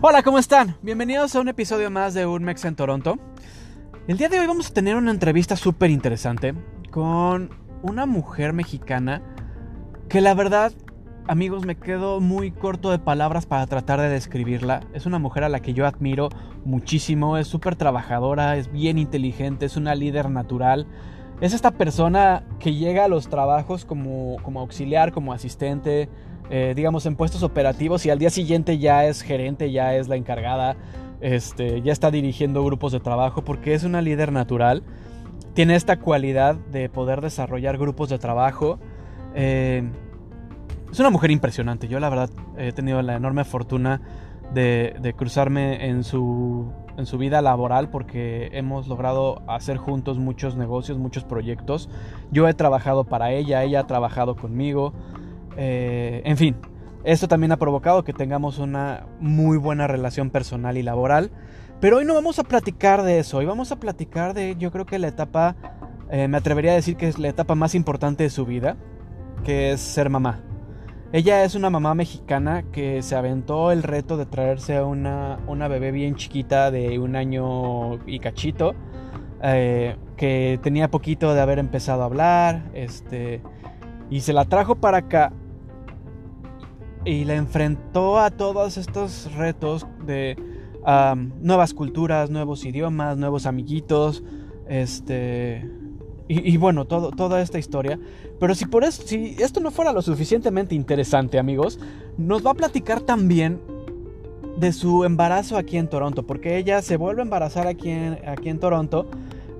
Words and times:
Hola, 0.00 0.22
¿cómo 0.22 0.38
están? 0.38 0.76
Bienvenidos 0.80 1.34
a 1.34 1.40
un 1.40 1.48
episodio 1.48 1.90
más 1.90 2.14
de 2.14 2.24
Urmex 2.24 2.64
en 2.64 2.76
Toronto. 2.76 3.18
El 4.06 4.16
día 4.16 4.28
de 4.28 4.38
hoy 4.38 4.46
vamos 4.46 4.70
a 4.70 4.72
tener 4.72 4.94
una 4.94 5.10
entrevista 5.10 5.56
súper 5.56 5.90
interesante 5.90 6.54
con 6.92 7.50
una 7.82 8.06
mujer 8.06 8.52
mexicana 8.52 9.22
que 10.08 10.20
la 10.20 10.34
verdad, 10.34 10.72
amigos, 11.26 11.66
me 11.66 11.74
quedo 11.74 12.20
muy 12.20 12.52
corto 12.52 12.92
de 12.92 13.00
palabras 13.00 13.46
para 13.46 13.66
tratar 13.66 14.00
de 14.00 14.08
describirla. 14.08 14.82
Es 14.92 15.04
una 15.04 15.18
mujer 15.18 15.42
a 15.42 15.48
la 15.48 15.58
que 15.58 15.74
yo 15.74 15.84
admiro 15.84 16.28
muchísimo, 16.64 17.38
es 17.38 17.48
súper 17.48 17.74
trabajadora, 17.74 18.56
es 18.56 18.70
bien 18.70 18.98
inteligente, 18.98 19.66
es 19.66 19.76
una 19.76 19.96
líder 19.96 20.30
natural. 20.30 20.86
Es 21.40 21.52
esta 21.52 21.72
persona 21.72 22.44
que 22.58 22.74
llega 22.74 23.04
a 23.04 23.08
los 23.08 23.28
trabajos 23.28 23.84
como, 23.84 24.36
como 24.42 24.60
auxiliar, 24.60 25.12
como 25.12 25.32
asistente, 25.32 26.08
eh, 26.50 26.74
digamos, 26.76 27.06
en 27.06 27.16
puestos 27.16 27.42
operativos 27.42 28.06
y 28.06 28.10
al 28.10 28.18
día 28.18 28.30
siguiente 28.30 28.78
ya 28.78 29.04
es 29.06 29.22
gerente, 29.22 29.72
ya 29.72 29.94
es 29.94 30.08
la 30.08 30.16
encargada, 30.16 30.76
este, 31.20 31.82
ya 31.82 31.92
está 31.92 32.10
dirigiendo 32.10 32.64
grupos 32.64 32.92
de 32.92 33.00
trabajo 33.00 33.44
porque 33.44 33.74
es 33.74 33.84
una 33.84 34.02
líder 34.02 34.30
natural. 34.30 34.82
Tiene 35.54 35.76
esta 35.76 35.98
cualidad 35.98 36.54
de 36.54 36.88
poder 36.88 37.20
desarrollar 37.20 37.78
grupos 37.78 38.08
de 38.08 38.18
trabajo. 38.18 38.78
Eh, 39.34 39.82
es 40.90 41.00
una 41.00 41.10
mujer 41.10 41.30
impresionante. 41.30 41.88
Yo 41.88 41.98
la 41.98 42.08
verdad 42.08 42.30
he 42.56 42.72
tenido 42.72 43.00
la 43.02 43.16
enorme 43.16 43.44
fortuna 43.44 44.00
de, 44.52 45.14
cruzarme 45.16 45.88
en 45.88 46.04
su, 46.04 46.70
en 46.96 47.06
su 47.06 47.18
vida 47.18 47.42
laboral 47.42 47.88
porque 47.90 48.50
hemos 48.52 48.88
logrado 48.88 49.42
hacer 49.48 49.76
juntos 49.76 50.18
muchos 50.18 50.56
negocios, 50.56 50.98
muchos 50.98 51.24
proyectos. 51.24 51.88
Yo 52.30 52.48
he 52.48 52.54
trabajado 52.54 53.04
para 53.04 53.32
ella, 53.32 53.62
ella 53.62 53.80
ha 53.80 53.86
trabajado 53.86 54.36
conmigo. 54.36 54.92
Eh, 55.56 56.22
en 56.24 56.36
fin, 56.36 56.56
esto 57.04 57.28
también 57.28 57.52
ha 57.52 57.56
provocado 57.56 58.04
que 58.04 58.12
tengamos 58.12 58.58
una 58.58 59.06
muy 59.20 59.58
buena 59.58 59.86
relación 59.86 60.30
personal 60.30 60.76
y 60.76 60.82
laboral. 60.82 61.30
Pero 61.80 61.98
hoy 61.98 62.04
no 62.04 62.14
vamos 62.14 62.38
a 62.38 62.44
platicar 62.44 63.02
de 63.02 63.18
eso, 63.18 63.38
hoy 63.38 63.46
vamos 63.46 63.72
a 63.72 63.76
platicar 63.76 64.32
de, 64.32 64.56
yo 64.56 64.70
creo 64.70 64.86
que 64.86 64.98
la 64.98 65.08
etapa, 65.08 65.56
eh, 66.10 66.28
me 66.28 66.38
atrevería 66.38 66.72
a 66.72 66.76
decir 66.76 66.96
que 66.96 67.08
es 67.08 67.18
la 67.18 67.28
etapa 67.28 67.54
más 67.54 67.74
importante 67.74 68.22
de 68.22 68.30
su 68.30 68.46
vida, 68.46 68.76
que 69.44 69.72
es 69.72 69.80
ser 69.80 70.08
mamá. 70.08 70.40
Ella 71.14 71.44
es 71.44 71.54
una 71.54 71.70
mamá 71.70 71.94
mexicana 71.94 72.64
que 72.72 73.00
se 73.00 73.14
aventó 73.14 73.70
el 73.70 73.84
reto 73.84 74.16
de 74.16 74.26
traerse 74.26 74.78
a 74.78 74.84
una, 74.84 75.38
una 75.46 75.68
bebé 75.68 75.92
bien 75.92 76.16
chiquita 76.16 76.72
de 76.72 76.98
un 76.98 77.14
año 77.14 78.04
y 78.04 78.18
cachito, 78.18 78.74
eh, 79.40 79.96
que 80.16 80.58
tenía 80.60 80.90
poquito 80.90 81.32
de 81.32 81.40
haber 81.40 81.60
empezado 81.60 82.02
a 82.02 82.06
hablar, 82.06 82.68
este, 82.74 83.42
y 84.10 84.22
se 84.22 84.32
la 84.32 84.46
trajo 84.46 84.74
para 84.74 84.98
acá 84.98 85.32
y 87.04 87.24
la 87.24 87.34
enfrentó 87.34 88.18
a 88.18 88.32
todos 88.32 88.76
estos 88.76 89.32
retos 89.36 89.86
de 90.04 90.36
nuevas 91.40 91.74
culturas, 91.74 92.28
nuevos 92.28 92.64
idiomas, 92.64 93.16
nuevos 93.16 93.46
amiguitos, 93.46 94.24
este 94.66 95.70
y, 96.26 96.56
bueno, 96.56 96.86
toda 96.86 97.40
esta 97.42 97.58
historia. 97.58 97.98
Pero 98.40 98.54
si 98.54 98.64
por 98.64 98.84
eso, 98.84 99.02
si 99.04 99.36
esto 99.38 99.60
no 99.60 99.70
fuera 99.70 99.92
lo 99.92 100.00
suficientemente 100.00 100.74
interesante, 100.74 101.38
amigos, 101.38 101.78
nos 102.16 102.44
va 102.44 102.52
a 102.52 102.54
platicar 102.54 103.00
también 103.00 103.60
de 104.56 104.72
su 104.72 105.04
embarazo 105.04 105.56
aquí 105.56 105.76
en 105.76 105.88
Toronto, 105.88 106.26
porque 106.26 106.56
ella 106.56 106.80
se 106.82 106.96
vuelve 106.96 107.22
a 107.22 107.24
embarazar 107.24 107.66
aquí 107.66 107.90
en, 107.90 108.18
aquí 108.26 108.48
en 108.48 108.58
Toronto 108.58 109.06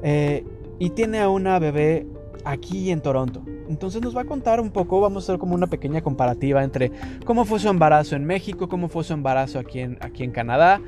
eh, 0.02 0.44
y 0.78 0.90
tiene 0.90 1.20
a 1.20 1.28
una 1.28 1.58
bebé 1.58 2.06
aquí 2.44 2.90
en 2.90 3.00
Toronto. 3.00 3.42
Entonces 3.68 4.02
nos 4.02 4.16
va 4.16 4.22
a 4.22 4.24
contar 4.24 4.60
un 4.60 4.70
poco, 4.70 5.00
vamos 5.00 5.24
a 5.24 5.32
hacer 5.32 5.38
como 5.38 5.54
una 5.54 5.66
pequeña 5.66 6.02
comparativa 6.02 6.62
entre 6.62 6.92
cómo 7.24 7.44
fue 7.44 7.58
su 7.58 7.68
embarazo 7.68 8.14
en 8.14 8.24
México, 8.24 8.68
cómo 8.68 8.88
fue 8.88 9.04
su 9.04 9.14
embarazo 9.14 9.58
aquí 9.58 9.80
en, 9.80 9.98
aquí 10.00 10.22
en 10.22 10.30
Canadá, 10.30 10.80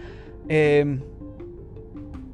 em, 0.48 1.00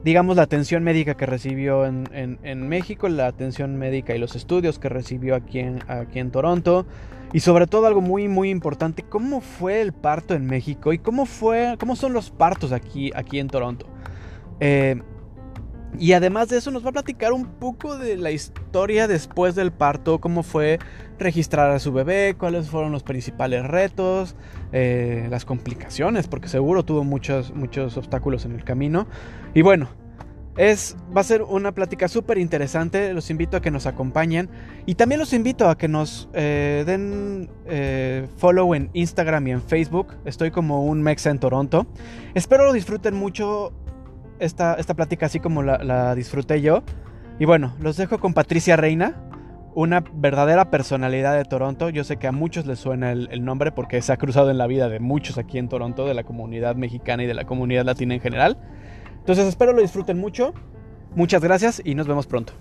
digamos 0.04 0.36
la 0.36 0.42
atención 0.42 0.82
médica 0.82 1.14
que 1.14 1.26
recibió 1.26 1.86
en, 1.86 2.68
México, 2.68 3.08
la 3.08 3.26
atención 3.26 3.76
médica 3.76 4.14
y 4.14 4.18
los 4.18 4.36
estudios 4.36 4.78
que 4.78 4.88
recibió 4.88 5.34
aquí 5.34 5.60
en, 5.60 5.80
aquí 5.88 6.18
en 6.18 6.30
Toronto, 6.30 6.86
y 7.32 7.40
sobre 7.40 7.66
todo 7.66 7.86
algo 7.86 8.00
muy 8.00 8.28
muy 8.28 8.50
importante, 8.50 9.02
cómo 9.02 9.40
fue 9.40 9.80
el 9.80 9.92
parto 9.92 10.34
en 10.34 10.46
México 10.46 10.92
y 10.92 10.98
cómo, 10.98 11.26
fue, 11.26 11.76
cómo 11.78 11.96
son 11.96 12.12
los 12.12 12.30
partos 12.30 12.72
aquí, 12.72 13.10
aquí 13.14 13.38
en 13.38 13.48
Toronto. 13.48 13.86
Eh, 14.60 15.00
y 15.98 16.14
además 16.14 16.48
de 16.48 16.58
eso 16.58 16.70
nos 16.70 16.84
va 16.84 16.90
a 16.90 16.92
platicar 16.92 17.32
un 17.32 17.44
poco 17.44 17.98
de 17.98 18.16
la 18.16 18.30
historia 18.30 19.06
después 19.06 19.54
del 19.54 19.72
parto, 19.72 20.20
cómo 20.20 20.42
fue 20.42 20.78
registrar 21.22 21.70
a 21.70 21.78
su 21.78 21.92
bebé, 21.92 22.34
cuáles 22.38 22.68
fueron 22.68 22.92
los 22.92 23.02
principales 23.02 23.64
retos, 23.64 24.36
eh, 24.72 25.26
las 25.30 25.44
complicaciones, 25.44 26.28
porque 26.28 26.48
seguro 26.48 26.84
tuvo 26.84 27.04
muchos, 27.04 27.54
muchos 27.54 27.96
obstáculos 27.96 28.44
en 28.44 28.52
el 28.52 28.64
camino. 28.64 29.06
Y 29.54 29.62
bueno, 29.62 29.88
es, 30.56 30.96
va 31.16 31.22
a 31.22 31.24
ser 31.24 31.42
una 31.42 31.72
plática 31.72 32.08
súper 32.08 32.36
interesante, 32.36 33.14
los 33.14 33.30
invito 33.30 33.56
a 33.56 33.62
que 33.62 33.70
nos 33.70 33.86
acompañen 33.86 34.50
y 34.84 34.96
también 34.96 35.18
los 35.18 35.32
invito 35.32 35.68
a 35.68 35.78
que 35.78 35.88
nos 35.88 36.28
eh, 36.34 36.84
den 36.86 37.48
eh, 37.66 38.28
follow 38.36 38.74
en 38.74 38.90
Instagram 38.92 39.46
y 39.48 39.50
en 39.52 39.62
Facebook, 39.62 40.08
estoy 40.26 40.50
como 40.50 40.84
un 40.84 41.02
Mexa 41.02 41.30
en 41.30 41.38
Toronto. 41.38 41.86
Espero 42.34 42.66
lo 42.66 42.72
disfruten 42.74 43.14
mucho, 43.14 43.72
esta, 44.40 44.74
esta 44.74 44.94
plática 44.94 45.26
así 45.26 45.40
como 45.40 45.62
la, 45.62 46.14
disfruté 46.14 46.60
yo. 46.60 46.82
Y 47.38 47.46
bueno, 47.46 47.74
los 47.80 47.96
dejo 47.96 48.20
con 48.20 48.34
Patricia 48.34 48.76
Reina, 48.76 49.16
una 49.74 50.04
verdadera 50.12 50.70
personalidad 50.70 51.36
de 51.36 51.44
Toronto. 51.44 51.88
Yo 51.88 52.04
sé 52.04 52.16
que 52.16 52.26
a 52.26 52.32
muchos 52.32 52.66
les 52.66 52.78
suena 52.78 53.12
el, 53.12 53.44
nombre 53.44 53.72
porque 53.72 54.00
se 54.02 54.12
ha 54.12 54.16
cruzado 54.16 54.50
en 54.50 54.58
la 54.58 54.66
vida 54.66 54.88
de 54.88 55.00
muchos 55.00 55.38
aquí 55.38 55.58
en 55.58 55.68
Toronto, 55.68 56.06
de 56.06 56.14
la 56.14 56.24
comunidad 56.24 56.76
mexicana 56.76 57.22
y 57.22 57.26
de 57.26 57.34
la 57.34 57.44
comunidad 57.44 57.84
latina 57.84 58.14
en 58.14 58.20
general. 58.20 58.58
Entonces 59.18 59.46
espero 59.46 59.72
lo 59.72 59.82
disfruten 59.82 60.18
mucho. 60.18 60.52
Muchas 61.14 61.42
gracias 61.42 61.82
y 61.84 61.94
nos 61.94 62.06
vemos 62.06 62.26
pronto. 62.26 62.52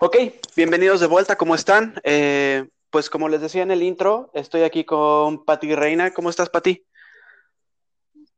Ok, 0.00 0.16
bienvenidos 0.54 1.00
de 1.00 1.08
vuelta, 1.08 1.36
¿cómo 1.36 1.56
están? 1.56 1.94
Eh, 2.04 2.68
pues 2.90 3.10
como 3.10 3.28
les 3.28 3.40
decía 3.40 3.62
en 3.62 3.72
el 3.72 3.82
intro, 3.82 4.30
estoy 4.32 4.62
aquí 4.62 4.84
con 4.84 5.44
Pati 5.44 5.74
Reina. 5.74 6.12
¿Cómo 6.12 6.30
estás, 6.30 6.48
Pati? 6.50 6.86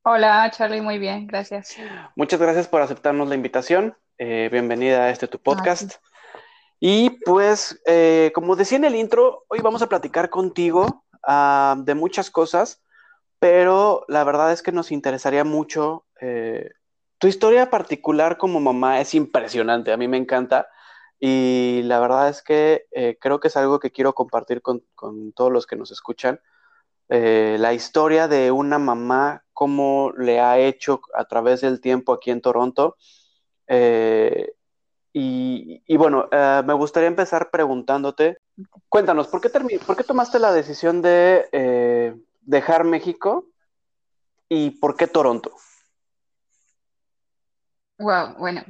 Hola, 0.02 0.50
Charlie, 0.50 0.80
muy 0.80 0.98
bien, 0.98 1.26
gracias. 1.26 1.76
Muchas 2.16 2.40
gracias 2.40 2.66
por 2.66 2.80
aceptarnos 2.80 3.28
la 3.28 3.34
invitación. 3.34 3.94
Eh, 4.16 4.48
bienvenida 4.50 5.04
a 5.04 5.10
este 5.10 5.28
tu 5.28 5.38
podcast. 5.38 5.96
Y 6.78 7.10
pues, 7.26 7.82
eh, 7.84 8.32
como 8.34 8.56
decía 8.56 8.78
en 8.78 8.86
el 8.86 8.94
intro, 8.94 9.44
hoy 9.48 9.60
vamos 9.60 9.82
a 9.82 9.90
platicar 9.90 10.30
contigo 10.30 11.04
ah, 11.26 11.76
de 11.80 11.94
muchas 11.94 12.30
cosas, 12.30 12.82
pero 13.38 14.06
la 14.08 14.24
verdad 14.24 14.54
es 14.54 14.62
que 14.62 14.72
nos 14.72 14.90
interesaría 14.90 15.44
mucho. 15.44 16.06
Eh, 16.18 16.70
tu 17.18 17.26
historia 17.26 17.68
particular 17.68 18.38
como 18.38 18.58
mamá 18.58 19.02
es 19.02 19.14
impresionante, 19.14 19.92
a 19.92 19.98
mí 19.98 20.08
me 20.08 20.16
encanta. 20.16 20.66
Y 21.18 21.82
la 21.84 22.00
verdad 22.00 22.30
es 22.30 22.40
que 22.40 22.86
creo 23.20 23.38
que 23.38 23.48
es 23.48 23.56
algo 23.58 23.78
que 23.78 23.90
quiero 23.90 24.14
compartir 24.14 24.62
con, 24.62 24.82
todos 25.34 25.52
los 25.52 25.66
que 25.66 25.76
nos 25.76 25.90
escuchan. 25.90 26.40
Eh, 27.10 27.56
la 27.58 27.74
historia 27.74 28.28
de 28.28 28.50
una 28.50 28.78
mamá, 28.78 29.44
cómo 29.52 30.12
le 30.16 30.40
ha 30.40 30.58
hecho 30.58 31.02
a 31.14 31.24
través 31.24 31.60
del 31.60 31.80
tiempo 31.80 32.12
aquí 32.12 32.30
en 32.30 32.40
Toronto. 32.40 32.96
Eh, 33.66 34.52
y, 35.12 35.96
bueno, 35.96 36.28
me 36.30 36.72
gustaría 36.72 37.08
empezar 37.08 37.50
preguntándote, 37.50 38.38
cuéntanos, 38.88 39.26
¿por 39.26 39.40
qué, 39.40 39.50
¿por 39.50 39.96
qué 39.96 40.04
tomaste 40.04 40.38
la 40.38 40.52
decisión 40.52 41.02
de 41.02 42.16
dejar 42.42 42.84
México 42.84 43.46
y 44.48 44.70
por 44.70 44.96
qué 44.96 45.08
Toronto? 45.08 45.52
Wow, 47.98 48.36
bueno, 48.38 48.64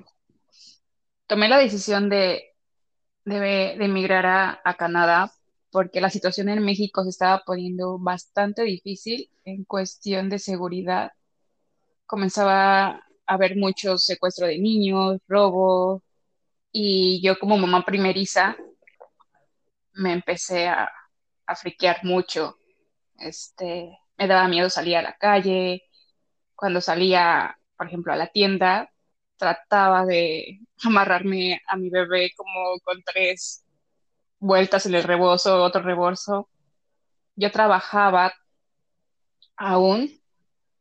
tomé 1.28 1.48
la 1.48 1.58
decisión 1.58 2.08
de, 2.08 2.56
de, 3.24 3.72
emigrar 3.74 4.26
a, 4.64 4.74
Canadá 4.76 5.32
porque 5.70 6.00
la 6.00 6.10
situación 6.10 6.48
en 6.48 6.64
México 6.64 7.04
se 7.04 7.10
estaba 7.10 7.42
poniendo 7.44 7.98
bastante 7.98 8.62
difícil 8.62 9.30
en 9.44 9.64
cuestión 9.64 10.28
de 10.28 10.38
seguridad. 10.38 11.12
Comenzaba 12.06 12.86
a 12.88 13.02
haber 13.26 13.56
mucho 13.56 13.98
secuestro 13.98 14.46
de 14.46 14.58
niños, 14.58 15.20
robo, 15.28 16.02
y 16.72 17.20
yo 17.22 17.38
como 17.38 17.56
mamá 17.58 17.84
primeriza 17.84 18.56
me 19.94 20.12
empecé 20.12 20.68
a, 20.68 20.90
a 21.46 21.56
friquear 21.56 22.04
mucho. 22.04 22.56
Este, 23.18 23.98
me 24.18 24.26
daba 24.26 24.48
miedo 24.48 24.70
salir 24.70 24.96
a 24.96 25.02
la 25.02 25.16
calle. 25.16 25.82
Cuando 26.54 26.80
salía, 26.80 27.58
por 27.76 27.88
ejemplo, 27.88 28.12
a 28.12 28.16
la 28.16 28.28
tienda, 28.28 28.90
trataba 29.36 30.06
de 30.06 30.60
amarrarme 30.84 31.60
a 31.68 31.76
mi 31.76 31.90
bebé 31.90 32.32
como 32.36 32.78
con 32.84 33.02
tres 33.04 33.64
vueltas 34.40 34.86
en 34.86 34.94
el 34.94 35.04
rebozo, 35.04 35.62
otro 35.62 35.82
rebozo. 35.82 36.48
Yo 37.36 37.50
trabajaba 37.52 38.32
aún, 39.56 40.10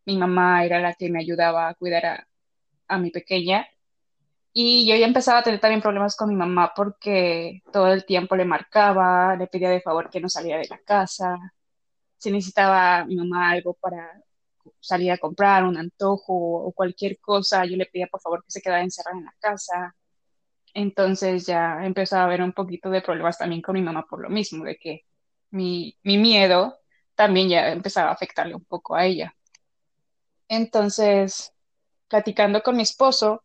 mi 0.06 0.17
mamá 0.17 0.65
era 0.65 0.79
la 0.79 0.94
que 0.95 1.09
me 1.09 1.19
ayudaba 1.19 1.69
a 1.69 1.75
cuidar 1.75 2.06
a, 2.88 2.97
mi 3.00 3.11
pequeña 3.11 3.67
Y 4.53 4.88
yo 4.88 4.95
ya 4.95 5.06
empezaba 5.07 5.39
a 5.39 5.44
tener 5.44 5.59
también 5.61 5.81
problemas 5.81 6.15
con 6.15 6.29
mi 6.29 6.35
mamá 6.35 6.73
porque 6.75 7.61
todo 7.73 7.94
el 7.94 8.06
tiempo 8.06 8.35
le 8.35 8.45
marcaba, 8.45 9.35
le 9.35 9.47
pedía 9.47 9.69
de 9.69 9.81
favor 9.81 10.09
que 10.09 10.21
no 10.21 10.29
saliera 10.29 10.59
de 10.59 10.67
la 10.69 10.79
casa. 10.79 11.38
Si 12.17 12.31
necesitaba 12.31 13.06
mi 13.06 13.15
mamá 13.17 13.51
algo 13.51 13.75
para 13.75 14.23
salir 14.79 15.11
a 15.11 15.17
comprar, 15.17 15.65
un 15.65 15.77
antojo 15.77 16.33
o 16.35 16.73
cualquier 16.73 17.19
cosa, 17.19 17.65
yo 17.65 17.77
le 17.77 17.85
pedía 17.88 18.07
por 18.07 18.21
favor 18.21 18.44
que 18.44 18.51
se 18.51 18.61
quedara 18.61 18.83
encerrada 18.83 19.17
en 19.19 19.25
la 19.25 19.35
casa. 19.39 19.95
Entonces 20.74 21.45
ya 21.45 21.86
empezaba 21.86 22.24
a 22.24 22.25
haber 22.25 22.42
un 22.42 22.54
poquito 22.54 22.89
de 22.89 23.01
problemas 23.01 23.38
también 23.38 23.62
con 23.62 23.75
mi 23.75 23.81
mamá 23.81 24.06
por 24.07 24.21
lo 24.21 24.30
mismo, 24.30 24.63
de 24.66 24.77
que 24.77 25.06
mi, 25.51 25.98
mi 26.04 26.18
miedo 26.18 26.80
también 27.16 27.50
ya 27.50 27.71
empezaba 27.71 28.10
a 28.10 28.13
afectarle 28.13 28.56
un 28.56 28.66
poco 28.66 28.95
a 28.95 29.06
ella. 29.06 29.36
Entonces, 30.48 31.54
platicando 32.07 32.62
con 32.63 32.75
mi 32.75 32.83
esposo 32.83 33.44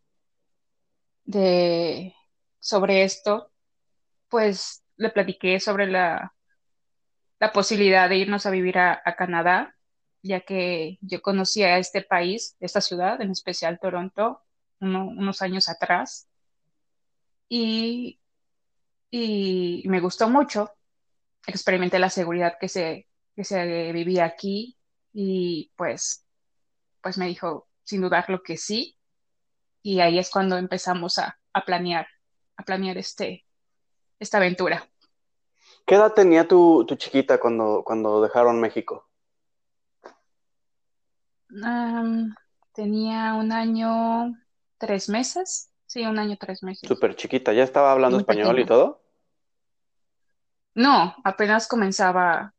de, 1.23 2.15
sobre 2.59 3.03
esto, 3.03 3.51
pues 4.29 4.83
le 4.97 5.09
platiqué 5.09 5.59
sobre 5.59 5.87
la, 5.87 6.33
la 7.39 7.51
posibilidad 7.51 8.09
de 8.09 8.17
irnos 8.17 8.45
a 8.45 8.51
vivir 8.51 8.77
a, 8.77 9.01
Canadá, 9.17 9.75
ya 10.21 10.41
que 10.41 10.97
yo 11.01 11.21
conocía 11.21 11.77
este 11.77 12.01
país, 12.01 12.55
esta 12.59 12.81
ciudad, 12.81 13.21
en 13.21 13.31
especial 13.31 13.79
Toronto, 13.79 14.41
unos 14.79 15.41
años 15.41 15.69
atrás, 15.69 16.27
y, 17.49 18.19
y 19.11 19.83
me 19.87 19.99
gustó 19.99 20.29
mucho. 20.29 20.71
Experimenté 21.47 21.99
la 21.99 22.09
seguridad 22.09 22.57
que 22.59 22.67
se, 22.67 23.07
que 23.35 23.43
se 23.43 23.91
vivía 23.91 24.25
aquí 24.25 24.77
y 25.13 25.71
pues, 25.75 26.25
pues 27.01 27.17
me 27.17 27.27
dijo 27.27 27.67
sin 27.83 28.01
dudar 28.01 28.29
lo 28.29 28.41
que 28.41 28.57
sí. 28.57 28.97
Y 29.81 29.99
ahí 29.99 30.17
es 30.17 30.29
cuando 30.29 30.57
empezamos 30.57 31.19
a, 31.19 31.37
planear, 31.65 32.07
a 32.57 32.63
planear 32.63 32.97
este, 32.97 33.45
esta 34.19 34.37
aventura. 34.37 34.89
¿Qué 35.85 35.95
edad 35.95 36.13
tenía 36.13 36.47
tu, 36.47 36.85
chiquita 36.97 37.39
cuando, 37.39 37.83
cuando 37.85 38.21
dejaron 38.21 38.59
México? 38.59 39.07
tenía 42.73 43.35
un 43.35 43.51
año, 43.51 44.35
tres 44.77 45.07
meses. 45.07 45.71
Sí, 45.95 46.05
un 46.05 46.19
año, 46.19 46.35
tres 46.37 46.61
meses. 46.61 46.85
Súper 46.85 47.15
chiquita. 47.15 47.53
¿Ya 47.53 47.63
estaba 47.63 47.93
hablando 47.93 48.17
español 48.17 48.59
y 48.59 48.65
todo? 48.65 49.01
No, 50.73 51.15
apenas 51.23 51.69
comenzaba, 51.69 52.53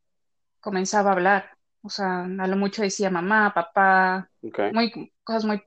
comenzaba 0.58 1.10
a 1.10 1.12
hablar. 1.12 1.50
O 1.82 1.90
sea, 1.90 2.22
a 2.22 2.46
lo 2.46 2.56
mucho 2.56 2.80
decía 2.80 3.10
mamá, 3.10 3.52
papá, 3.52 4.30
muy, 4.72 5.12
cosas 5.22 5.44
muy, 5.44 5.62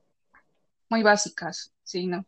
muy 0.88 1.04
básicas, 1.04 1.72
sí, 1.84 2.08
¿no? 2.08 2.24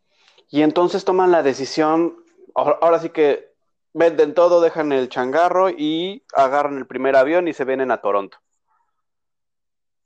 Y 0.47 0.61
entonces 0.61 1.03
toman 1.03 1.31
la 1.31 1.43
decisión, 1.43 2.15
ahora, 2.55 2.99
sí 2.99 3.09
que 3.09 3.51
venden 3.91 4.33
todo, 4.33 4.61
dejan 4.61 4.93
el 4.93 5.09
changarro 5.09 5.69
y 5.69 6.23
agarran 6.33 6.77
el 6.77 6.87
primer 6.87 7.17
avión 7.17 7.49
y 7.49 7.53
se 7.53 7.65
vienen 7.65 7.91
a 7.91 7.99
Toronto. 7.99 8.37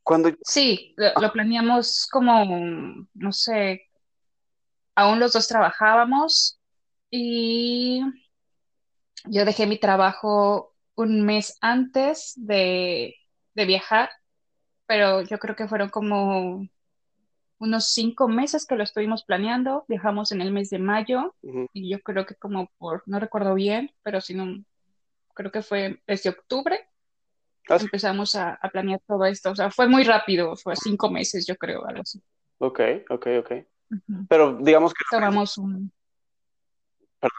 Cuando... 0.01 0.31
Sí, 0.41 0.95
lo, 0.97 1.31
planeamos 1.31 2.07
como, 2.11 3.05
no 3.13 3.31
sé, 3.31 3.86
aún 4.97 5.19
los 5.19 5.31
dos 5.31 5.47
trabajábamos 5.47 6.59
y 7.11 8.01
yo 9.25 9.45
dejé 9.45 9.67
mi 9.67 9.77
trabajo 9.77 10.73
un 10.95 11.21
mes 11.21 11.55
antes 11.61 12.33
de, 12.35 13.15
viajar, 13.53 14.09
pero 14.87 15.21
yo 15.21 15.37
creo 15.37 15.55
que 15.55 15.67
fueron 15.67 15.89
como 15.89 16.67
unos 17.59 17.89
cinco 17.89 18.27
meses 18.27 18.65
que 18.65 18.75
lo 18.75 18.83
estuvimos 18.83 19.23
planeando. 19.23 19.85
Viajamos 19.87 20.31
en 20.31 20.41
el 20.41 20.51
mes 20.51 20.69
de 20.71 20.79
mayo 20.79 21.35
y 21.73 21.89
yo 21.91 21.99
creo 22.01 22.25
que 22.25 22.35
como 22.35 22.71
por, 22.79 23.03
no 23.05 23.19
recuerdo 23.19 23.53
bien, 23.53 23.91
pero 24.01 24.19
si 24.19 24.33
no, 24.33 24.63
creo 25.35 25.51
que 25.51 25.61
fue 25.61 26.01
desde 26.07 26.31
octubre. 26.31 26.89
Ah, 27.69 27.77
empezamos 27.79 28.33
a, 28.35 28.59
planear 28.71 29.01
todo 29.05 29.25
esto. 29.25 29.51
O 29.51 29.55
sea, 29.55 29.69
fue 29.69 29.87
muy 29.87 30.03
rápido, 30.03 30.55
fue 30.55 30.75
cinco 30.75 31.11
meses, 31.11 31.45
yo 31.45 31.55
creo, 31.55 31.85
algo 31.85 32.01
así. 32.01 32.19
Ok, 32.59 32.79
ok, 33.09 33.27
ok. 33.39 33.51
Pero 34.29 34.57
digamos 34.57 34.93
que... 34.93 35.03
Tomamos 35.09 35.57
un... 35.57 35.91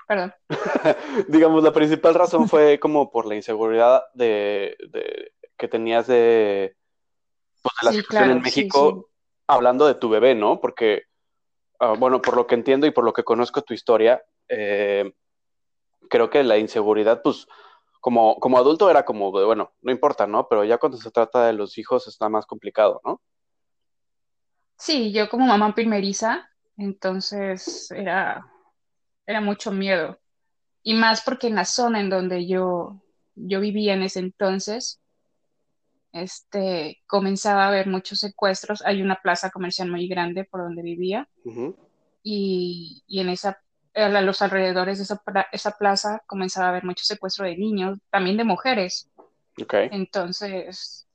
Perdón. 0.06 0.34
digamos, 1.28 1.62
la 1.62 1.72
principal 1.72 2.14
razón 2.14 2.48
fue 2.48 2.80
como 2.80 3.10
por 3.10 3.26
la 3.26 3.36
inseguridad 3.36 4.02
de, 4.14 4.76
que 5.56 5.68
tenías 5.68 6.06
de, 6.06 6.76
pues, 7.62 7.74
la 7.82 7.92
situación 7.92 8.30
en 8.30 8.42
México, 8.42 9.10
hablando 9.46 9.86
de 9.86 9.94
tu 9.94 10.08
bebé, 10.08 10.34
¿no? 10.34 10.60
Porque, 10.60 11.04
ah, 11.78 11.94
bueno, 11.98 12.20
por 12.20 12.36
lo 12.36 12.46
que 12.46 12.54
entiendo 12.54 12.86
y 12.86 12.90
por 12.90 13.04
lo 13.04 13.12
que 13.12 13.24
conozco 13.24 13.62
tu 13.62 13.74
historia, 13.74 14.22
eh, 14.48 15.12
creo 16.08 16.30
que 16.30 16.42
la 16.42 16.58
inseguridad, 16.58 17.22
pues, 17.22 17.46
como, 18.00 18.38
como 18.40 18.58
adulto 18.58 18.90
era 18.90 19.04
como, 19.04 19.30
bueno, 19.30 19.72
no 19.82 19.92
importa, 19.92 20.26
¿no? 20.26 20.48
Pero 20.48 20.64
ya 20.64 20.78
cuando 20.78 20.98
se 20.98 21.10
trata 21.10 21.46
de 21.46 21.52
los 21.52 21.78
hijos 21.78 22.06
está 22.06 22.28
más 22.28 22.46
complicado, 22.46 23.00
¿no? 23.04 23.20
Sí, 24.78 25.12
yo 25.12 25.28
como 25.28 25.46
mamá 25.46 25.74
primeriza, 25.74 26.48
entonces 26.76 27.90
era, 27.90 28.46
era 29.26 29.40
mucho 29.40 29.72
miedo. 29.72 30.18
Y 30.82 30.94
más 30.94 31.22
porque 31.22 31.48
en 31.48 31.56
la 31.56 31.64
zona 31.64 32.00
en 32.00 32.08
donde 32.08 32.46
yo, 32.46 33.02
yo 33.34 33.60
vivía 33.60 33.94
en 33.94 34.02
ese 34.02 34.20
entonces, 34.20 35.00
este, 36.12 37.02
comenzaba 37.06 37.64
a 37.64 37.68
haber 37.68 37.88
muchos 37.88 38.20
secuestros. 38.20 38.82
Hay 38.86 39.02
una 39.02 39.16
plaza 39.16 39.50
comercial 39.50 39.90
muy 39.90 40.06
grande 40.06 40.44
por 40.44 40.62
donde 40.62 40.82
vivía. 40.82 41.28
y, 42.22 43.02
en 43.08 43.28
esa, 43.30 43.60
a 43.94 44.08
los 44.20 44.42
alrededores 44.42 44.98
de 44.98 45.04
esa, 45.04 45.22
esa, 45.50 45.72
plaza 45.72 46.22
comenzaba 46.26 46.66
a 46.66 46.70
haber 46.70 46.84
mucho 46.84 47.04
secuestro 47.04 47.44
de 47.44 47.56
niños, 47.56 47.98
también 48.10 48.36
de 48.36 48.44
mujeres. 48.44 49.10
Entonces, 49.90 51.08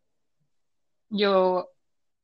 yo 1.10 1.73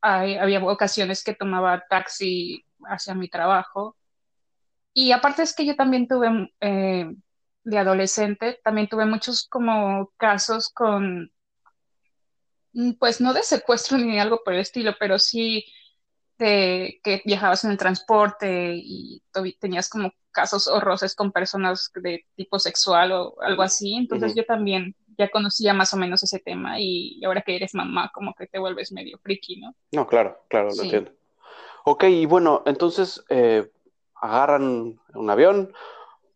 había 0.01 0.63
ocasiones 0.63 1.23
que 1.23 1.33
tomaba 1.33 1.85
taxi 1.89 2.65
hacia 2.85 3.15
mi 3.15 3.29
trabajo. 3.29 3.97
Y 4.93 5.11
aparte 5.11 5.43
es 5.43 5.55
que 5.55 5.65
yo 5.65 5.75
también 5.75 6.07
tuve, 6.07 6.53
eh, 6.61 7.13
de 7.63 7.77
adolescente, 7.77 8.59
también 8.63 8.87
tuve 8.87 9.05
muchos 9.05 9.47
como 9.47 10.11
casos 10.17 10.69
con, 10.69 11.31
mm, 12.73 12.93
pues 12.93 13.21
no 13.21 13.33
de 13.33 13.43
secuestro 13.43 13.97
ni 13.97 14.19
algo 14.19 14.41
por 14.43 14.53
el 14.53 14.61
estilo, 14.61 14.95
pero 14.99 15.19
sí 15.19 15.65
de 16.37 16.99
que 17.03 17.21
viajabas 17.25 17.65
en 17.65 17.71
el 17.71 17.77
transporte 17.77 18.73
y 18.75 19.21
tenías 19.59 19.89
como 19.89 20.13
casos 20.31 20.67
horrorosos 20.67 21.13
con 21.13 21.33
personas 21.33 21.91
de 21.95 22.25
tipo 22.35 22.59
sexual 22.59 23.11
o 23.11 23.41
algo 23.41 23.61
así. 23.61 23.95
Entonces 23.95 24.35
yo 24.35 24.45
también 24.45 24.95
ya 25.19 25.29
conocía 25.29 25.73
más 25.73 25.93
o 25.93 25.97
menos 25.97 26.23
ese 26.23 26.39
tema 26.39 26.79
y 26.79 27.21
ahora 27.25 27.41
que 27.41 27.57
eres 27.57 27.75
mamá, 27.75 28.09
como 28.13 28.33
que 28.33 28.47
te 28.47 28.57
vuelves 28.57 28.93
medio 28.93 29.19
friki, 29.19 29.57
¿no? 29.57 29.75
No, 29.91 30.07
claro, 30.07 30.39
claro, 30.47 30.69
lo 30.73 30.81
entiendo. 30.81 31.11
Ok, 31.83 32.05
y 32.05 32.25
bueno, 32.25 32.63
entonces 32.65 33.23
eh, 33.29 33.69
agarran 34.15 34.97
un 35.13 35.29
avión, 35.29 35.73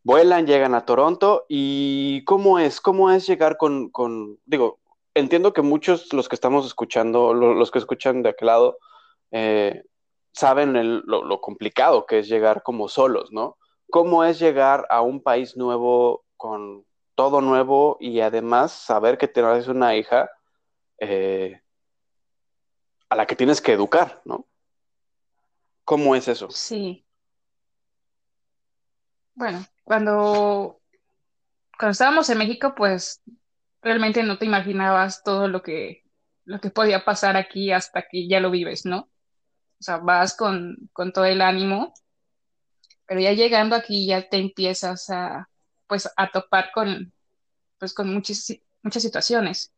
vuelan, 0.03 0.45
llegan 0.45 0.75
a 0.75 0.85
Toronto 0.85 1.45
y 1.47 2.25
¿cómo 2.25 2.59
es? 2.59 2.81
¿Cómo 2.81 3.09
es 3.09 3.25
llegar 3.25 3.55
con, 3.55 3.89
con 3.89 4.37
digo, 4.45 4.79
entiendo 5.13 5.53
que 5.53 5.61
muchos 5.61 6.11
los 6.11 6.27
que 6.27 6.35
estamos 6.35 6.65
escuchando, 6.65 7.33
los 7.33 7.71
que 7.71 7.79
escuchan 7.79 8.21
de 8.21 8.29
aquel 8.29 8.47
lado, 8.47 8.79
eh, 9.31 9.83
saben 10.33 10.73
lo, 11.05 11.23
lo, 11.23 11.39
complicado 11.39 12.05
que 12.05 12.19
es 12.19 12.27
llegar 12.27 12.63
como 12.63 12.89
solos, 12.89 13.31
¿no? 13.31 13.57
¿Cómo 13.89 14.25
es 14.25 14.39
llegar 14.39 14.85
a 14.89 15.01
un 15.01 15.21
país 15.21 15.55
nuevo 15.55 16.25
con 16.35 16.83
todo 17.15 17.41
nuevo 17.41 17.97
y 17.99 18.19
además 18.19 18.71
saber 18.71 19.17
que 19.17 19.27
tienes 19.27 19.67
una 19.67 19.95
hija 19.95 20.29
eh, 20.99 21.61
a 23.09 23.15
la 23.15 23.25
que 23.25 23.35
tienes 23.35 23.61
que 23.61 23.73
educar, 23.73 24.21
¿no? 24.25 24.47
¿Cómo 25.85 26.15
es 26.15 26.27
eso? 26.27 26.49
Sí. 26.49 27.05
Bueno, 29.35 29.65
cuando, 29.83 30.81
cuando 31.77 31.91
estábamos 31.91 32.29
en 32.29 32.37
México, 32.37 32.73
pues 32.75 33.21
realmente 33.81 34.23
no 34.23 34.37
te 34.37 34.45
imaginabas 34.45 35.23
todo 35.23 35.47
lo 35.47 35.61
que, 35.61 36.03
lo 36.45 36.59
que 36.59 36.69
podía 36.69 37.03
pasar 37.03 37.35
aquí 37.35 37.71
hasta 37.71 38.05
que 38.09 38.27
ya 38.27 38.39
lo 38.39 38.49
vives, 38.49 38.85
¿no? 38.85 39.09
O 39.79 39.83
sea, 39.83 39.97
vas 39.97 40.37
con, 40.37 40.89
con 40.93 41.11
todo 41.11 41.25
el 41.25 41.41
ánimo, 41.41 41.93
pero 43.05 43.19
ya 43.19 43.33
llegando 43.33 43.75
aquí 43.75 44.07
ya 44.07 44.29
te 44.29 44.37
empiezas 44.37 45.09
a, 45.09 45.49
pues 45.93 46.11
a 46.17 46.31
topar 46.31 46.71
con, 46.71 47.13
pues, 47.77 47.93
con 47.93 48.11
muchas, 48.11 48.51
muchas 48.81 49.03
situaciones. 49.03 49.71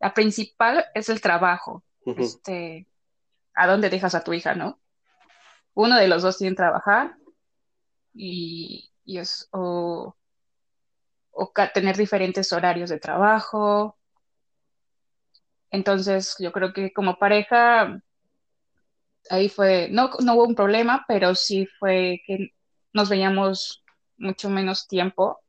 La 0.00 0.12
principal 0.12 0.86
es 0.96 1.08
el 1.10 1.20
trabajo. 1.20 1.84
este, 2.04 2.88
¿A 3.54 3.68
dónde 3.68 3.88
dejas 3.88 4.16
a 4.16 4.24
tu 4.24 4.32
hija, 4.32 4.56
no? 4.56 4.80
Uno 5.74 5.94
de 5.94 6.08
los 6.08 6.24
dos 6.24 6.38
tiene 6.38 6.56
que 6.56 6.56
trabajar 6.56 7.14
y, 8.12 8.90
es, 9.06 9.48
o, 9.52 10.16
o 11.30 11.52
tener 11.72 11.96
diferentes 11.96 12.52
horarios 12.52 12.90
de 12.90 12.98
trabajo. 12.98 13.96
Entonces, 15.70 16.34
yo 16.40 16.50
creo 16.50 16.72
que 16.72 16.92
como 16.92 17.16
pareja, 17.16 18.02
ahí 19.30 19.48
fue, 19.48 19.86
no, 19.88 20.10
no 20.18 20.34
hubo 20.34 20.46
un 20.46 20.56
problema, 20.56 21.04
pero 21.06 21.36
sí 21.36 21.68
fue 21.78 22.22
que 22.26 22.56
nos 22.92 23.08
veíamos 23.08 23.84
mucho 24.18 24.50
menos 24.50 24.86
tiempo 24.86 25.40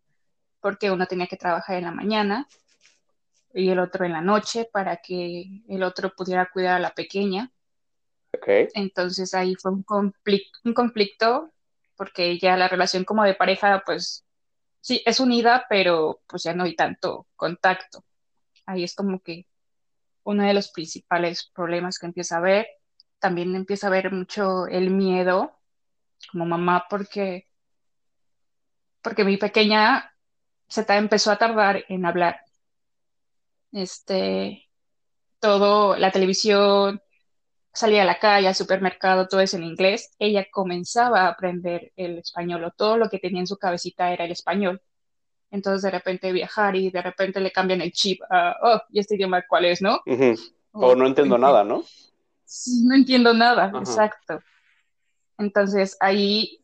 porque 0.61 0.91
uno 0.91 1.05
tenía 1.07 1.27
que 1.27 1.37
trabajar 1.37 1.77
en 1.77 1.85
la 1.85 1.91
mañana 1.91 2.47
y 3.53 3.69
el 3.69 3.79
otro 3.79 4.05
en 4.05 4.13
la 4.13 4.21
noche 4.21 4.69
para 4.71 4.97
que 4.97 5.63
el 5.67 5.83
otro 5.83 6.13
pudiera 6.15 6.49
cuidar 6.51 6.75
a 6.75 6.79
la 6.79 6.93
pequeña. 6.93 7.51
Okay. 8.37 8.67
Entonces 8.73 9.33
ahí 9.33 9.55
fue 9.55 9.71
un, 9.71 9.83
conflicto, 9.83 10.59
un 10.63 10.73
conflicto 10.73 11.51
porque 11.95 12.37
ya 12.37 12.55
la 12.57 12.67
relación 12.67 13.03
como 13.03 13.23
de 13.23 13.33
pareja 13.33 13.83
pues 13.85 14.25
sí 14.81 15.01
es 15.05 15.19
unida, 15.19 15.65
pero 15.67 16.21
pues 16.27 16.43
ya 16.43 16.53
no 16.53 16.63
hay 16.63 16.75
tanto 16.75 17.27
contacto. 17.35 18.03
Ahí 18.65 18.83
es 18.83 18.95
como 18.95 19.19
que 19.21 19.47
uno 20.23 20.43
de 20.45 20.53
los 20.53 20.69
principales 20.69 21.49
problemas 21.53 21.97
que 21.97 22.05
empieza 22.05 22.37
a 22.37 22.41
ver. 22.41 22.67
También 23.17 23.55
empieza 23.55 23.87
a 23.87 23.89
ver 23.89 24.11
mucho 24.11 24.67
el 24.67 24.91
miedo 24.91 25.59
como 26.31 26.45
mamá 26.45 26.85
porque 26.89 27.48
porque 29.01 29.23
mi 29.23 29.37
pequeña 29.37 30.13
se 30.67 30.85
empezó 30.87 31.31
a 31.31 31.37
tardar 31.37 31.83
en 31.87 32.05
hablar. 32.05 32.41
Este, 33.71 34.67
todo, 35.39 35.95
la 35.97 36.11
televisión, 36.11 37.01
salía 37.73 38.03
a 38.03 38.05
la 38.05 38.19
calle, 38.19 38.47
al 38.47 38.55
supermercado, 38.55 39.27
todo 39.27 39.41
es 39.41 39.53
en 39.53 39.63
inglés. 39.63 40.11
Ella 40.19 40.47
comenzaba 40.51 41.21
a 41.21 41.29
aprender 41.29 41.91
el 41.95 42.19
español 42.19 42.63
o 42.63 42.71
todo 42.71 42.97
lo 42.97 43.09
que 43.09 43.19
tenía 43.19 43.39
en 43.39 43.47
su 43.47 43.57
cabecita 43.57 44.11
era 44.11 44.25
el 44.25 44.31
español. 44.31 44.81
Entonces 45.51 45.81
de 45.81 45.91
repente 45.91 46.31
viajar 46.31 46.75
y 46.75 46.91
de 46.91 47.01
repente 47.01 47.39
le 47.39 47.51
cambian 47.51 47.81
el 47.81 47.91
chip 47.91 48.21
a, 48.29 48.55
oh, 48.61 48.81
¿y 48.89 48.99
este 48.99 49.15
idioma 49.15 49.43
cuál 49.47 49.65
es, 49.65 49.81
no? 49.81 50.01
O 50.71 50.95
no 50.95 51.07
entiendo 51.07 51.37
nada, 51.37 51.63
¿no? 51.63 51.83
No 52.83 52.95
entiendo 52.95 53.33
nada, 53.33 53.71
exacto. 53.79 54.41
Entonces 55.37 55.97
ahí 55.99 56.58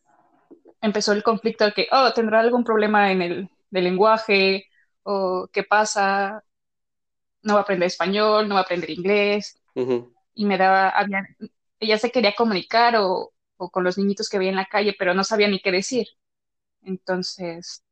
empezó 0.86 1.14
el 1.14 1.24
conflicto 1.24 1.66
de 1.66 1.74
que, 1.74 1.88
oh, 1.92 2.14
tendrá 2.14 2.40
algún 2.40 2.64
problema 2.64 3.12
en 3.12 3.22
el 3.22 3.50
lenguaje, 3.72 4.68
o 5.04 5.48
qué 5.52 5.64
pasa, 5.64 6.44
no 7.44 7.54
va 7.54 7.60
a 7.62 7.64
aprender 7.64 7.88
español, 7.88 8.48
no 8.48 8.56
va 8.56 8.62
a 8.62 8.64
aprender 8.64 8.90
inglés. 8.90 9.62
Y 10.34 10.46
me 10.46 10.58
daba, 10.58 10.94
ella 11.80 11.98
se 11.98 12.12
quería 12.12 12.34
comunicar 12.36 12.96
o, 12.98 13.34
o, 13.58 13.70
con 13.72 13.84
los 13.84 13.98
niñitos 13.98 14.30
que 14.30 14.38
veía 14.38 14.50
en 14.52 14.56
la 14.58 14.66
calle, 14.66 14.96
pero 14.98 15.14
no 15.14 15.24
sabía 15.24 15.48
ni 15.48 15.60
qué 15.62 15.72
decir. 15.72 16.08
Entonces, 16.84 17.84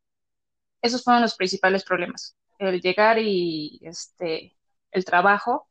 esos 0.81 1.03
fueron 1.03 1.21
los 1.23 1.35
principales 1.35 1.83
problemas. 1.83 2.35
El 2.59 2.81
llegar 2.81 3.19
y 3.19 3.79
este, 3.83 4.55
el 4.91 5.05
trabajo, 5.05 5.69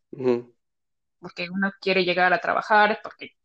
porque 1.21 1.49
uno 1.50 1.73
quiere 1.81 2.05
llegar 2.05 2.33
a 2.33 2.41
trabajar, 2.41 3.00
porque 3.02 3.37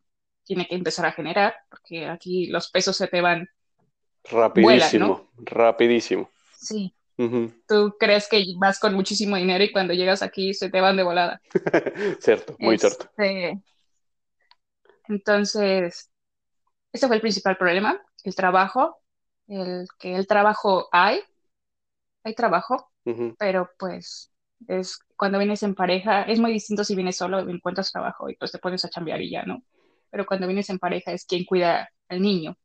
tiene 0.44 0.68
que 0.68 0.76
empezar 0.76 1.06
a 1.06 1.12
generar, 1.12 1.56
porque 1.70 2.08
aquí 2.08 2.48
los 2.48 2.70
pesos 2.72 2.98
se 2.98 3.08
te 3.08 3.22
van. 3.22 3.50
Rapidísimo, 4.32 5.30
rapidísimo. 5.38 6.30
Sí. 6.58 6.94
Tú 7.68 7.96
crees 8.00 8.28
que 8.30 8.46
vas 8.58 8.80
con 8.80 8.94
muchísimo 8.94 9.36
dinero 9.38 9.64
y 9.64 9.72
cuando 9.72 9.94
llegas 9.94 10.22
aquí 10.22 10.54
se 10.54 10.70
te 10.70 10.82
van 10.82 10.98
de 10.98 11.04
volada. 11.04 11.42
cierto, 12.20 12.56
muy 12.60 12.78
cierto. 12.78 13.06
Este, 13.18 13.60
entonces, 15.08 16.12
ese 16.92 17.08
fue 17.08 17.16
el 17.16 17.22
principal 17.22 17.58
problema, 17.58 18.00
el 18.24 18.36
trabajo, 18.36 18.98
el 19.48 19.88
que 19.98 20.16
el 20.16 20.28
trabajo 20.28 20.90
hay, 20.92 21.22
hay 22.24 22.36
trabajo, 22.36 22.92
pero 23.40 23.70
pues 23.80 24.32
es 24.68 25.00
cuando 25.16 25.40
vienes 25.40 25.64
en 25.64 25.74
pareja, 25.74 26.24
es 26.24 26.40
muy 26.40 26.52
distinto 26.52 26.84
si 26.84 26.96
vienes 26.96 27.18
solo, 27.18 27.40
encuentras 27.40 27.92
trabajo 27.92 28.30
y 28.30 28.36
pues 28.36 28.52
te 28.52 28.60
pones 28.60 28.84
a 28.86 28.90
chambear 28.90 29.22
y 29.22 29.32
ya, 29.32 29.44
¿no? 29.44 29.64
Pero 30.12 30.26
cuando 30.26 30.46
vienes 30.46 30.70
en 30.70 30.78
pareja 30.78 31.14
es 31.14 31.26
quien 31.26 31.46
cuida 31.46 31.90
al 32.10 32.22
niño. 32.22 32.58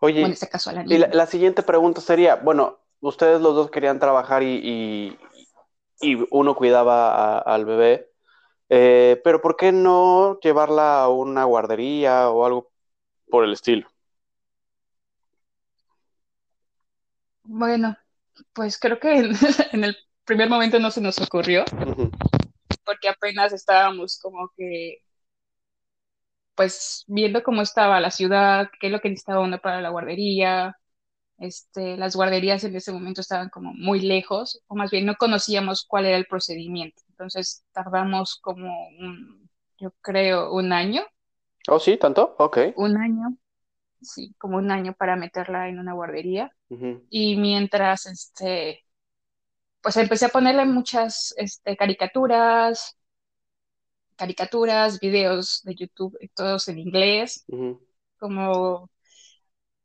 Oye, 0.00 0.22
en 0.22 0.32
este 0.32 0.48
caso 0.48 0.70
a 0.70 0.72
la 0.72 0.82
niña. 0.82 1.08
Y 1.10 1.14
la, 1.14 1.26
siguiente 1.26 1.62
pregunta 1.62 2.00
sería, 2.00 2.36
bueno, 2.36 2.78
ustedes 3.00 3.40
los 3.40 3.54
dos 3.54 3.70
querían 3.70 3.98
trabajar 3.98 4.42
y, 4.42 5.18
uno 6.30 6.54
cuidaba 6.54 7.38
al 7.38 7.66
bebé, 7.66 8.10
eh, 8.70 9.20
pero 9.22 9.42
¿por 9.42 9.56
qué 9.56 9.72
no 9.72 10.40
llevarla 10.40 11.02
a 11.02 11.08
una 11.08 11.44
guardería 11.44 12.30
o 12.30 12.46
algo 12.46 12.70
por 13.28 13.44
el 13.44 13.52
estilo? 13.52 13.86
Bueno, 17.42 17.96
pues 18.52 18.78
creo 18.78 18.98
que 18.98 19.18
en, 19.18 19.34
el 19.84 19.96
primer 20.24 20.48
momento 20.48 20.78
no 20.78 20.90
se 20.90 21.00
nos 21.00 21.20
ocurrió, 21.20 21.64
porque 22.84 23.08
apenas 23.08 23.52
estábamos 23.52 24.18
como 24.20 24.50
que, 24.56 25.02
pues 26.60 27.04
viendo 27.06 27.42
cómo 27.42 27.62
estaba 27.62 28.00
la 28.00 28.10
ciudad, 28.10 28.68
qué 28.78 28.88
es 28.88 28.92
lo 28.92 29.00
que 29.00 29.08
necesitaba 29.08 29.40
uno 29.40 29.58
para 29.62 29.80
la 29.80 29.88
guardería, 29.88 30.76
este, 31.38 31.96
las 31.96 32.14
guarderías 32.14 32.62
en 32.64 32.76
ese 32.76 32.92
momento 32.92 33.22
estaban 33.22 33.48
como 33.48 33.72
muy 33.72 34.00
lejos, 34.00 34.62
o 34.66 34.74
más 34.74 34.90
bien 34.90 35.06
no 35.06 35.14
conocíamos 35.14 35.86
cuál 35.88 36.04
era 36.04 36.18
el 36.18 36.26
procedimiento. 36.26 37.00
Entonces 37.08 37.64
tardamos 37.72 38.38
como, 38.42 38.70
yo 39.78 39.92
creo, 40.02 40.52
un 40.52 40.74
año. 40.74 41.02
Oh, 41.66 41.80
sí, 41.80 41.96
tanto, 41.96 42.36
ok. 42.38 42.58
Un 42.76 42.98
año, 42.98 43.38
sí, 44.02 44.34
como 44.36 44.58
un 44.58 44.70
año 44.70 44.92
para 44.92 45.16
meterla 45.16 45.70
en 45.70 45.78
una 45.78 45.94
guardería. 45.94 46.54
Y 47.08 47.36
mientras, 47.36 48.04
este, 48.04 48.84
pues 49.80 49.96
empecé 49.96 50.26
a 50.26 50.28
ponerle 50.28 50.66
muchas 50.66 51.32
este, 51.38 51.74
caricaturas, 51.78 52.99
caricaturas, 54.20 55.00
videos 55.00 55.62
de 55.62 55.74
YouTube, 55.74 56.18
todos 56.34 56.68
en 56.68 56.78
inglés, 56.78 57.46
como 58.18 58.90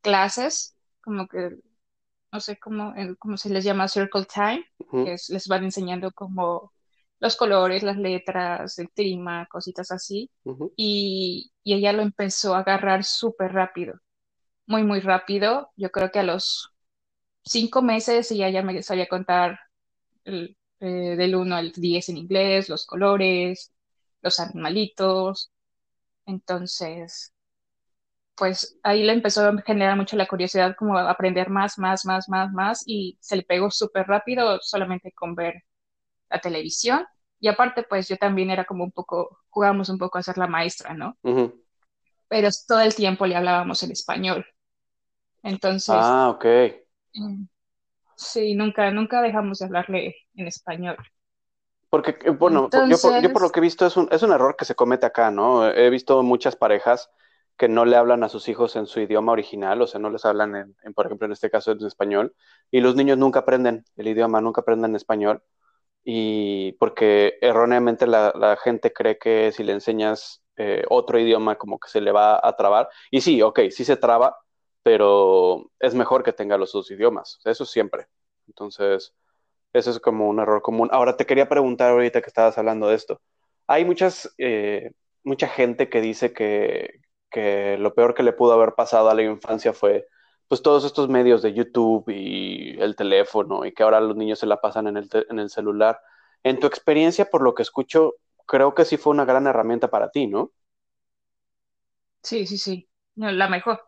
clases 0.02 0.76
como 1.00 1.26
que, 1.26 1.56
no 2.30 2.40
sé 2.40 2.58
cómo, 2.58 2.92
cómo 3.18 3.38
se 3.38 3.48
les 3.48 3.64
llama 3.64 3.88
Circle 3.88 4.26
Time, 4.26 4.62
que 4.90 5.16
les 5.28 5.48
van 5.48 5.64
enseñando 5.64 6.12
como 6.12 6.70
los 7.18 7.34
colores, 7.36 7.82
las 7.82 7.96
letras, 7.96 8.78
el 8.78 8.90
clima, 8.90 9.46
cositas 9.46 9.90
así. 9.90 10.30
y, 10.76 11.50
y, 11.64 11.72
ella 11.74 11.94
lo 11.94 12.02
empezó 12.02 12.54
a 12.54 12.58
agarrar 12.58 13.04
súper 13.04 13.54
rápido, 13.54 14.00
muy, 14.66 14.82
muy 14.82 15.00
rápido. 15.00 15.70
Yo 15.76 15.90
creo 15.90 16.10
que 16.10 16.18
a 16.18 16.24
los 16.24 16.74
cinco 17.42 17.80
meses 17.80 18.30
ella 18.32 18.50
ya 18.50 18.62
me 18.62 18.82
sabía 18.82 19.08
contar 19.08 19.60
el, 20.24 20.58
eh, 20.80 21.16
del 21.16 21.34
1 21.36 21.56
al 21.56 21.72
10 21.72 22.10
en 22.10 22.18
inglés, 22.18 22.68
los 22.68 22.84
colores, 22.84 23.72
los 24.26 24.40
animalitos. 24.40 25.52
Entonces, 26.26 27.34
pues 28.34 28.78
ahí 28.82 29.02
le 29.02 29.12
empezó 29.12 29.46
a 29.48 29.62
generar 29.62 29.96
mucho 29.96 30.16
la 30.16 30.26
curiosidad 30.26 30.76
como 30.76 30.98
aprender 30.98 31.48
más, 31.50 31.78
más, 31.78 32.04
más, 32.04 32.28
más, 32.28 32.52
más 32.52 32.82
y 32.86 33.18
se 33.20 33.36
le 33.36 33.42
pegó 33.42 33.70
súper 33.70 34.06
rápido 34.06 34.58
solamente 34.62 35.12
con 35.12 35.34
ver 35.34 35.62
la 36.30 36.40
televisión. 36.40 37.06
Y 37.40 37.48
aparte, 37.48 37.84
pues 37.84 38.08
yo 38.08 38.16
también 38.18 38.50
era 38.50 38.64
como 38.66 38.84
un 38.84 38.92
poco, 38.92 39.40
jugábamos 39.50 39.88
un 39.90 39.98
poco 39.98 40.18
a 40.18 40.22
ser 40.22 40.38
la 40.38 40.48
maestra, 40.48 40.94
¿no? 40.94 41.18
Pero 42.28 42.48
todo 42.68 42.80
el 42.80 42.94
tiempo 42.94 43.26
le 43.26 43.36
hablábamos 43.36 43.82
en 43.82 43.92
español. 43.92 44.46
Entonces... 45.42 46.06
Ah, 46.06 46.28
ok. 46.30 46.46
Mm, 47.14 47.46
sí, 48.16 48.54
nunca, 48.54 48.90
nunca 48.92 49.22
dejamos 49.22 49.58
de 49.60 49.66
hablarle 49.66 50.16
en 50.34 50.48
español. 50.48 50.96
Porque, 51.88 52.16
eh, 52.24 52.30
bueno, 52.30 52.68
yo, 52.72 52.98
por, 52.98 53.20
yo, 53.20 53.32
por, 53.32 53.42
lo 53.42 53.50
que 53.50 53.60
he 53.60 53.62
visto 53.62 53.86
es 53.86 53.96
un, 53.96 54.08
es 54.10 54.22
un 54.22 54.32
error 54.32 54.56
que 54.56 54.64
se 54.64 54.74
comete 54.74 55.06
acá, 55.06 55.30
¿no? 55.30 55.68
He 55.68 55.88
visto 55.90 56.22
muchas 56.22 56.56
parejas 56.56 57.10
que 57.56 57.68
no 57.68 57.84
le 57.84 57.96
hablan 57.96 58.22
a 58.22 58.28
sus 58.28 58.48
hijos 58.48 58.76
en 58.76 58.86
su 58.86 59.00
idioma 59.00 59.32
original, 59.32 59.80
o 59.80 59.86
sea, 59.86 60.00
no 60.00 60.10
les 60.10 60.24
hablan, 60.24 60.74
en, 60.82 60.94
por 60.94 61.06
ejemplo, 61.06 61.26
en 61.26 61.32
este 61.32 61.50
caso 61.50 61.72
en 61.72 61.84
español, 61.86 62.34
y 62.70 62.80
los 62.80 62.96
niños 62.96 63.18
nunca 63.18 63.40
aprenden 63.40 63.84
el 63.96 64.08
idioma, 64.08 64.40
nunca 64.40 64.60
aprenden 64.60 64.94
español, 64.94 65.42
y 66.04 66.72
porque 66.72 67.38
erróneamente 67.40 68.06
la, 68.06 68.58
gente 68.62 68.92
cree 68.92 69.18
que 69.18 69.52
si 69.52 69.64
le 69.64 69.72
enseñas 69.72 70.42
eh, 70.56 70.84
otro 70.88 71.18
idioma 71.18 71.56
como 71.56 71.78
que 71.78 71.88
se 71.88 72.00
le 72.00 72.12
va 72.12 72.40
a 72.42 72.56
trabar, 72.56 72.88
y 73.10 73.22
sí, 73.22 73.40
ok, 73.42 73.60
sí 73.70 73.84
se 73.84 73.96
traba, 73.96 74.36
pero 74.82 75.70
es 75.80 75.94
mejor 75.94 76.22
que 76.22 76.32
tenga 76.32 76.58
los 76.58 76.72
dos 76.72 76.90
idiomas, 76.90 77.40
eso 77.44 77.64
siempre. 77.64 78.06
Entonces, 78.46 79.14
eso 79.72 79.90
es 79.90 80.00
como 80.00 80.28
un 80.28 80.40
error 80.40 80.62
común. 80.62 80.88
Ahora, 80.92 81.16
te 81.16 81.26
quería 81.26 81.48
preguntar 81.48 81.90
ahorita 81.90 82.20
que 82.22 82.28
estabas 82.28 82.58
hablando 82.58 82.88
de 82.88 82.96
esto. 82.96 83.20
Hay 83.66 83.84
muchas, 83.84 84.34
eh, 84.38 84.92
mucha 85.24 85.48
gente 85.48 85.88
que 85.88 86.00
dice 86.00 86.32
que, 86.32 87.00
que 87.30 87.76
lo 87.78 87.94
peor 87.94 88.14
que 88.14 88.22
le 88.22 88.32
pudo 88.32 88.52
haber 88.52 88.74
pasado 88.74 89.10
a 89.10 89.14
la 89.14 89.22
infancia 89.22 89.72
fue 89.72 90.06
pues 90.48 90.62
todos 90.62 90.84
estos 90.84 91.08
medios 91.08 91.42
de 91.42 91.52
YouTube 91.52 92.08
y 92.08 92.80
el 92.80 92.94
teléfono 92.94 93.64
y 93.64 93.72
que 93.72 93.82
ahora 93.82 94.00
los 94.00 94.16
niños 94.16 94.38
se 94.38 94.46
la 94.46 94.60
pasan 94.60 94.86
en 94.86 94.96
el, 94.96 95.08
en 95.28 95.38
el 95.38 95.50
celular. 95.50 96.00
En 96.44 96.60
tu 96.60 96.66
experiencia, 96.66 97.24
por 97.24 97.42
lo 97.42 97.54
que 97.54 97.62
escucho, 97.62 98.14
creo 98.46 98.74
que 98.74 98.84
sí 98.84 98.96
fue 98.96 99.12
una 99.12 99.24
gran 99.24 99.46
herramienta 99.46 99.88
para 99.88 100.10
ti, 100.10 100.28
¿no? 100.28 100.52
Sí, 102.22 102.46
sí, 102.46 102.58
sí. 102.58 102.88
la 103.16 103.48
mejor, 103.48 103.86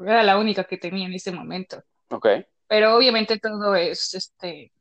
era 0.00 0.22
la 0.22 0.38
única 0.38 0.64
que 0.64 0.78
tenía 0.78 1.06
en 1.06 1.14
ese 1.14 1.32
momento. 1.32 1.82
Ok. 2.10 2.26
Pero 2.66 2.96
obviamente 2.96 3.38
todo 3.38 3.74
es, 3.74 4.14
este, 4.14 4.72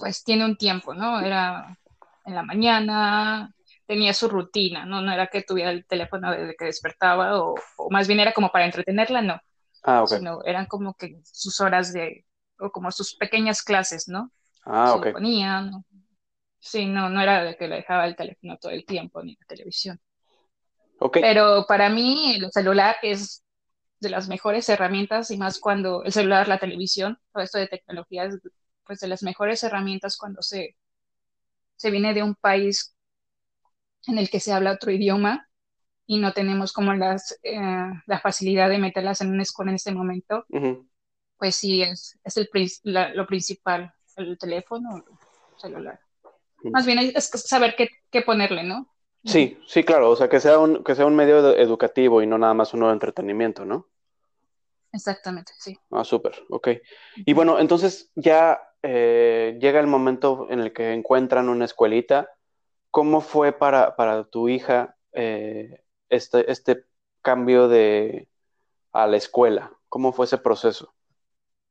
pues 0.00 0.24
tiene 0.24 0.44
un 0.44 0.56
tiempo, 0.56 0.94
¿no? 0.94 1.20
Era 1.20 1.78
en 2.24 2.34
la 2.34 2.42
mañana, 2.42 3.52
tenía 3.86 4.14
su 4.14 4.28
rutina, 4.28 4.84
¿no? 4.86 5.00
No 5.02 5.12
era 5.12 5.26
que 5.26 5.42
tuviera 5.42 5.70
el 5.70 5.86
teléfono 5.86 6.30
desde 6.32 6.54
que 6.56 6.64
despertaba 6.66 7.40
o, 7.40 7.54
más 7.90 8.08
bien 8.08 8.20
era 8.20 8.32
como 8.32 8.50
para 8.50 8.64
entretenerla, 8.64 9.22
no. 9.22 9.40
Ah, 9.82 10.02
ok. 10.02 10.12
sino 10.12 10.44
eran 10.44 10.66
como 10.66 10.94
que 10.94 11.20
sus 11.24 11.60
horas 11.60 11.92
de, 11.92 12.24
o 12.58 12.70
como 12.70 12.90
sus 12.90 13.14
pequeñas 13.16 13.62
clases, 13.62 14.08
¿no? 14.08 14.30
Ah, 14.64 14.92
Se 14.92 14.98
ok. 14.98 15.12
ponían, 15.12 15.70
¿no? 15.70 15.84
Sí, 16.58 16.86
no, 16.86 17.08
no 17.08 17.20
era 17.20 17.42
de 17.42 17.56
que 17.56 17.68
le 17.68 17.76
dejaba 17.76 18.06
el 18.06 18.16
teléfono 18.16 18.58
todo 18.58 18.72
el 18.72 18.84
tiempo, 18.84 19.22
ni 19.22 19.32
la 19.32 19.46
televisión. 19.46 19.98
Ok. 20.98 21.18
Pero 21.20 21.64
para 21.66 21.88
mí 21.88 22.36
el 22.36 22.50
celular 22.52 22.96
es 23.02 23.42
de 23.98 24.10
las 24.10 24.28
mejores 24.28 24.68
herramientas 24.68 25.30
y 25.30 25.36
más 25.36 25.58
cuando 25.58 26.04
el 26.04 26.12
celular, 26.12 26.48
la 26.48 26.58
televisión, 26.58 27.18
todo 27.32 27.42
esto 27.42 27.58
de 27.58 27.68
tecnología 27.68 28.24
es 28.24 28.38
pues 28.90 28.98
de 28.98 29.06
las 29.06 29.22
mejores 29.22 29.62
herramientas 29.62 30.16
cuando 30.16 30.42
se, 30.42 30.76
se 31.76 31.90
viene 31.92 32.12
de 32.12 32.24
un 32.24 32.34
país 32.34 32.96
en 34.06 34.18
el 34.18 34.30
que 34.30 34.40
se 34.40 34.52
habla 34.52 34.72
otro 34.72 34.90
idioma 34.90 35.48
y 36.06 36.18
no 36.18 36.32
tenemos 36.32 36.72
como 36.72 36.94
las, 36.94 37.38
eh, 37.42 37.60
la 38.06 38.20
facilidad 38.20 38.68
de 38.68 38.78
meterlas 38.78 39.20
en 39.20 39.30
una 39.30 39.44
escuela 39.44 39.70
en 39.72 39.76
este 39.76 39.92
momento, 39.92 40.46
pues 41.38 41.56
sí, 41.56 41.82
es, 41.82 42.18
es 42.24 42.36
el, 42.36 42.48
la- 42.84 43.14
lo 43.14 43.26
principal, 43.26 43.92
el 44.16 44.38
teléfono, 44.38 44.96
el 44.98 45.04
celular. 45.58 46.00
Más 46.72 46.86
bien 46.86 46.98
es 47.14 47.26
saber 47.28 47.74
qué, 47.76 47.90
qué 48.10 48.22
ponerle, 48.22 48.64
¿no? 48.64 48.90
Sí, 49.24 49.58
sí, 49.66 49.84
claro. 49.84 50.10
O 50.10 50.16
sea, 50.16 50.28
que 50.28 50.40
sea 50.40 50.58
un, 50.58 50.82
que 50.84 50.94
sea 50.94 51.06
un 51.06 51.16
medio 51.16 51.40
edu- 51.40 51.56
educativo 51.58 52.22
y 52.22 52.26
no 52.26 52.38
nada 52.38 52.54
más 52.54 52.74
uno 52.74 52.88
de 52.88 52.94
entretenimiento, 52.94 53.64
¿no? 53.64 53.88
Exactamente, 54.92 55.52
sí. 55.58 55.78
Ah, 55.90 56.04
súper, 56.04 56.34
ok. 56.48 56.68
Y 57.16 57.32
bueno, 57.32 57.58
entonces 57.58 58.10
ya 58.14 58.60
eh, 58.82 59.56
llega 59.60 59.80
el 59.80 59.86
momento 59.86 60.46
en 60.50 60.60
el 60.60 60.72
que 60.72 60.92
encuentran 60.92 61.48
una 61.48 61.64
escuelita. 61.64 62.28
¿Cómo 62.90 63.20
fue 63.20 63.52
para, 63.52 63.94
para 63.96 64.24
tu 64.24 64.48
hija 64.48 64.96
eh, 65.12 65.82
este, 66.08 66.50
este 66.50 66.84
cambio 67.22 67.68
de 67.68 68.28
a 68.92 69.06
la 69.06 69.16
escuela? 69.16 69.72
¿Cómo 69.88 70.12
fue 70.12 70.26
ese 70.26 70.38
proceso? 70.38 70.92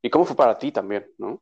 ¿Y 0.01 0.09
cómo 0.09 0.25
fue 0.25 0.35
para 0.35 0.57
ti 0.57 0.71
también, 0.71 1.05
no? 1.17 1.41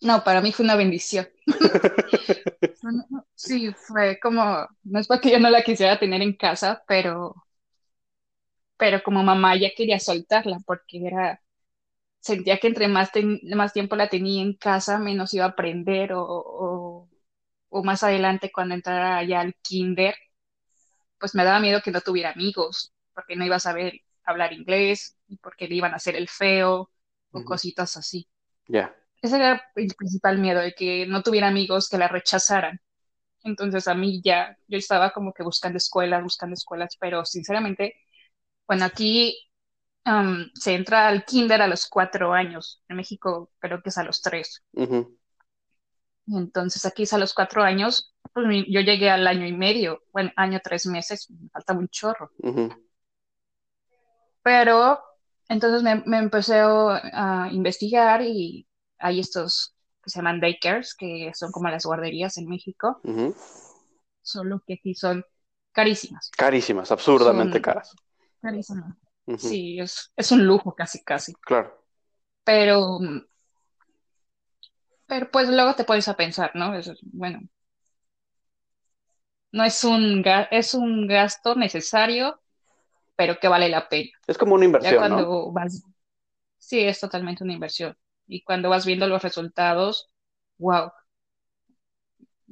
No, 0.00 0.24
para 0.24 0.40
mí 0.40 0.52
fue 0.52 0.64
una 0.64 0.76
bendición. 0.76 1.28
Sí, 3.34 3.72
fue 3.72 4.18
como, 4.20 4.66
no 4.84 5.00
es 5.00 5.06
porque 5.06 5.30
yo 5.30 5.38
no 5.38 5.50
la 5.50 5.62
quisiera 5.62 5.98
tener 5.98 6.20
en 6.22 6.36
casa, 6.36 6.82
pero, 6.86 7.34
pero 8.82 9.02
como 9.02 9.22
mamá 9.22 9.56
ya 9.56 9.70
quería 9.76 10.00
soltarla 10.00 10.58
porque 10.66 11.06
era, 11.06 11.40
sentía 12.20 12.58
que 12.60 12.68
entre 12.68 12.88
más, 12.88 13.12
ten- 13.12 13.40
más 13.56 13.72
tiempo 13.74 13.96
la 13.96 14.08
tenía 14.10 14.42
en 14.42 14.54
casa, 14.56 14.98
menos 14.98 15.34
iba 15.34 15.44
a 15.46 15.48
aprender 15.50 16.12
o, 16.14 16.22
o, 16.26 17.10
o 17.70 17.84
más 17.84 18.02
adelante 18.04 18.52
cuando 18.52 18.74
entrara 18.76 19.24
ya 19.24 19.40
al 19.42 19.54
kinder, 19.62 20.14
pues 21.18 21.34
me 21.34 21.44
daba 21.44 21.60
miedo 21.60 21.80
que 21.82 21.90
no 21.90 22.00
tuviera 22.00 22.30
amigos, 22.32 22.92
porque 23.14 23.36
no 23.36 23.44
iba 23.44 23.56
a 23.56 23.60
saber 23.60 23.94
hablar 24.24 24.52
inglés 24.52 25.16
y 25.28 25.36
porque 25.38 25.68
le 25.68 25.76
iban 25.76 25.92
a 25.92 25.96
hacer 25.96 26.16
el 26.16 26.28
feo 26.28 26.90
o 27.32 27.42
Ujú. 27.42 27.44
cositas 27.44 27.96
así. 27.96 28.28
Ya, 28.68 28.94
Ese 29.22 29.36
era 29.36 29.62
el 29.76 29.88
principal 29.96 30.38
miedo, 30.38 30.60
de 30.60 30.74
que 30.74 31.06
no 31.06 31.22
tuviera 31.22 31.48
amigos 31.48 31.88
que 31.88 31.98
la 31.98 32.08
rechazaran. 32.08 32.80
Entonces 33.44 33.88
a 33.88 33.94
mí 33.94 34.22
ya, 34.24 34.56
yo 34.68 34.78
estaba 34.78 35.12
como 35.12 35.32
que 35.34 35.42
buscando 35.44 35.78
escuelas, 35.78 36.22
buscando 36.24 36.54
escuelas, 36.54 36.96
pero 37.00 37.24
sinceramente, 37.26 37.94
bueno, 38.66 38.84
aquí 38.84 39.36
um, 40.06 40.46
se 40.54 40.74
entra 40.74 41.08
al 41.08 41.24
kinder 41.24 41.62
a 41.62 41.66
los 41.66 41.86
cuatro 41.86 42.32
años. 42.32 42.82
En 42.88 42.96
México 42.96 43.50
creo 43.58 43.82
que 43.82 43.90
es 43.90 43.98
a 43.98 44.04
los 44.04 44.20
tres. 44.22 44.62
Y 46.26 46.36
entonces 46.36 46.84
aquí 46.86 47.02
es 47.02 47.12
a 47.12 47.18
los 47.18 47.34
cuatro 47.34 47.62
años, 47.62 48.14
pues 48.32 48.46
yo 48.68 48.80
llegué 48.80 49.10
al 49.10 49.26
año 49.26 49.46
y 49.46 49.52
medio, 49.52 50.02
bueno, 50.12 50.30
año 50.36 50.60
tres 50.62 50.86
meses, 50.86 51.28
me 51.30 51.48
faltaba 51.50 51.80
un 51.80 51.88
chorro. 51.88 52.30
Pero 54.42 55.00
entonces 55.48 55.82
me, 55.82 56.02
me 56.06 56.18
empecé 56.18 56.60
a, 56.60 57.48
investigar 57.50 58.22
y 58.22 58.66
hay 58.98 59.20
estos 59.20 59.74
que 60.02 60.10
se 60.10 60.18
llaman 60.18 60.40
daycares, 60.40 60.94
que 60.94 61.30
son 61.34 61.52
como 61.52 61.68
las 61.68 61.84
guarderías 61.84 62.36
en 62.38 62.48
México, 62.48 63.00
ujú. 63.04 63.34
solo 64.22 64.62
que 64.66 64.74
aquí 64.74 64.94
son 64.94 65.24
carísimas. 65.72 66.30
Carísimas, 66.36 66.90
absurdamente 66.90 67.58
Son 67.58 67.62
caras. 67.62 67.94
Carísimas. 68.42 68.96
Ujú, 69.26 69.48
Sí, 69.48 69.80
es, 69.80 70.12
es 70.16 70.32
un 70.32 70.46
lujo 70.46 70.74
casi, 70.74 71.02
casi. 71.04 71.38
Claro. 71.46 71.82
Pero, 72.44 72.78
pero 75.06 75.30
pues 75.30 75.48
luego 75.48 75.74
te 75.74 75.84
pones 75.84 76.08
a 76.08 76.16
pensar, 76.16 76.50
¿no? 76.54 76.74
Es, 76.74 76.90
bueno, 77.12 77.40
no 79.52 79.64
es 79.64 79.84
un, 79.84 80.22
es 80.50 80.74
un 80.74 81.06
gasto 81.06 81.54
necesario, 81.54 82.40
pero 83.16 83.38
que 83.40 83.48
vale 83.48 83.68
la 83.68 83.88
pena. 83.88 84.10
Es 84.26 84.36
como 84.38 84.56
una 84.56 84.64
Ya 84.78 84.90
inversión, 84.90 85.08
¿no? 85.08 85.18
cuando 85.26 85.52
vas, 85.52 85.84
sí, 86.58 86.80
es 86.80 87.00
totalmente 87.00 87.44
una 87.44 87.54
inversión. 87.54 87.96
Y 88.28 88.44
cuando 88.44 88.70
vas 88.70 88.86
viendo 88.86 89.06
los 89.08 89.22
resultados, 89.22 90.10
wow, 90.58 90.92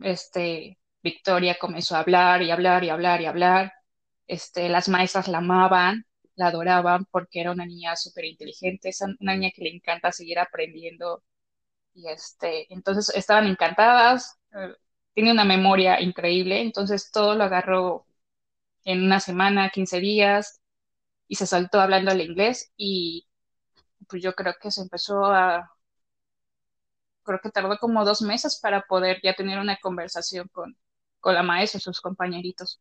este, 0.03 0.79
Victoria 1.03 1.57
comenzó 1.61 1.97
a 1.97 2.01
hablar 2.01 2.43
y 2.43 2.51
hablar 2.51 2.85
y 2.85 2.91
hablar 2.91 3.21
y 3.21 3.27
hablar. 3.27 3.73
Este, 4.31 4.69
las 4.69 4.89
maestras 4.89 5.29
la 5.29 5.39
amaban, 5.39 6.07
la 6.37 6.49
adoraban 6.49 7.07
porque 7.11 7.41
era 7.41 7.53
una 7.53 7.67
niña 7.67 7.97
súper 7.97 8.25
inteligente, 8.27 8.91
es 8.91 9.01
una 9.21 9.35
niña 9.35 9.51
que 9.55 9.63
le 9.65 9.71
encanta 9.75 10.13
seguir 10.13 10.39
aprendiendo. 10.39 11.23
Y 11.95 12.09
este, 12.09 12.73
entonces 12.73 13.11
estaban 13.17 13.47
encantadas, 13.49 14.39
eh, 14.55 14.75
tiene 15.15 15.33
una 15.33 15.45
memoria 15.45 16.01
increíble, 16.03 16.61
entonces 16.63 17.11
todo 17.13 17.35
lo 17.37 17.45
agarró 17.45 18.07
en 18.85 19.03
una 19.05 19.21
semana, 19.21 19.71
15 19.71 20.01
días, 20.01 20.61
y 21.29 21.37
se 21.37 21.47
saltó 21.47 21.81
hablando 21.81 22.13
el 22.13 22.21
inglés 22.23 22.73
y 22.77 23.29
pues 24.09 24.23
yo 24.23 24.35
creo 24.35 24.55
que 24.61 24.71
se 24.73 24.83
empezó 24.83 25.27
a, 25.27 25.71
creo 27.23 27.41
que 27.43 27.51
tardó 27.51 27.79
como 27.79 28.05
dos 28.05 28.21
meses 28.23 28.59
para 28.61 28.83
poder 28.83 29.21
ya 29.23 29.35
tener 29.35 29.59
una 29.59 29.79
conversación 29.79 30.49
con, 30.53 30.77
con 31.21 31.35
la 31.35 31.43
maestra 31.43 31.79
y 31.79 31.81
sus 31.83 32.01
compañeritos. 32.01 32.81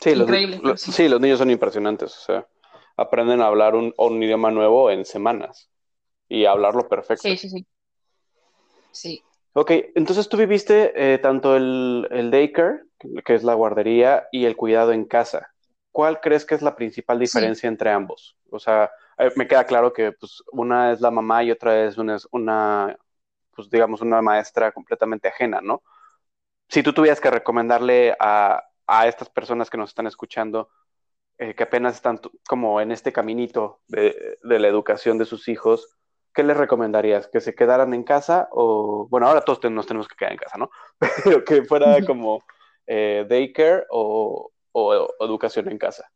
Sí, 0.00 0.14
los, 0.14 0.28
Increíble, 0.28 0.56
lo- 0.56 0.62
pero 0.62 0.76
sí. 0.76 1.08
los 1.08 1.20
niños 1.20 1.38
son 1.38 1.50
impresionantes, 1.50 2.16
o 2.16 2.20
sea, 2.20 2.46
aprenden 2.96 3.40
a 3.40 3.46
hablar 3.46 3.74
un, 3.74 3.92
un 3.96 4.22
idioma 4.22 4.50
nuevo 4.50 4.90
en 4.90 5.04
semanas 5.04 5.70
y 6.28 6.44
a 6.44 6.52
hablarlo 6.52 6.88
perfecto. 6.88 7.22
Sí, 7.28 7.36
sí, 7.36 7.48
sí. 7.50 7.66
Sí. 8.92 9.22
Ok, 9.54 9.72
entonces 9.94 10.28
tú 10.28 10.36
viviste 10.36 10.92
eh, 11.14 11.18
tanto 11.18 11.56
el, 11.56 12.06
el 12.10 12.30
daycare, 12.30 12.82
que 13.24 13.34
es 13.34 13.42
la 13.42 13.54
guardería, 13.54 14.28
y 14.30 14.44
el 14.44 14.56
cuidado 14.56 14.92
en 14.92 15.04
casa. 15.04 15.52
¿Cuál 15.90 16.20
crees 16.20 16.44
que 16.44 16.54
es 16.54 16.62
la 16.62 16.76
principal 16.76 17.18
diferencia 17.18 17.66
entre 17.68 17.90
ambos? 17.90 18.36
O 18.50 18.58
sea, 18.60 18.90
eh, 19.18 19.30
me 19.34 19.48
queda 19.48 19.64
claro 19.64 19.92
que 19.92 20.12
pues, 20.12 20.42
una 20.52 20.92
es 20.92 21.00
la 21.00 21.10
mamá 21.10 21.42
y 21.42 21.50
otra 21.50 21.86
es 21.86 21.98
una, 21.98 22.18
una, 22.30 22.96
pues 23.54 23.68
digamos, 23.70 24.00
una 24.00 24.22
maestra 24.22 24.70
completamente 24.70 25.26
ajena, 25.28 25.60
¿no? 25.60 25.82
Si 26.68 26.82
tú 26.82 26.92
tuvieras 26.92 27.20
que 27.20 27.30
recomendarle 27.30 28.16
a, 28.20 28.62
a 28.88 29.08
estas 29.08 29.30
personas 29.30 29.70
que 29.70 29.78
nos 29.78 29.90
están 29.90 30.08
escuchando, 30.08 30.70
eh, 31.38 31.54
que 31.54 31.64
apenas 31.64 31.96
están 31.96 32.20
como 32.48 32.80
en 32.80 32.92
este 32.92 33.12
caminito 33.12 33.82
de, 33.88 34.38
de 34.42 34.58
la 34.60 34.68
educación 34.68 35.18
de 35.18 35.26
sus 35.26 35.48
hijos, 35.48 35.98
¿qué 36.34 36.42
les 36.44 36.56
recomendarías? 36.56 37.28
¿Que 37.28 37.40
se 37.40 37.54
quedaran 37.54 37.94
en 37.94 38.04
casa 38.04 38.48
o, 38.52 39.08
bueno, 39.10 39.28
ahora 39.28 39.42
todos 39.42 39.70
nos 39.72 39.86
tenemos 39.86 40.08
que 40.08 40.16
quedar 40.16 40.32
en 40.32 40.38
casa, 40.38 40.58
¿no? 40.58 40.70
Pero 41.24 41.44
que 41.44 41.64
fuera 41.64 42.04
como 42.04 42.42
eh, 42.86 43.26
daycare 43.28 43.84
o, 43.90 44.50
o- 44.72 44.94
o 45.18 45.24
educación 45.26 45.68
en 45.70 45.78
casa. 45.78 46.10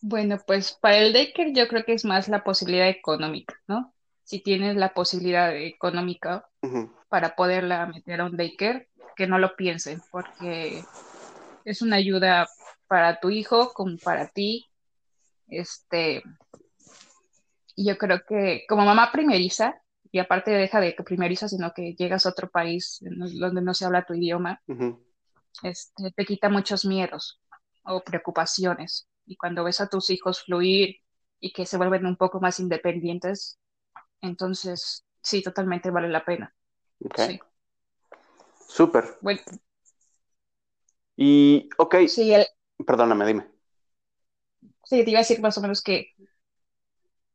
Bueno, 0.00 0.38
pues 0.46 0.72
para 0.80 0.98
el 0.98 1.12
daycare 1.12 1.52
yo 1.54 1.68
creo 1.68 1.84
que 1.84 1.94
es 1.94 2.04
más 2.04 2.28
la 2.28 2.44
posibilidad 2.44 2.88
económica, 2.88 3.56
¿no? 3.66 3.94
Si 4.24 4.40
tienes 4.42 4.76
la 4.76 4.94
posibilidad 4.94 5.56
económica 5.56 6.48
para 7.08 7.36
poderla 7.36 7.86
meter 7.86 8.20
a 8.20 8.26
un 8.26 8.36
daycare, 8.36 8.88
que 9.16 9.26
no 9.26 9.38
lo 9.38 9.56
piensen, 9.56 10.00
porque 10.10 10.84
es 11.64 11.82
una 11.82 11.96
ayuda 11.96 12.46
para 12.86 13.18
tu 13.18 13.30
hijo 13.30 13.72
como 13.72 13.96
para 13.98 14.28
ti. 14.28 14.66
Este, 15.48 16.22
y 17.74 17.88
yo 17.88 17.98
creo 17.98 18.20
que 18.28 18.64
como 18.68 18.84
mamá 18.84 19.10
primeriza, 19.10 19.80
y 20.12 20.18
aparte 20.18 20.50
deja 20.50 20.80
de 20.80 20.94
que 20.94 21.02
primeriza, 21.02 21.48
sino 21.48 21.72
que 21.74 21.94
llegas 21.94 22.26
a 22.26 22.30
otro 22.30 22.48
país 22.48 22.98
donde 23.00 23.60
no 23.60 23.74
se 23.74 23.84
habla 23.84 24.06
tu 24.06 24.14
idioma, 24.14 24.62
este, 25.62 26.12
te 26.14 26.24
quita 26.24 26.48
muchos 26.48 26.84
miedos 26.84 27.40
o 27.84 28.02
preocupaciones. 28.02 29.08
Y 29.26 29.36
cuando 29.36 29.64
ves 29.64 29.80
a 29.80 29.88
tus 29.88 30.10
hijos 30.10 30.44
fluir 30.44 30.96
y 31.40 31.52
que 31.52 31.66
se 31.66 31.76
vuelven 31.76 32.06
un 32.06 32.16
poco 32.16 32.40
más 32.40 32.60
independientes, 32.60 33.58
entonces 34.20 35.04
sí, 35.20 35.42
totalmente 35.42 35.90
vale 35.90 36.08
la 36.08 36.24
pena. 36.24 36.54
Sí. 37.16 37.40
Súper. 38.66 39.18
Bueno, 39.20 39.40
Y, 41.16 41.68
ok, 41.78 41.96
sí, 42.06 42.32
el- 42.32 42.46
perdóname, 42.86 43.26
dime. 43.26 43.50
sí, 44.84 45.04
te 45.04 45.10
iba 45.10 45.18
a 45.20 45.22
decir 45.22 45.40
más 45.40 45.56
o 45.58 45.60
menos 45.60 45.82
que 45.82 46.14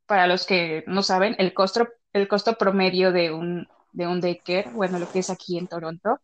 para 0.05 0.27
los 0.27 0.45
que 0.45 0.83
no 0.87 1.03
saben, 1.03 1.35
el 1.37 1.53
costo, 1.53 1.87
el 2.13 2.27
costo 2.27 2.55
promedio 2.57 3.11
de 3.11 3.31
un, 3.31 3.67
de 3.91 4.07
un 4.07 4.19
daycare, 4.19 4.69
bueno, 4.73 4.99
lo 4.99 5.07
que 5.07 5.19
es 5.19 5.29
aquí 5.29 5.57
en 5.57 5.67
Toronto, 5.67 6.19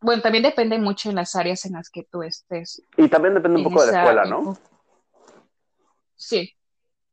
bueno, 0.00 0.22
también 0.22 0.44
depende 0.44 0.78
mucho 0.78 1.10
en 1.10 1.16
las 1.16 1.34
áreas 1.36 1.64
en 1.66 1.72
las 1.74 1.90
que 1.90 2.04
tú 2.04 2.22
estés. 2.22 2.82
Y 2.96 3.08
también 3.08 3.34
depende 3.34 3.58
un 3.58 3.64
poco 3.64 3.80
de 3.80 3.86
la 3.86 3.92
escuela, 3.92 4.24
¿no? 4.24 4.58
sí. 6.16 6.52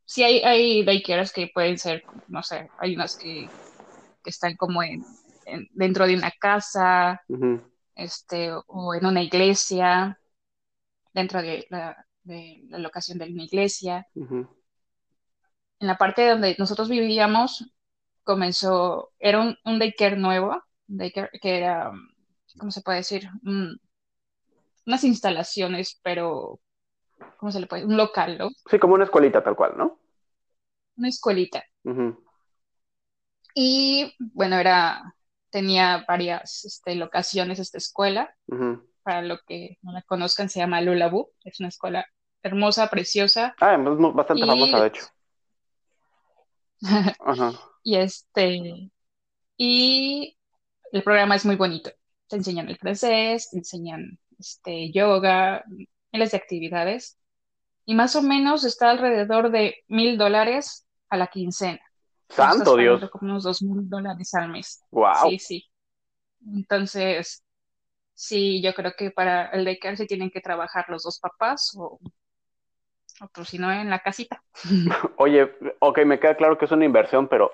Sí, 0.06 0.24
hay, 0.24 0.40
hay 0.42 0.86
daycares 0.86 1.34
que 1.34 1.52
pueden 1.54 1.78
ser, 1.78 2.04
no 2.28 2.44
sé, 2.44 2.72
hay 2.78 2.96
unas 2.96 3.18
que, 3.18 3.54
están 4.26 4.56
como 4.58 4.84
en, 4.84 5.06
dentro 5.72 6.08
de 6.08 6.16
una 6.16 6.32
casa, 6.32 7.22
este, 7.96 8.52
o 8.68 8.94
en 8.94 9.06
una 9.06 9.22
iglesia, 9.22 10.20
dentro 11.14 11.42
de 11.42 11.66
la, 11.70 12.06
de 12.24 12.64
la 12.70 12.80
locación 12.80 13.18
de 13.18 13.26
una 13.32 13.44
iglesia. 13.44 14.08
En 15.80 15.88
la 15.88 15.98
parte 15.98 16.28
donde 16.30 16.56
nosotros 16.58 16.90
vivíamos, 16.90 17.72
comenzó, 18.24 19.12
era 19.20 19.42
un, 19.42 19.56
un 19.64 19.80
daycare 19.80 20.18
nuevo, 20.18 20.62
daycare 20.88 21.30
que 21.42 21.58
era, 21.58 21.92
¿cómo 22.60 22.72
se 22.72 22.82
puede 22.82 23.00
decir? 23.00 23.30
unas 24.86 25.04
instalaciones, 25.04 26.00
pero, 26.02 26.60
¿cómo 27.38 27.52
se 27.52 27.60
le 27.60 27.68
puede? 27.68 27.86
Un 27.86 27.98
local, 27.98 28.38
¿no? 28.38 28.50
Sí, 28.70 28.80
como 28.80 28.94
una 28.94 29.04
escuelita 29.04 29.44
tal 29.44 29.56
cual, 29.56 29.74
¿no? 29.78 30.00
Una 30.96 31.10
escuelita. 31.10 31.64
Y 33.54 34.16
bueno, 34.20 34.58
era, 34.58 35.16
tenía 35.58 36.06
varias 36.08 36.66
este, 36.66 36.94
locaciones 36.94 37.58
esta 37.58 37.80
escuela. 37.80 38.32
Para 39.02 39.24
lo 39.24 39.40
que 39.48 39.80
no 39.82 39.92
la 39.92 40.04
conozcan, 40.04 40.50
se 40.50 40.60
llama 40.60 40.82
Lulabu. 40.82 41.32
Es 41.44 41.60
una 41.60 41.70
escuela 41.70 42.06
hermosa, 42.44 42.92
preciosa. 42.92 43.56
Ah, 43.60 43.74
es 43.74 44.14
bastante 44.14 44.46
famosa, 44.46 44.82
de 44.82 44.88
hecho. 44.88 45.08
Y 47.84 47.96
este, 47.96 48.92
y 49.56 50.38
el 50.92 51.04
programa 51.04 51.36
es 51.36 51.46
muy 51.46 51.56
bonito. 51.56 51.90
Te 52.28 52.36
enseñan 52.36 52.68
el 52.68 52.78
francés, 52.78 53.50
te 53.50 53.58
enseñan 53.58 54.20
este, 54.38 54.92
yoga, 54.92 55.64
miles 56.12 56.32
de 56.32 56.38
actividades. 56.38 57.18
Y 57.86 57.96
más 57.96 58.16
o 58.18 58.22
menos 58.22 58.66
está 58.66 58.92
alrededor 58.92 59.50
de 59.52 59.78
mil 59.88 60.18
dólares 60.18 60.86
a 61.10 61.16
la 61.16 61.28
quincena. 61.28 61.80
Santo 62.30 62.76
Dios. 62.76 63.10
Como 63.10 63.32
unos 63.32 63.44
dos 63.44 63.62
mil 63.62 63.90
dólares 63.90 64.34
al 64.34 64.50
mes. 64.50 64.84
Wow. 64.92 65.30
Sí, 65.30 65.40
sí. 65.40 65.66
Entonces, 66.54 67.44
sí, 68.14 68.62
yo 68.62 68.74
creo 68.74 68.94
que 68.98 69.12
para 69.12 69.48
el 69.50 69.66
daycare 69.66 69.98
se 69.98 70.06
tienen 70.06 70.30
que 70.32 70.42
trabajar 70.42 70.86
los 70.90 71.04
dos 71.04 71.20
papás 71.20 71.74
o, 71.78 72.00
o 73.22 73.28
pues 73.34 73.50
si 73.50 73.58
no 73.58 73.72
en 73.72 73.90
la 73.90 74.00
casita. 74.00 74.44
Oye, 75.18 75.52
ok, 75.80 76.00
me 76.06 76.20
queda 76.20 76.36
claro 76.36 76.58
que 76.58 76.66
es 76.66 76.72
una 76.72 76.86
inversión, 76.86 77.28
pero 77.28 77.52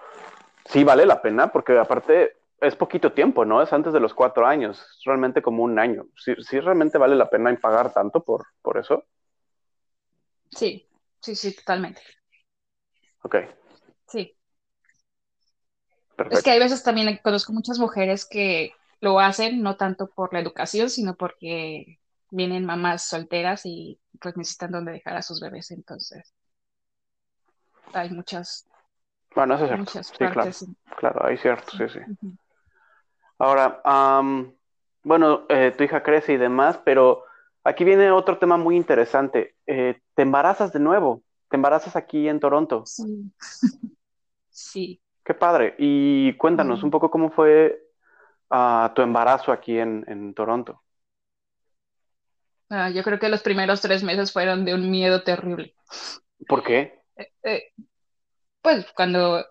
sí 0.66 0.84
vale 0.84 1.06
la 1.06 1.22
pena 1.22 1.52
porque 1.52 1.78
aparte 1.78 2.38
es 2.62 2.76
poquito 2.76 3.12
tiempo, 3.12 3.46
¿no? 3.46 3.62
Es 3.62 3.74
antes 3.74 3.94
de 3.94 4.00
los 4.00 4.14
cuatro 4.14 4.48
años, 4.48 4.80
es 4.80 5.04
realmente 5.06 5.42
como 5.42 5.64
un 5.64 5.80
año. 5.80 6.06
¿Sí, 6.16 6.34
sí 6.40 6.60
realmente 6.60 6.98
vale 6.98 7.16
la 7.16 7.30
pena 7.30 7.54
pagar 7.62 7.94
tanto 7.94 8.24
por, 8.24 8.46
por 8.62 8.78
eso? 8.78 9.04
Sí, 10.50 10.88
sí, 11.20 11.36
sí, 11.36 11.56
totalmente. 11.56 12.02
Ok. 13.24 13.36
Sí. 14.08 14.36
Es 16.30 16.44
que 16.44 16.52
hay 16.52 16.60
veces 16.60 16.84
también 16.84 17.20
conozco 17.24 17.54
muchas 17.54 17.80
mujeres 17.80 18.26
que 18.26 18.74
lo 19.02 19.20
hacen 19.20 19.62
no 19.62 19.76
tanto 19.76 20.08
por 20.08 20.34
la 20.34 20.40
educación, 20.40 20.90
sino 20.90 21.16
porque 21.16 22.00
vienen 22.30 22.66
mamás 22.66 23.04
solteras 23.04 23.66
y 23.66 24.00
pues 24.20 24.38
necesitan 24.38 24.72
donde 24.72 24.94
dejar 24.94 25.18
a 25.18 25.22
sus 25.22 25.40
bebés, 25.40 25.72
entonces 25.72 26.34
hay 27.94 28.10
muchas 28.10 28.68
bueno, 29.36 29.56
eso 29.56 29.66
es 29.66 29.84
cierto. 29.86 30.04
Sí, 30.04 30.26
claro. 30.32 30.52
Claro, 30.98 31.26
hay 31.26 31.38
cierto, 31.38 31.72
sí, 31.72 31.84
sí. 31.90 32.00
Ahora, 33.40 33.82
bueno, 35.04 35.46
eh, 35.50 35.74
tu 35.76 35.84
hija 35.84 36.04
crece 36.04 36.34
y 36.34 36.38
demás, 36.38 36.80
pero 36.86 37.24
aquí 37.64 37.84
viene 37.84 38.12
otro 38.12 38.38
tema 38.38 38.58
muy 38.58 38.76
interesante. 38.76 39.56
Eh, 39.66 40.00
¿Te 40.16 40.22
embarazas 40.22 40.72
de 40.72 40.80
nuevo? 40.80 41.24
¿Te 41.50 41.56
embarazas 41.58 41.96
aquí 41.96 42.28
en 42.28 42.40
Toronto? 42.40 42.84
Sí. 42.86 43.32
sí. 44.50 45.02
Qué 45.24 45.34
padre. 45.34 45.76
Y 45.78 46.34
cuéntanos 46.34 46.84
un 46.84 46.92
poco 46.92 47.10
cómo 47.10 47.32
fue 47.32 47.90
ah, 48.50 48.92
tu 48.96 49.02
embarazo 49.02 49.52
aquí 49.52 49.80
en, 49.80 50.34
Toronto. 50.34 50.82
Ah, 52.70 52.90
yo 52.90 53.04
creo 53.04 53.20
que 53.20 53.30
los 53.30 53.44
primeros 53.44 53.82
tres 53.82 54.04
meses 54.04 54.34
fueron 54.34 54.66
de 54.66 54.74
un 54.74 54.90
miedo 54.90 55.24
terrible. 55.24 55.76
¿Por 56.48 56.64
qué? 56.64 57.02
Eh, 57.44 57.72
pues 58.62 58.86
cuando 58.96 59.46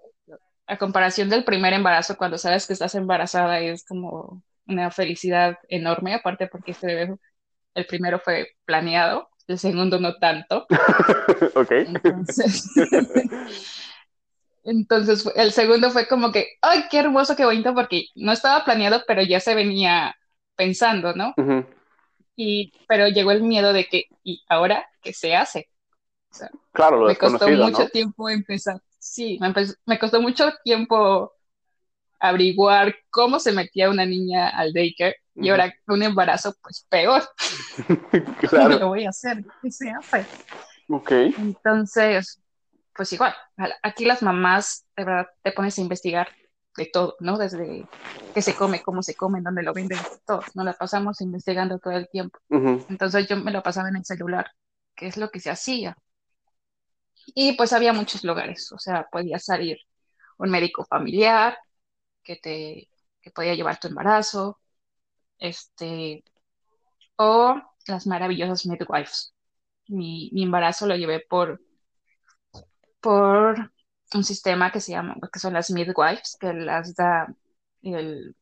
a 0.66 0.78
comparación 0.78 1.28
del 1.28 1.44
primer 1.44 1.72
embarazo, 1.72 2.16
cuando 2.16 2.38
sabes 2.38 2.66
que 2.66 2.72
estás 2.72 2.94
embarazada 2.94 3.60
es 3.60 3.84
como 3.84 4.42
una 4.66 4.90
felicidad 4.90 5.58
enorme, 5.68 6.14
aparte 6.14 6.46
porque 6.46 6.72
este 6.72 6.86
bebé, 6.86 7.16
el 7.74 7.86
primero 7.86 8.18
fue 8.20 8.48
planeado, 8.64 9.28
el 9.46 9.58
segundo 9.58 9.98
no 9.98 10.16
tanto. 10.16 10.66
ok. 11.54 11.70
Entonces, 11.70 12.70
el 14.64 15.52
segundo 15.52 15.90
fue 15.90 16.06
como 16.06 16.32
que, 16.32 16.48
ay, 16.60 16.84
qué 16.90 16.98
hermoso, 16.98 17.36
qué 17.36 17.44
bonito, 17.44 17.74
porque 17.74 18.06
no 18.14 18.32
estaba 18.32 18.64
planeado, 18.64 19.02
pero 19.06 19.22
ya 19.22 19.40
se 19.40 19.54
venía 19.54 20.16
pensando, 20.56 21.14
¿no? 21.14 21.34
Y, 22.36 22.72
pero 22.88 23.08
llegó 23.08 23.32
el 23.32 23.42
miedo 23.42 23.72
de 23.72 23.86
que, 23.86 24.04
¿y 24.22 24.42
ahora 24.48 24.86
qué 25.00 25.12
se 25.12 25.34
hace? 25.36 25.68
claro, 26.72 26.98
lo 26.98 27.08
me 27.08 27.16
costó 27.16 27.46
mucho 27.46 27.88
tiempo 27.88 28.30
empezar 28.30 28.80
sí, 29.02 29.38
me, 29.84 29.98
costó 29.98 30.22
mucho 30.22 30.52
tiempo 30.64 31.32
averiguar 32.20 32.94
cómo 33.10 33.40
se 33.40 33.52
metía 33.52 33.90
una 33.90 34.06
niña 34.06 34.48
al 34.48 34.72
daycare 34.72 35.16
y 35.34 35.48
ahora 35.48 35.74
un 35.88 36.02
embarazo, 36.02 36.54
pues 36.62 36.86
peor. 36.88 37.22
claro. 38.48 38.68
¿Cómo 38.68 38.78
lo 38.78 38.88
voy 38.88 39.04
a 39.04 39.10
hacer? 39.10 39.44
¿Qué 39.60 39.70
se 39.70 39.90
hace? 39.90 40.24
Ok. 40.88 41.10
Entonces, 41.10 42.40
pues 42.94 43.12
igual, 43.12 43.34
aquí 43.82 44.04
las 44.04 44.22
mamás, 44.22 44.86
de 44.96 45.04
verdad, 45.04 45.26
te 45.42 45.52
pones 45.52 45.78
a 45.78 45.80
investigar 45.80 46.28
de 46.76 46.86
todo, 46.86 47.16
¿no? 47.20 47.38
Desde 47.38 47.86
qué 48.34 48.42
se 48.42 48.54
come, 48.54 48.82
cómo 48.82 49.02
se 49.02 49.14
come, 49.14 49.40
dónde 49.42 49.62
lo 49.62 49.72
venden, 49.72 49.98
todo. 50.26 50.42
Nos 50.54 50.64
la 50.64 50.72
pasamos 50.72 51.20
investigando 51.20 51.78
todo 51.78 51.94
el 51.94 52.08
tiempo. 52.08 52.38
Entonces 52.50 53.26
yo 53.28 53.36
me 53.36 53.50
lo 53.50 53.62
pasaba 53.62 53.88
en 53.88 53.96
el 53.96 54.04
celular, 54.04 54.50
qué 54.94 55.06
es 55.06 55.16
lo 55.16 55.30
que 55.30 55.40
se 55.40 55.50
hacía. 55.50 55.96
Y 57.26 57.52
pues 57.56 57.72
había 57.72 57.92
muchos 57.92 58.24
lugares, 58.24 58.72
o 58.72 58.78
sea, 58.78 59.06
podía 59.10 59.38
salir 59.38 59.78
un 60.38 60.50
médico 60.50 60.84
familiar 60.84 61.56
que 62.22 62.36
te 62.36 62.88
que 63.22 63.30
podía 63.30 63.54
llevar 63.54 63.78
tu 63.78 63.88
embarazo, 63.88 64.58
este, 65.38 66.24
o 67.16 67.54
las 67.86 68.06
maravillosas 68.06 68.66
midwives. 68.66 69.32
Mi, 69.86 70.30
mi 70.32 70.42
embarazo 70.42 70.86
lo 70.86 70.96
llevé 70.96 71.20
por, 71.20 71.60
por 73.02 73.72
un 74.14 74.24
sistema 74.24 74.72
que 74.72 74.80
se 74.80 74.92
llama, 74.92 75.16
que 75.32 75.38
son 75.38 75.52
las 75.52 75.70
midwives, 75.70 76.36
que 76.40 76.52
las 76.54 76.94
da 76.94 77.34
el 77.82 78.34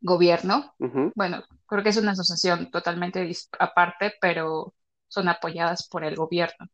gobierno. 0.00 0.74
Bueno, 1.14 1.42
creo 1.66 1.82
que 1.82 1.90
es 1.90 1.96
una 1.96 2.12
asociación 2.12 2.70
totalmente 2.70 3.30
aparte, 3.58 4.14
pero 4.20 4.74
son 5.08 5.28
apoyadas 5.28 5.88
por 5.88 6.04
el 6.04 6.16
gobierno 6.16 6.68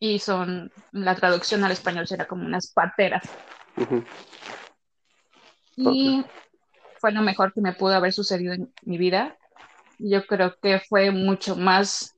y 0.00 0.18
son, 0.18 0.72
la 0.92 1.14
traducción 1.14 1.62
al 1.62 1.72
español 1.72 2.08
será 2.08 2.26
como 2.26 2.46
unas 2.46 2.72
parteras. 2.72 3.22
Y 5.76 6.24
fue 6.98 7.12
lo 7.12 7.20
mejor 7.20 7.52
que 7.52 7.60
me 7.60 7.74
pudo 7.74 7.94
haber 7.94 8.12
sucedido 8.12 8.54
en 8.54 8.72
mi 8.82 8.96
vida. 8.96 9.36
Yo 9.98 10.26
creo 10.26 10.56
que 10.60 10.80
fue 10.80 11.10
mucho 11.10 11.54
más, 11.54 12.16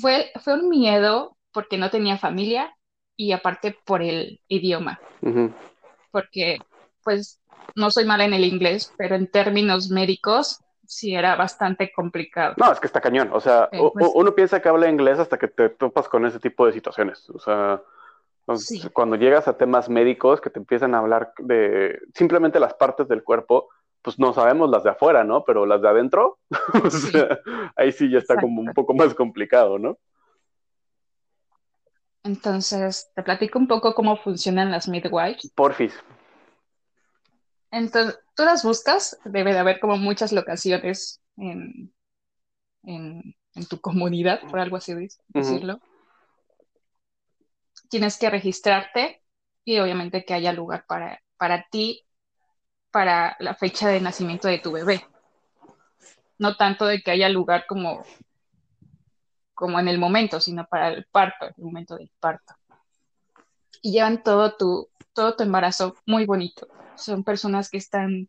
fue, 0.00 0.30
fue 0.42 0.54
un 0.54 0.68
miedo 0.68 1.36
porque 1.52 1.78
no 1.78 1.90
tenía 1.90 2.18
familia 2.18 2.74
y 3.16 3.32
aparte 3.32 3.76
por 3.84 4.02
el 4.02 4.40
idioma. 4.48 5.00
Porque 6.10 6.58
pues 7.02 7.40
no 7.74 7.90
soy 7.90 8.04
mala 8.04 8.24
en 8.24 8.34
el 8.34 8.44
inglés, 8.44 8.92
pero 8.96 9.14
en 9.14 9.30
términos 9.30 9.90
médicos 9.90 10.60
sí 10.86 11.14
era 11.14 11.36
bastante 11.36 11.92
complicado. 11.92 12.54
No, 12.56 12.72
es 12.72 12.80
que 12.80 12.86
está 12.86 13.00
cañón. 13.00 13.30
O 13.32 13.40
sea, 13.40 13.68
pues 13.70 14.10
uno 14.14 14.34
piensa 14.34 14.60
que 14.60 14.68
habla 14.68 14.88
inglés 14.88 15.18
hasta 15.18 15.38
que 15.38 15.48
te 15.48 15.68
topas 15.68 16.08
con 16.08 16.24
ese 16.26 16.40
tipo 16.40 16.66
de 16.66 16.72
situaciones. 16.72 17.28
O 17.30 17.38
sea, 17.38 17.82
cuando 18.92 19.16
llegas 19.16 19.48
a 19.48 19.58
temas 19.58 19.88
médicos 19.88 20.40
que 20.40 20.50
te 20.50 20.58
empiezan 20.58 20.94
a 20.94 20.98
hablar 20.98 21.32
de 21.38 22.00
simplemente 22.14 22.58
las 22.58 22.74
partes 22.74 23.08
del 23.08 23.22
cuerpo, 23.22 23.68
pues 24.08 24.18
no 24.18 24.32
sabemos 24.32 24.70
las 24.70 24.84
de 24.84 24.88
afuera, 24.88 25.22
¿no? 25.22 25.44
Pero 25.44 25.66
las 25.66 25.82
de 25.82 25.88
adentro, 25.90 26.38
ahí 27.76 27.92
sí 27.92 28.10
ya 28.10 28.16
está 28.16 28.40
como 28.40 28.62
un 28.62 28.72
poco 28.72 28.94
más 28.94 29.12
complicado, 29.12 29.78
¿no? 29.78 29.98
Entonces, 32.22 33.10
te 33.14 33.22
platico 33.22 33.58
un 33.58 33.68
poco 33.68 33.94
cómo 33.94 34.16
funcionan 34.16 34.70
las 34.70 34.88
midwives. 34.88 35.52
Porfis. 35.54 35.92
Entonces, 37.70 38.18
tú 38.34 38.44
las 38.44 38.64
buscas, 38.64 39.18
debe 39.26 39.52
de 39.52 39.58
haber 39.58 39.78
como 39.78 39.98
muchas 39.98 40.32
locaciones 40.32 41.20
en, 41.36 41.92
en, 42.84 43.34
tu 43.68 43.78
comunidad, 43.82 44.40
por 44.48 44.58
algo 44.58 44.76
así 44.78 44.94
decirlo. 45.28 45.80
Tienes 47.90 48.16
que 48.16 48.30
registrarte 48.30 49.22
y 49.66 49.78
obviamente 49.80 50.24
que 50.24 50.32
haya 50.32 50.54
lugar 50.54 50.86
para, 50.88 51.20
para 51.36 51.66
ti, 51.70 52.07
para 52.90 53.36
la 53.40 53.54
fecha 53.54 53.88
de 53.88 54.00
nacimiento 54.00 54.48
de 54.48 54.58
tu 54.58 54.72
bebé. 54.72 55.04
No 56.38 56.56
tanto 56.56 56.86
de 56.86 57.00
que 57.00 57.10
haya 57.10 57.28
lugar 57.28 57.66
como 57.66 58.02
como 59.58 59.80
en 59.80 59.88
el 59.88 59.98
momento, 59.98 60.38
sino 60.38 60.68
para 60.68 60.90
el 60.90 61.04
parto, 61.06 61.46
el 61.46 61.64
momento 61.64 61.96
del 61.96 62.08
parto. 62.20 62.54
Y 63.82 63.90
llevan 63.90 64.22
todo 64.22 64.56
tu, 64.56 64.88
todo 65.12 65.34
tu 65.34 65.42
embarazo 65.42 65.96
muy 66.06 66.26
bonito. 66.26 66.68
Son 66.94 67.24
personas 67.24 67.68
que 67.68 67.78
están 67.78 68.28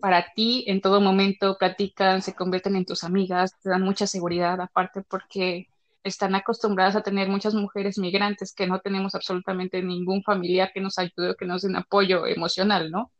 para 0.00 0.32
ti 0.34 0.64
en 0.66 0.80
todo 0.80 1.00
momento, 1.00 1.56
platican, 1.58 2.22
se 2.22 2.34
convierten 2.34 2.74
en 2.74 2.86
tus 2.86 3.04
amigas, 3.04 3.56
te 3.60 3.70
dan 3.70 3.82
mucha 3.82 4.08
seguridad, 4.08 4.60
aparte 4.60 5.02
porque 5.02 5.68
están 6.02 6.34
acostumbradas 6.34 6.96
a 6.96 7.02
tener 7.02 7.28
muchas 7.28 7.54
mujeres 7.54 7.98
migrantes 7.98 8.54
que 8.54 8.66
no 8.66 8.80
tenemos 8.80 9.14
absolutamente 9.14 9.82
ningún 9.82 10.22
familiar 10.22 10.70
que 10.72 10.80
nos 10.80 10.98
ayude 10.98 11.30
o 11.30 11.36
que 11.36 11.44
nos 11.44 11.62
den 11.62 11.76
apoyo 11.76 12.26
emocional, 12.26 12.90
¿no? 12.90 13.12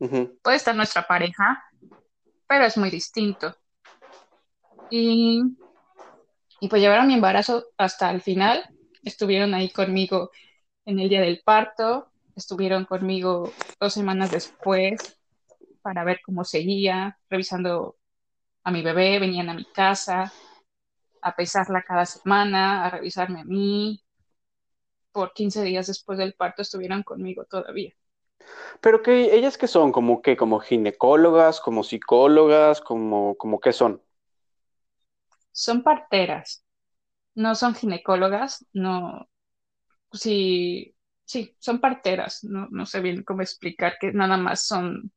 Puede 0.42 0.56
estar 0.56 0.74
nuestra 0.74 1.06
pareja, 1.06 1.62
pero 2.48 2.64
es 2.64 2.76
muy 2.78 2.90
distinto. 2.90 3.54
Y, 4.90 5.42
y 6.60 6.68
pues 6.68 6.80
llevaron 6.80 7.06
mi 7.06 7.14
embarazo 7.14 7.66
hasta 7.76 8.10
el 8.10 8.22
final, 8.22 8.64
estuvieron 9.04 9.54
ahí 9.54 9.70
conmigo 9.70 10.30
en 10.86 10.98
el 10.98 11.08
día 11.08 11.20
del 11.20 11.42
parto, 11.44 12.08
estuvieron 12.34 12.86
conmigo 12.86 13.52
dos 13.78 13.92
semanas 13.92 14.30
después 14.30 15.18
para 15.82 16.04
ver 16.04 16.20
cómo 16.24 16.44
seguía, 16.44 17.18
revisando 17.28 17.96
a 18.64 18.70
mi 18.70 18.82
bebé, 18.82 19.18
venían 19.18 19.50
a 19.50 19.54
mi 19.54 19.64
casa 19.64 20.32
a 21.22 21.36
pesarla 21.36 21.82
cada 21.82 22.06
semana, 22.06 22.84
a 22.86 22.90
revisarme 22.90 23.40
a 23.40 23.44
mí. 23.44 24.02
Por 25.12 25.32
15 25.32 25.62
días 25.62 25.86
después 25.86 26.18
del 26.18 26.34
parto 26.34 26.62
estuvieron 26.62 27.02
conmigo 27.02 27.44
todavía. 27.44 27.92
Pero 28.80 29.02
que 29.02 29.34
ellas 29.34 29.58
que 29.58 29.66
son, 29.66 29.92
como 29.92 30.22
que, 30.22 30.36
como 30.36 30.60
ginecólogas, 30.60 31.60
como 31.60 31.82
psicólogas, 31.84 32.80
como, 32.80 33.36
como 33.36 33.60
qué 33.60 33.72
son. 33.72 34.02
Son 35.52 35.82
parteras, 35.82 36.64
no 37.34 37.54
son 37.54 37.74
ginecólogas, 37.74 38.64
no, 38.72 39.28
sí, 40.12 40.94
sí, 41.24 41.54
son 41.58 41.80
parteras, 41.80 42.44
no, 42.44 42.68
no 42.70 42.86
sé 42.86 43.00
bien 43.00 43.24
cómo 43.24 43.42
explicar 43.42 43.96
que 44.00 44.12
nada 44.12 44.36
más 44.36 44.66
son, 44.66 45.12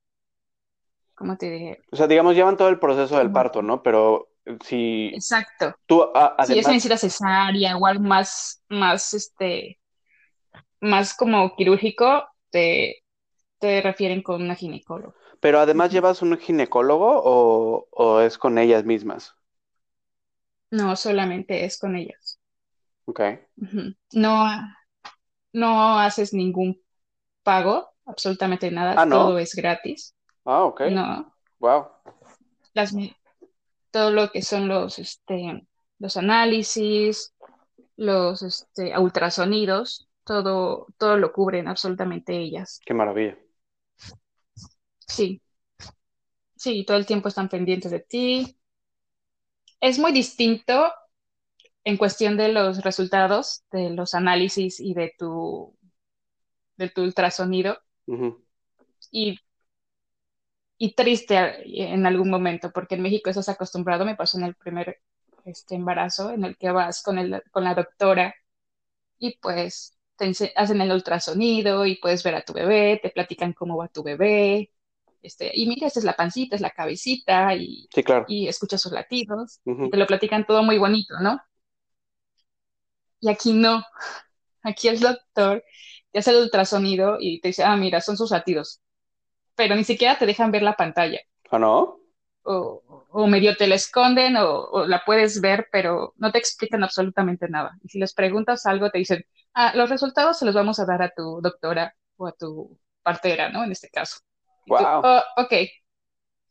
¿cómo 1.16 1.38
te 1.38 1.50
dije? 1.50 1.80
O 1.92 1.96
sea, 1.96 2.08
digamos, 2.08 2.36
llevan 2.36 2.58
todo 2.58 2.70
el 2.70 2.80
proceso 2.80 3.18
del 3.18 3.32
parto, 3.32 3.62
¿no? 3.62 3.84
Pero 3.84 4.33
si 4.64 5.16
Exacto. 5.16 5.76
tú, 5.86 6.04
Si 6.44 6.58
es 6.60 6.68
cesárea 6.98 7.78
o 7.78 7.86
algo 7.86 8.04
más, 8.04 8.62
más, 8.70 9.14
este, 9.14 9.80
más 10.82 11.16
como 11.16 11.56
quirúrgico, 11.56 12.26
te, 12.52 13.04
te 13.60 13.82
refieren 13.82 14.24
con 14.24 14.42
una 14.44 14.56
ginecóloga. 14.56 15.16
Pero 15.40 15.60
además 15.60 15.92
llevas 15.92 16.22
un 16.24 16.38
ginecólogo 16.40 17.22
o, 17.24 17.88
o 17.92 18.20
es 18.22 18.38
con 18.40 18.58
ellas 18.58 18.84
mismas? 18.84 19.36
No, 20.72 20.98
solamente 20.98 21.64
es 21.64 21.78
con 21.80 21.96
ellas. 21.96 22.38
Ok. 23.06 23.22
No, 24.14 24.46
no 25.54 26.00
haces 26.00 26.34
ningún 26.34 26.82
pago, 27.44 27.94
absolutamente 28.06 28.72
nada, 28.72 28.98
Ah, 28.98 29.06
¿no? 29.06 29.32
todo 29.32 29.40
es 29.40 29.56
gratis. 29.56 30.16
Ah, 30.46 30.64
ok. 30.66 30.82
No, 30.84 31.36
Wow. 31.60 31.92
las, 32.74 32.94
todo 33.94 34.10
lo 34.10 34.32
que 34.32 34.42
son 34.42 34.68
los, 34.68 34.98
este, 34.98 35.68
los 36.00 36.18
análisis, 36.18 37.36
los 37.96 38.42
este, 38.42 38.98
ultrasonidos, 38.98 40.10
todo, 40.24 40.88
todo 40.98 41.18
lo 41.18 41.32
cubren 41.32 41.68
absolutamente 41.68 42.36
ellas. 42.36 42.82
Qué 42.84 42.96
maravilla. 42.96 43.38
Sí, 45.08 45.44
sí, 46.56 46.84
todo 46.86 46.98
el 46.98 47.06
tiempo 47.06 47.28
están 47.28 47.50
pendientes 47.50 47.92
de 47.92 48.00
ti. 48.00 48.58
Es 49.80 50.00
muy 50.00 50.12
distinto 50.12 50.92
en 51.84 51.98
cuestión 51.98 52.36
de 52.36 52.52
los 52.52 52.84
resultados 52.84 53.64
de 53.72 53.92
los 53.92 54.16
análisis 54.16 54.80
y 54.80 54.96
de 54.96 55.14
tu, 55.16 55.78
de 56.78 56.90
tu 56.90 57.04
ultrasonido. 57.04 57.78
Y, 59.12 59.40
y 60.84 60.96
triste 60.96 61.38
en 61.93 62.06
algún 62.06 62.30
momento, 62.30 62.69
porque 62.74 62.96
en 62.96 63.04
México 63.04 63.30
eso 63.30 63.39
es 63.39 63.48
acostumbrado, 63.48 64.04
me 64.04 64.17
pasó 64.17 64.38
en 64.38 64.43
el 64.43 64.54
primer 64.54 65.00
este, 65.46 65.76
embarazo, 65.76 66.32
en 66.32 66.43
el 66.43 66.58
que 66.58 66.72
vas 66.72 67.02
con, 67.02 67.17
el, 67.17 67.41
con 67.52 67.63
la 67.63 67.74
doctora 67.74 68.36
y 69.17 69.38
pues 69.38 69.98
te 70.17 70.34
hacen 70.58 70.82
el 70.82 70.91
ultrasonido 70.91 71.86
y 71.86 71.96
puedes 72.02 72.22
ver 72.24 72.36
a 72.36 72.41
tu 72.43 72.52
bebé, 72.52 73.00
te 73.02 73.12
platican 73.12 73.54
cómo 73.54 73.78
va 73.78 73.88
tu 73.88 74.04
bebé, 74.04 74.74
este, 75.22 75.52
y 75.54 75.67
mira, 75.67 75.88
esta 75.88 76.00
es 76.00 76.06
la 76.06 76.17
pancita, 76.17 76.58
es 76.58 76.62
la 76.62 76.72
cabecita, 76.72 77.56
y, 77.56 77.88
Sí, 77.89 78.04
claro. 78.04 78.26
y 78.28 78.50
escuchas 78.50 78.82
sus 78.82 78.91
latidos, 78.91 79.62
y 79.65 79.89
te 79.89 79.96
lo 79.96 80.06
platican 80.06 80.46
todo 80.46 80.63
muy 80.63 80.80
bonito, 80.80 81.13
¿no? 81.22 81.39
Y 83.22 83.30
aquí 83.30 83.54
no, 83.54 83.86
aquí 84.63 84.89
el 84.89 85.00
doctor 85.00 85.63
te 86.12 86.19
hace 86.19 86.32
el 86.32 86.43
ultrasonido 86.43 87.15
y 87.22 87.39
te 87.39 87.48
dice, 87.48 87.63
ah, 87.63 87.78
mira, 87.78 88.02
son 88.02 88.17
sus 88.17 88.32
latidos, 88.32 88.82
pero 89.56 89.76
ni 89.76 89.84
siquiera 89.84 90.18
te 90.18 90.26
dejan 90.26 90.52
ver 90.52 90.63
la 90.63 90.76
pantalla, 90.76 91.20
¿Ah, 91.52 91.60
no? 91.60 92.00
o, 92.44 92.84
o 93.10 93.28
medio 93.28 93.56
te 93.56 93.68
la 93.68 93.76
esconden 93.76 94.36
o, 94.38 94.48
o 94.66 94.86
la 94.86 95.04
puedes 95.06 95.39
ver, 95.42 95.68
pero 95.72 96.13
no 96.18 96.32
te 96.32 96.39
explican 96.39 96.84
absolutamente 96.84 97.48
nada. 97.50 97.78
Y 97.84 97.89
si 97.89 98.00
les 98.00 98.13
preguntas 98.13 98.66
algo, 98.66 98.89
te 98.92 98.98
dicen, 99.00 99.26
ah, 99.54 99.72
los 99.76 99.89
resultados 99.89 100.38
se 100.39 100.46
los 100.46 100.56
vamos 100.56 100.80
a 100.80 100.86
dar 100.86 101.02
a 101.02 101.10
tu 101.16 101.39
doctora 101.42 101.96
o 102.18 102.28
a 102.28 102.34
tu 102.34 102.80
partera, 103.02 103.50
¿no? 103.50 103.63
En 103.63 103.72
este 103.72 103.89
caso. 103.89 104.18
Tú, 104.76 104.84
Wow. 104.84 105.02
"Oh, 105.02 105.22
ok. 105.38 105.54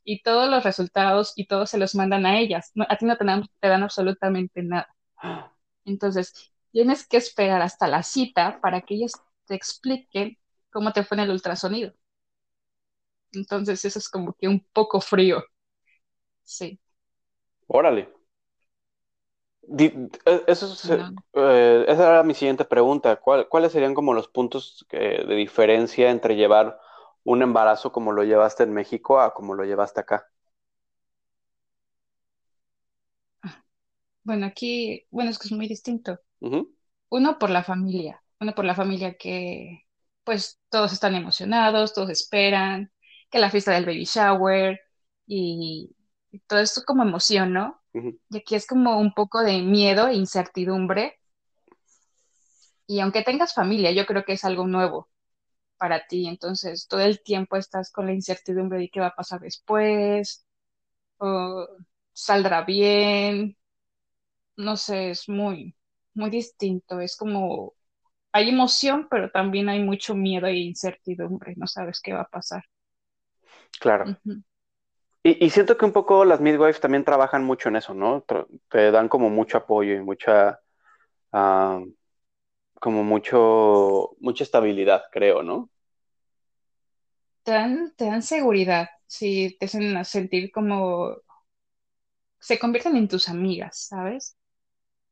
Y 0.05 0.23
todos 0.23 0.51
los 0.51 0.65
resultados 0.65 1.33
y 1.37 1.47
todos 1.47 1.71
se 1.71 1.79
los 1.79 1.95
mandan 1.95 2.27
a 2.27 2.39
ellas. 2.41 2.71
No, 2.75 2.85
a 2.89 2.97
ti 2.97 3.05
no 3.07 3.17
te 3.17 3.25
dan, 3.25 3.45
te 3.61 3.69
dan 3.69 3.83
absolutamente 3.83 4.63
nada. 4.63 4.95
Entonces, 5.85 6.53
tienes 6.73 7.07
que 7.09 7.17
esperar 7.19 7.63
hasta 7.63 7.89
la 7.89 8.03
cita 8.03 8.61
para 8.61 8.83
que 8.83 8.95
ellas 8.95 9.13
te 9.47 9.55
expliquen 9.55 10.39
cómo 10.71 10.93
te 10.93 11.05
fue 11.05 11.17
en 11.17 11.25
el 11.25 11.31
ultrasonido. 11.31 11.95
Entonces, 13.33 13.85
eso 13.85 13.99
es 13.99 14.09
como 14.09 14.35
que 14.35 14.49
un 14.49 14.67
poco 14.73 15.01
frío. 15.01 15.45
Sí. 16.45 16.81
Órale. 17.67 18.09
Eh, 19.79 20.45
Eso 20.47 20.67
es, 20.73 20.85
No. 20.85 21.15
eh, 21.35 21.85
esa 21.89 22.09
era 22.11 22.23
mi 22.23 22.35
siguiente 22.35 22.65
pregunta. 22.65 23.17
¿Cuál- 23.17 23.49
cuáles 23.49 23.73
serían 23.73 23.95
como 23.95 24.13
los 24.15 24.29
puntos 24.29 24.85
que- 24.89 25.25
de 25.27 25.35
diferencia 25.37 26.11
entre 26.11 26.37
llevar 26.37 26.79
un 27.25 27.43
embarazo 27.43 27.93
como 27.93 28.13
lo 28.13 28.25
llevaste 28.25 28.65
en 28.65 28.73
México 28.75 29.21
a 29.21 29.33
como 29.35 29.55
lo 29.55 29.65
llevaste 29.65 30.01
acá? 30.01 30.27
Bueno, 34.25 34.47
aquí, 34.47 35.05
bueno, 35.11 35.31
es 35.31 35.39
que 35.39 35.49
es 35.49 35.53
muy 35.53 35.67
distinto. 35.69 36.19
Uno 37.11 37.39
por 37.39 37.51
la 37.51 37.65
familia, 37.65 38.23
uno 38.41 38.55
por 38.55 38.65
la 38.65 38.75
familia 38.75 39.17
que, 39.19 39.83
pues, 40.25 40.61
todos 40.71 40.93
están 40.93 41.15
emocionados, 41.15 41.95
todos 41.95 42.11
esperan, 42.11 42.93
que 43.33 43.41
la 43.41 43.51
fiesta 43.51 43.73
del 43.73 43.87
baby 43.87 44.05
shower 44.07 44.81
y, 45.27 45.97
y 46.33 46.41
todo 46.41 46.61
esto 46.61 46.83
como 46.87 47.05
emoción, 47.05 47.55
¿no? 47.55 47.83
Y 48.31 48.39
aquí 48.39 48.57
es 48.57 48.67
como 48.67 48.99
un 49.01 49.15
poco 49.15 49.43
de 49.43 49.63
miedo 49.63 50.09
e 50.09 50.15
incertidumbre. 50.17 51.19
Y 52.87 53.01
aunque 53.01 53.23
tengas 53.23 53.55
familia, 53.55 53.93
yo 53.93 54.07
creo 54.07 54.25
que 54.25 54.35
es 54.35 54.45
algo 54.45 54.67
nuevo 54.67 55.11
para 55.79 56.07
ti. 56.09 56.29
Entonces, 56.29 56.89
todo 56.89 57.01
el 57.03 57.23
tiempo 57.23 57.57
estás 57.57 57.93
con 57.93 58.07
la 58.07 58.15
incertidumbre 58.15 58.81
de 58.81 58.91
qué 58.91 59.01
va 59.01 59.09
a 59.09 59.17
pasar 59.17 59.41
después, 59.41 60.47
o 61.19 61.69
saldrá 62.13 62.63
bien. 62.65 63.59
No 64.57 64.77
sé, 64.79 65.11
es 65.11 65.29
muy, 65.29 65.77
muy 66.15 66.31
distinto. 66.31 67.01
Es 67.01 67.17
como, 67.17 67.75
hay 68.33 68.51
emoción, 68.51 69.09
pero 69.11 69.31
también 69.33 69.69
hay 69.71 69.81
mucho 69.85 70.15
miedo 70.17 70.47
e 70.49 70.57
incertidumbre. 70.59 71.55
No 71.57 71.67
sabes 71.69 72.01
qué 72.03 72.13
va 72.15 72.23
a 72.23 72.29
pasar. 72.31 72.65
Claro. 73.81 74.17
Y, 75.23 75.45
y 75.45 75.51
siento 75.51 75.77
que 75.77 75.85
un 75.85 75.93
poco 75.93 76.25
las 76.25 76.41
midwives 76.41 76.81
también 76.81 77.05
trabajan 77.05 77.45
mucho 77.45 77.69
en 77.69 77.77
eso, 77.77 77.95
¿no? 77.95 78.25
Te 78.69 78.91
dan 78.91 79.09
como 79.09 79.31
mucho 79.31 79.59
apoyo 79.59 79.95
y 79.95 80.01
mucha, 80.01 80.61
ah, 81.33 81.81
como 82.75 83.05
mucho, 83.05 84.17
mucha 84.21 84.45
estabilidad, 84.45 85.05
creo, 85.13 85.43
¿no? 85.43 85.71
Te 87.45 87.53
dan, 87.53 87.93
te 87.97 88.07
dan 88.07 88.23
seguridad, 88.23 88.89
sí, 89.07 89.57
te 89.59 89.67
hacen 89.67 90.05
sentir 90.05 90.51
como, 90.53 91.17
se 92.43 92.59
convierten 92.59 92.97
en 92.97 93.09
tus 93.09 93.29
amigas, 93.29 93.87
¿sabes? 93.89 94.37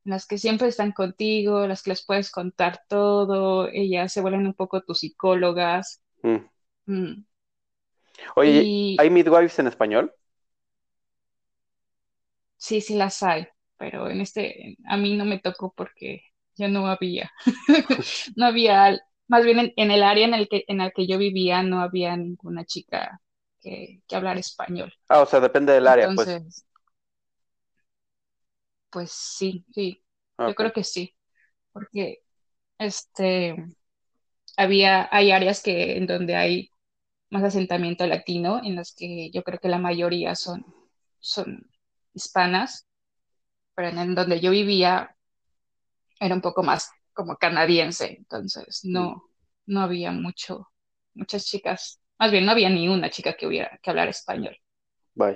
Las 0.02 0.26
que 0.26 0.38
siempre 0.38 0.68
están 0.68 0.92
contigo, 0.92 1.66
las 1.66 1.82
que 1.82 1.90
les 1.90 2.04
puedes 2.04 2.30
contar 2.30 2.82
todo, 2.88 3.68
ellas 3.68 4.12
se 4.12 4.20
vuelven 4.20 4.46
un 4.46 4.54
poco 4.54 4.82
tus 4.82 5.00
psicólogas. 5.00 6.02
Mm. 6.22 6.38
Mm. 6.86 7.24
Oye, 8.36 8.74
Y 8.74 8.98
¿hay 8.98 9.10
midwives 9.10 9.58
en 9.58 9.66
español? 9.68 10.14
sí, 12.56 12.80
sí 12.80 12.94
las 12.96 13.22
hay, 13.22 13.46
pero 13.76 14.08
en 14.10 14.20
este, 14.20 14.76
a 14.86 14.96
mí 14.96 15.16
no 15.16 15.24
me 15.24 15.38
tocó 15.40 15.72
porque 15.74 16.22
ya 16.56 16.68
no 16.68 16.86
había, 16.86 17.30
no 18.36 18.46
había, 18.46 18.98
más 19.28 19.44
bien 19.44 19.58
en, 19.58 19.72
en 19.76 19.90
el 19.90 20.02
área 20.02 20.26
en 20.26 20.34
el 20.34 20.48
que, 20.48 20.64
en 20.68 20.80
el 20.80 20.92
que 20.92 21.06
yo 21.06 21.18
vivía 21.18 21.62
no 21.62 21.80
había 21.80 22.16
ninguna 22.16 22.64
chica 22.64 23.20
que, 23.60 24.02
que 24.06 24.16
hablara 24.16 24.40
español. 24.40 24.92
Ah, 25.08 25.20
o 25.22 25.26
sea, 25.26 25.40
depende 25.40 25.72
del 25.74 25.86
área, 25.86 26.12
pues. 26.14 26.40
Entonces, 26.40 26.66
pues 28.90 29.12
sí, 29.12 29.64
sí, 29.74 30.02
yo 30.44 30.54
creo 30.54 30.72
que 30.72 30.84
sí, 30.84 31.14
porque 31.72 32.20
este, 32.78 33.56
había, 34.56 35.08
hay 35.12 35.32
áreas 35.32 35.62
que, 35.62 35.96
en 35.96 36.06
donde 36.06 36.36
hay 36.36 36.70
más 37.30 37.44
asentamiento 37.44 38.06
latino, 38.06 38.60
en 38.62 38.76
las 38.76 38.94
que 38.94 39.30
yo 39.30 39.42
creo 39.42 39.58
que 39.58 39.68
la 39.68 39.78
mayoría 39.78 40.34
son, 40.34 40.64
son 41.18 41.70
hispanas, 42.12 42.86
pero 43.74 43.88
en 43.88 44.14
donde 44.14 44.40
yo 44.40 44.50
vivía 44.50 45.16
era 46.18 46.34
un 46.34 46.40
poco 46.40 46.62
más 46.62 46.90
como 47.12 47.36
canadiense, 47.36 48.16
entonces 48.18 48.80
no, 48.84 49.10
mm. 49.10 49.22
no 49.66 49.80
había 49.80 50.12
mucho, 50.12 50.68
muchas 51.14 51.46
chicas, 51.46 52.00
más 52.18 52.30
bien 52.30 52.44
no 52.44 52.52
había 52.52 52.68
ni 52.68 52.88
una 52.88 53.10
chica 53.10 53.34
que 53.34 53.46
hubiera 53.46 53.78
que 53.82 53.90
hablar 53.90 54.08
español. 54.08 54.56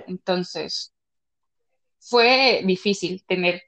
Entonces, 0.07 0.93
fue 1.99 2.61
difícil 2.65 3.23
tener, 3.25 3.61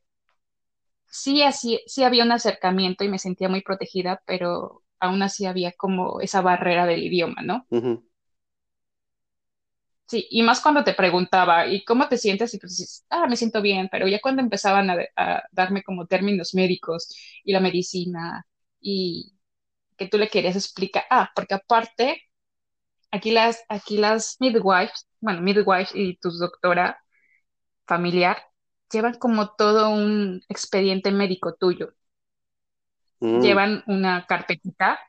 sí, 1.07 1.41
así, 1.41 1.81
sí 1.87 2.03
había 2.03 2.23
un 2.23 2.31
acercamiento 2.31 3.03
y 3.03 3.09
me 3.09 3.19
sentía 3.19 3.49
muy 3.49 3.61
protegida, 3.61 4.21
pero 4.25 4.83
aún 4.99 5.21
así 5.21 5.45
había 5.45 5.71
como 5.71 6.21
esa 6.21 6.41
barrera 6.41 6.85
del 6.85 7.03
idioma, 7.03 7.41
¿no? 7.41 7.65
Sí, 10.07 10.25
y 10.31 10.41
más 10.41 10.61
cuando 10.61 10.83
te 10.85 10.93
preguntaba, 10.93 11.67
¿y 11.67 11.83
cómo 11.83 12.07
te 12.07 12.17
sientes? 12.17 12.53
Y 12.53 12.59
pues 12.59 12.77
dices, 12.77 13.05
ah, 13.09 13.27
me 13.27 13.35
siento 13.35 13.61
bien, 13.61 13.89
pero 13.91 14.07
ya 14.07 14.19
cuando 14.21 14.41
empezaban 14.41 14.89
a, 14.89 15.43
darme 15.51 15.83
como 15.83 16.07
términos 16.07 16.53
médicos 16.55 17.13
y 17.43 17.51
la 17.51 17.59
medicina 17.59 18.45
y 18.79 19.33
que 19.97 20.07
tú 20.07 20.17
le 20.17 20.29
querías 20.29 20.55
explicar, 20.55 21.03
ah, 21.09 21.31
porque 21.35 21.55
aparte, 21.55 22.23
aquí 23.11 23.31
las, 23.31 23.63
aquí 23.69 23.97
las 23.97 24.37
midwives, 24.39 25.07
bueno, 25.21 25.41
midwife 25.41 25.91
y 25.99 26.17
tu 26.17 26.31
doctora 26.31 26.99
familiar, 27.87 28.37
llevan 28.91 29.15
como 29.15 29.51
todo 29.55 29.89
un 29.89 30.41
expediente 30.49 31.11
médico 31.11 31.55
tuyo. 31.55 31.93
Mm. 33.19 33.41
Llevan 33.41 33.83
una 33.87 34.25
carpetita 34.27 34.99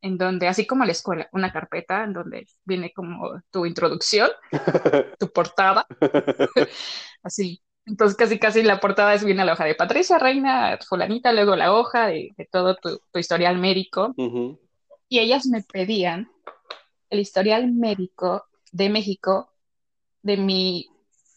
en 0.00 0.16
donde, 0.18 0.48
así 0.48 0.66
como 0.66 0.84
la 0.84 0.92
escuela, 0.92 1.28
una 1.32 1.52
carpeta 1.52 2.04
en 2.04 2.12
donde 2.12 2.46
viene 2.64 2.92
como 2.92 3.42
tu 3.50 3.66
introducción, 3.66 4.30
tu 5.18 5.30
portada, 5.30 5.86
así. 7.22 7.62
Entonces 7.84 8.18
casi 8.18 8.38
casi 8.38 8.62
la 8.62 8.80
portada 8.80 9.14
es 9.14 9.24
viene 9.24 9.46
la 9.46 9.54
hoja 9.54 9.64
de 9.64 9.74
Patricia 9.74 10.18
Reina, 10.18 10.78
fulanita, 10.86 11.32
luego 11.32 11.56
la 11.56 11.72
hoja 11.72 12.08
de, 12.08 12.34
todo 12.52 12.76
tu, 12.76 13.00
historial 13.18 13.56
médico. 13.56 14.14
Y 15.08 15.20
ellas 15.20 15.46
me 15.46 15.62
pedían 15.62 16.30
el 17.08 17.20
historial 17.20 17.72
médico 17.72 18.44
de 18.72 18.90
México 18.90 19.50
de 20.22 20.36
mi 20.36 20.86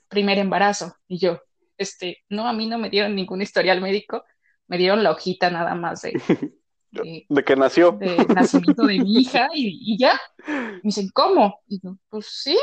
primer 0.09 0.39
embarazo. 0.39 0.93
Y 1.07 1.19
yo, 1.19 1.39
este, 1.77 2.17
no, 2.27 2.47
a 2.47 2.53
mí 2.53 2.67
no 2.67 2.77
me 2.77 2.89
dieron 2.89 3.15
ningún 3.15 3.41
historial 3.41 3.79
médico, 3.79 4.25
me 4.67 4.77
dieron 4.77 5.03
la 5.03 5.11
hojita 5.11 5.49
nada 5.49 5.73
más 5.73 6.01
de, 6.01 6.13
de, 6.91 7.43
que 7.43 7.55
nació. 7.55 7.93
De 7.93 8.25
nacimiento 8.33 8.83
de 8.83 8.99
mi 8.99 9.21
hija 9.21 9.47
y, 9.53 9.97
ya. 9.97 10.19
Me 10.47 10.81
dicen, 10.83 11.09
¿cómo? 11.13 11.61
Y 11.67 11.79
yo, 11.81 11.97
pues 12.09 12.27
sí, 12.27 12.57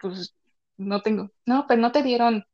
pues 0.00 0.34
no 0.76 1.00
tengo. 1.02 1.30
No, 1.46 1.66
pero 1.66 1.80
no 1.80 1.92
te 1.92 2.02
dieron 2.02 2.44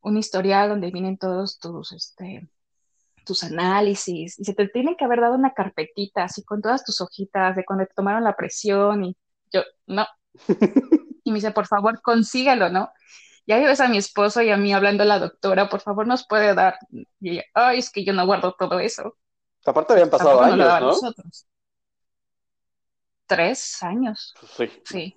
un 0.00 0.16
historial 0.16 0.68
donde 0.68 0.90
vienen 0.90 1.18
todos 1.18 1.58
tus, 1.58 1.92
este, 1.92 2.48
tus 3.24 3.42
análisis 3.42 4.38
y 4.38 4.44
se 4.44 4.54
te 4.54 4.68
tiene 4.68 4.96
que 4.96 5.04
haber 5.04 5.20
dado 5.20 5.34
una 5.34 5.54
carpetita 5.54 6.24
así 6.24 6.44
con 6.44 6.60
todas 6.60 6.84
tus 6.84 7.00
hojitas 7.00 7.56
de 7.56 7.64
cuando 7.64 7.86
te 7.86 7.94
tomaron 7.94 8.24
la 8.24 8.36
presión 8.36 9.04
y 9.04 9.16
yo, 9.52 9.62
no. 9.86 10.06
Y 11.26 11.30
me 11.30 11.36
dice, 11.36 11.52
por 11.52 11.66
favor, 11.66 12.02
consígalo, 12.02 12.68
¿no? 12.68 12.90
Y 13.46 13.52
ahí 13.52 13.64
ves 13.64 13.80
a 13.80 13.88
mi 13.88 13.96
esposo 13.96 14.42
y 14.42 14.50
a 14.50 14.58
mí 14.58 14.74
hablando 14.74 15.04
la 15.04 15.18
doctora, 15.18 15.70
por 15.70 15.80
favor, 15.80 16.06
nos 16.06 16.26
puede 16.26 16.54
dar. 16.54 16.78
Y 17.20 17.30
ella, 17.30 17.44
ay, 17.54 17.78
es 17.78 17.90
que 17.90 18.04
yo 18.04 18.12
no 18.12 18.26
guardo 18.26 18.54
todo 18.58 18.78
eso. 18.78 19.16
Aparte 19.64 19.92
habían 19.94 20.10
pasado 20.10 20.40
años, 20.42 21.02
¿no? 21.02 21.12
Tres 23.26 23.82
años. 23.82 24.34
Sí. 24.56 24.70
Sí. 24.84 25.16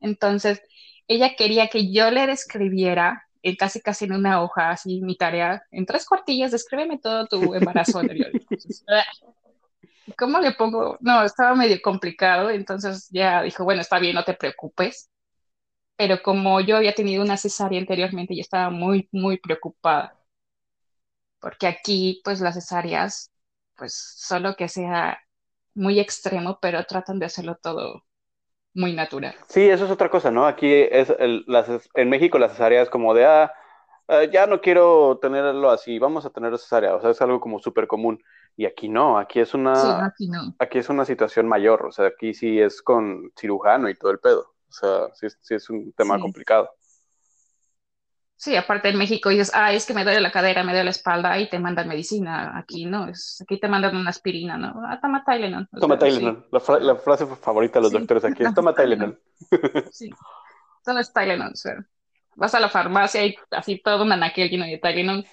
Entonces, 0.00 0.62
ella 1.08 1.34
quería 1.36 1.68
que 1.68 1.92
yo 1.92 2.10
le 2.10 2.26
describiera 2.26 3.26
eh, 3.42 3.56
casi 3.56 3.80
casi 3.80 4.04
en 4.04 4.12
una 4.12 4.42
hoja, 4.42 4.70
así 4.70 5.00
mi 5.00 5.16
tarea, 5.16 5.64
en 5.70 5.86
tres 5.86 6.06
cuartillas, 6.06 6.52
descríbeme 6.52 6.98
todo 6.98 7.26
tu 7.26 7.54
embarazo 7.54 7.98
anterior. 7.98 8.30
¿Cómo 10.18 10.40
le 10.40 10.52
pongo? 10.52 10.98
No, 11.00 11.24
estaba 11.24 11.54
medio 11.54 11.80
complicado, 11.82 12.50
entonces 12.50 13.08
ya 13.10 13.42
dijo, 13.42 13.64
bueno, 13.64 13.80
está 13.80 13.98
bien, 13.98 14.14
no 14.14 14.24
te 14.24 14.34
preocupes. 14.34 15.10
Pero 15.96 16.22
como 16.22 16.60
yo 16.60 16.76
había 16.76 16.94
tenido 16.94 17.22
una 17.22 17.36
cesárea 17.36 17.80
anteriormente, 17.80 18.34
yo 18.34 18.40
estaba 18.40 18.70
muy, 18.70 19.08
muy 19.12 19.38
preocupada 19.38 20.21
porque 21.42 21.66
aquí 21.66 22.22
pues 22.24 22.40
las 22.40 22.54
cesáreas, 22.54 23.32
pues 23.76 23.94
solo 24.16 24.54
que 24.54 24.68
sea 24.68 25.18
muy 25.74 25.98
extremo, 25.98 26.58
pero 26.62 26.84
tratan 26.84 27.18
de 27.18 27.26
hacerlo 27.26 27.58
todo 27.60 28.04
muy 28.74 28.94
natural. 28.94 29.34
Sí, 29.48 29.68
eso 29.68 29.84
es 29.84 29.90
otra 29.90 30.08
cosa, 30.08 30.30
¿no? 30.30 30.46
Aquí 30.46 30.72
es 30.72 31.12
el, 31.18 31.44
las, 31.48 31.68
en 31.94 32.08
México 32.08 32.38
la 32.38 32.48
cesárea 32.48 32.80
es 32.80 32.88
como 32.88 33.12
de, 33.12 33.26
ah, 33.26 33.52
ah, 34.06 34.24
ya 34.32 34.46
no 34.46 34.60
quiero 34.60 35.18
tenerlo 35.20 35.70
así, 35.70 35.98
vamos 35.98 36.24
a 36.24 36.30
tener 36.30 36.56
cesárea, 36.56 36.94
o 36.94 37.00
sea, 37.00 37.10
es 37.10 37.20
algo 37.20 37.40
como 37.40 37.58
súper 37.58 37.88
común. 37.88 38.22
Y 38.56 38.66
aquí 38.66 38.88
no, 38.88 39.18
aquí 39.18 39.40
es 39.40 39.52
una, 39.52 39.74
sí, 39.74 39.88
aquí, 40.00 40.28
no. 40.28 40.54
aquí 40.60 40.78
es 40.78 40.88
una 40.90 41.04
situación 41.04 41.48
mayor, 41.48 41.86
o 41.86 41.90
sea, 41.90 42.06
aquí 42.06 42.34
sí 42.34 42.60
es 42.60 42.82
con 42.82 43.32
cirujano 43.36 43.88
y 43.88 43.96
todo 43.96 44.12
el 44.12 44.20
pedo, 44.20 44.54
o 44.68 44.72
sea, 44.72 45.08
sí, 45.14 45.26
sí 45.40 45.54
es 45.54 45.68
un 45.70 45.92
tema 45.92 46.20
complicado. 46.20 46.70
Sí, 48.42 48.56
aparte 48.56 48.88
en 48.88 48.98
México 48.98 49.28
dices, 49.28 49.52
ah, 49.54 49.72
es 49.72 49.86
que 49.86 49.94
me 49.94 50.02
duele 50.02 50.20
la 50.20 50.32
cadera, 50.32 50.64
me 50.64 50.72
duele 50.72 50.86
la 50.86 50.90
espalda 50.90 51.38
y 51.38 51.48
te 51.48 51.60
mandan 51.60 51.86
medicina. 51.86 52.58
Aquí 52.58 52.86
no, 52.86 53.06
es, 53.06 53.40
aquí 53.40 53.60
te 53.60 53.68
mandan 53.68 53.96
una 53.96 54.10
aspirina, 54.10 54.58
¿no? 54.58 54.82
Ah, 54.84 54.98
toma 55.00 55.22
Tylenol. 55.24 55.68
toma 55.78 55.96
Tylenol. 55.96 56.48
La, 56.50 56.96
frase 56.96 57.24
favorita 57.36 57.78
de 57.78 57.84
los 57.84 57.92
doctores 57.92 58.24
aquí 58.24 58.42
es 58.42 58.52
toma 58.52 58.74
Tylenol. 58.74 59.16
sí, 59.92 60.10
solo 60.84 60.98
es 60.98 61.12
Tylenol. 61.12 61.52
O 61.52 61.54
sea, 61.54 61.86
vas 62.34 62.52
a 62.56 62.58
la 62.58 62.68
farmacia 62.68 63.24
y 63.24 63.36
así 63.52 63.80
todo 63.80 64.02
un 64.02 64.10
anaquel 64.10 64.50
lleno 64.50 64.64
de 64.64 64.78
Tylenol. 64.78 65.24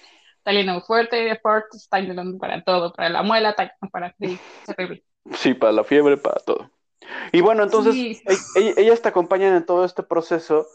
Tylenol 0.44 0.82
fuerte, 0.82 1.36
fuerte, 1.42 1.78
Tylenol 1.90 2.38
para 2.38 2.62
todo, 2.62 2.92
para 2.92 3.08
la 3.08 3.24
muela, 3.24 3.56
Tylenol 3.56 3.90
para... 3.90 4.14
Sí. 4.20 4.38
Sí, 5.32 5.54
para 5.54 5.72
la 5.72 5.82
fiebre, 5.82 6.16
para 6.16 6.38
todo. 6.46 6.70
Y 7.32 7.40
bueno, 7.40 7.64
entonces, 7.64 8.22
ellas 8.54 9.02
te 9.02 9.08
acompañan 9.08 9.56
en 9.56 9.66
todo 9.66 9.84
este 9.84 10.04
proceso 10.04 10.68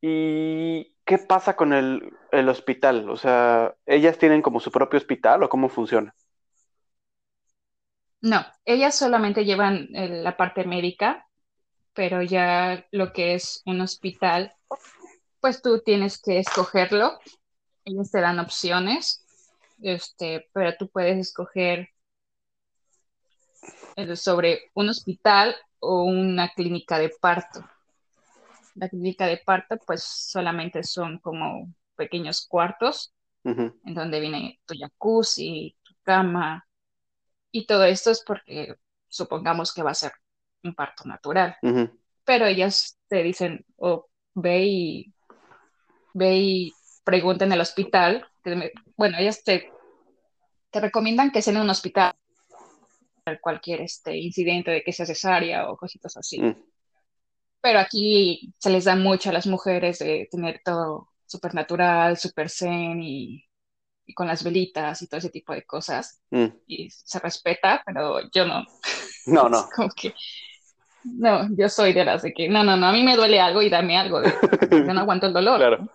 y 0.00 0.93
¿qué 1.04 1.18
pasa 1.18 1.56
con 1.56 1.72
el, 1.72 2.48
hospital? 2.48 3.08
O 3.10 3.16
sea, 3.16 3.74
¿ellas 3.86 4.18
tienen 4.18 4.42
como 4.42 4.60
su 4.60 4.70
propio 4.70 4.98
hospital 4.98 5.42
o 5.42 5.48
cómo 5.48 5.68
funciona? 5.68 6.14
No, 8.20 8.44
ellas 8.64 8.96
solamente 8.96 9.44
llevan 9.44 9.88
eh, 9.94 10.08
la 10.08 10.36
parte 10.36 10.64
médica, 10.64 11.28
pero 11.92 12.22
ya 12.22 12.86
lo 12.90 13.12
que 13.12 13.34
es 13.34 13.62
un 13.66 13.82
hospital, 13.82 14.54
pues 15.40 15.60
tú 15.60 15.82
tienes 15.82 16.20
que 16.20 16.38
escogerlo. 16.38 17.18
Ellos 17.84 18.10
te 18.10 18.22
dan 18.22 18.40
opciones, 18.40 19.24
este, 19.82 20.48
pero 20.54 20.74
tú 20.78 20.88
puedes 20.88 21.18
escoger 21.18 21.90
eh, 23.96 24.16
sobre 24.16 24.70
un 24.72 24.88
hospital 24.88 25.54
o 25.78 26.04
una 26.04 26.48
clínica 26.48 26.98
de 26.98 27.10
parto 27.20 27.62
la 28.74 28.88
clínica 28.88 29.26
de 29.26 29.38
parto, 29.38 29.76
pues 29.86 30.02
solamente 30.04 30.82
son 30.82 31.18
como 31.18 31.72
pequeños 31.96 32.46
cuartos 32.46 33.14
en 33.44 33.94
donde 33.94 34.20
viene 34.20 34.58
tu 34.64 34.74
jacuzzi, 34.74 35.76
tu 35.82 35.92
cama, 36.02 36.66
y 37.50 37.66
todo 37.66 37.84
esto 37.84 38.10
es 38.10 38.24
porque 38.26 38.74
supongamos 39.06 39.74
que 39.74 39.82
va 39.82 39.90
a 39.90 39.94
ser 39.94 40.12
un 40.62 40.74
parto 40.74 41.04
natural. 41.04 41.56
Pero 42.24 42.46
ellas 42.46 42.98
te 43.06 43.22
dicen, 43.22 43.66
o 43.76 44.08
ve 44.34 44.64
y 44.64 45.14
ve 46.14 46.36
y 46.36 46.72
pregunta 47.04 47.44
en 47.44 47.52
el 47.52 47.60
hospital. 47.60 48.26
bueno, 48.96 49.18
ellas 49.18 49.44
te, 49.44 49.70
te 50.70 50.80
recomiendan 50.80 51.30
que 51.30 51.42
sea 51.42 51.52
en 51.52 51.60
un 51.60 51.70
hospital 51.70 52.14
cualquier 53.42 53.82
este 53.82 54.16
incidente 54.16 54.70
de 54.70 54.82
que 54.82 54.92
sea 54.92 55.06
cesárea 55.06 55.70
o 55.70 55.76
cositas 55.76 56.16
así. 56.16 56.40
Mm 56.40 56.73
pero 57.64 57.78
aquí 57.78 58.52
se 58.58 58.68
les 58.68 58.84
da 58.84 58.94
mucho 58.94 59.30
a 59.30 59.32
las 59.32 59.46
mujeres 59.46 59.98
de 60.00 60.28
tener 60.30 60.60
todo 60.62 61.08
súper 61.24 61.54
natural, 61.54 62.18
súper 62.18 62.50
zen 62.50 63.02
y, 63.02 63.42
con 64.14 64.26
las 64.26 64.44
velitas 64.44 65.00
y 65.00 65.06
todo 65.06 65.16
ese 65.16 65.30
tipo 65.30 65.54
de 65.54 65.64
cosas. 65.64 66.20
Mm. 66.30 66.48
Y 66.66 66.90
se 66.90 67.18
respeta, 67.20 67.82
pero 67.86 68.20
yo 68.30 68.44
no. 68.44 68.66
No, 69.26 69.48
no. 69.48 69.66
como 69.74 69.88
que, 69.96 70.14
no, 71.04 71.48
yo 71.56 71.70
soy 71.70 71.94
de 71.94 72.04
las 72.04 72.20
de 72.20 72.34
que, 72.34 72.50
no, 72.50 72.62
no, 72.62 72.76
no, 72.76 72.88
a 72.88 72.92
mí 72.92 73.02
me 73.02 73.16
duele 73.16 73.40
algo 73.40 73.62
y 73.62 73.70
dame 73.70 73.96
algo. 73.96 74.20
yo 74.70 74.92
no 74.92 75.00
aguanto 75.00 75.26
el 75.26 75.32
dolor. 75.32 75.58
Claro. 75.58 75.88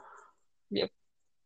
Yo, 0.71 0.87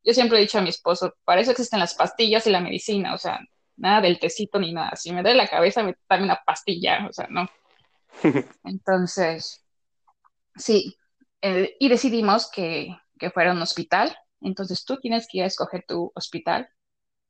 yo 0.05 0.13
siempre 0.13 0.37
he 0.37 0.41
dicho 0.41 0.57
a 0.57 0.61
mi 0.61 0.69
esposo, 0.69 1.15
para 1.25 1.41
eso 1.41 1.51
existen 1.51 1.81
las 1.81 1.95
pastillas 1.95 2.47
y 2.47 2.49
la 2.49 2.61
medicina, 2.61 3.13
o 3.13 3.17
sea, 3.17 3.41
nada 3.75 3.99
del 3.99 4.19
tecito 4.19 4.57
ni 4.57 4.71
nada. 4.71 4.95
Si 4.95 5.11
me 5.11 5.21
duele 5.21 5.35
la 5.35 5.49
cabeza, 5.49 5.83
me 5.83 5.97
dame 6.07 6.23
una 6.23 6.39
pastilla, 6.45 7.07
o 7.09 7.11
sea, 7.11 7.27
no. 7.29 7.45
Entonces, 8.63 9.62
Sí, 10.55 10.97
eh, 11.41 11.75
y 11.79 11.89
decidimos 11.89 12.49
que, 12.49 12.95
fuera 13.33 13.53
un 13.53 13.61
hospital 13.61 14.13
Entonces 14.41 14.83
tú 14.83 14.97
tienes 14.97 15.27
que 15.29 15.37
ir 15.37 15.43
a 15.45 15.47
escoger 15.47 15.85
tu 15.87 16.11
hospital. 16.13 16.67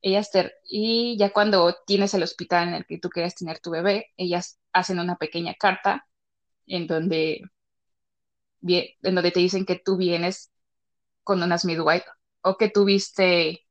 Ellas 0.02 0.32
te, 0.32 0.52
y 0.64 1.18
ya 1.18 1.32
cuando 1.32 1.76
tienes 1.86 2.14
el 2.16 2.24
hospital 2.24 2.70
en 2.70 2.74
el 2.74 2.86
que 2.86 3.00
tú 3.00 3.10
quieres 3.10 3.36
tener 3.36 3.60
tu 3.60 3.70
bebé, 3.72 4.12
ellas 4.18 4.60
hacen 4.74 5.00
una 5.00 5.18
pequeña 5.18 5.54
carta 5.54 6.08
en 6.66 6.88
donde, 6.88 7.42
en 8.62 9.16
donde 9.16 9.32
te 9.32 9.40
dicen 9.40 9.66
que 9.66 9.80
tú 9.84 9.98
vienes 9.98 10.52
con 11.24 11.42
unas 11.44 11.64
midwives 11.64 12.06
o 12.42 12.58
que 12.58 12.70
tuviste 12.70 13.66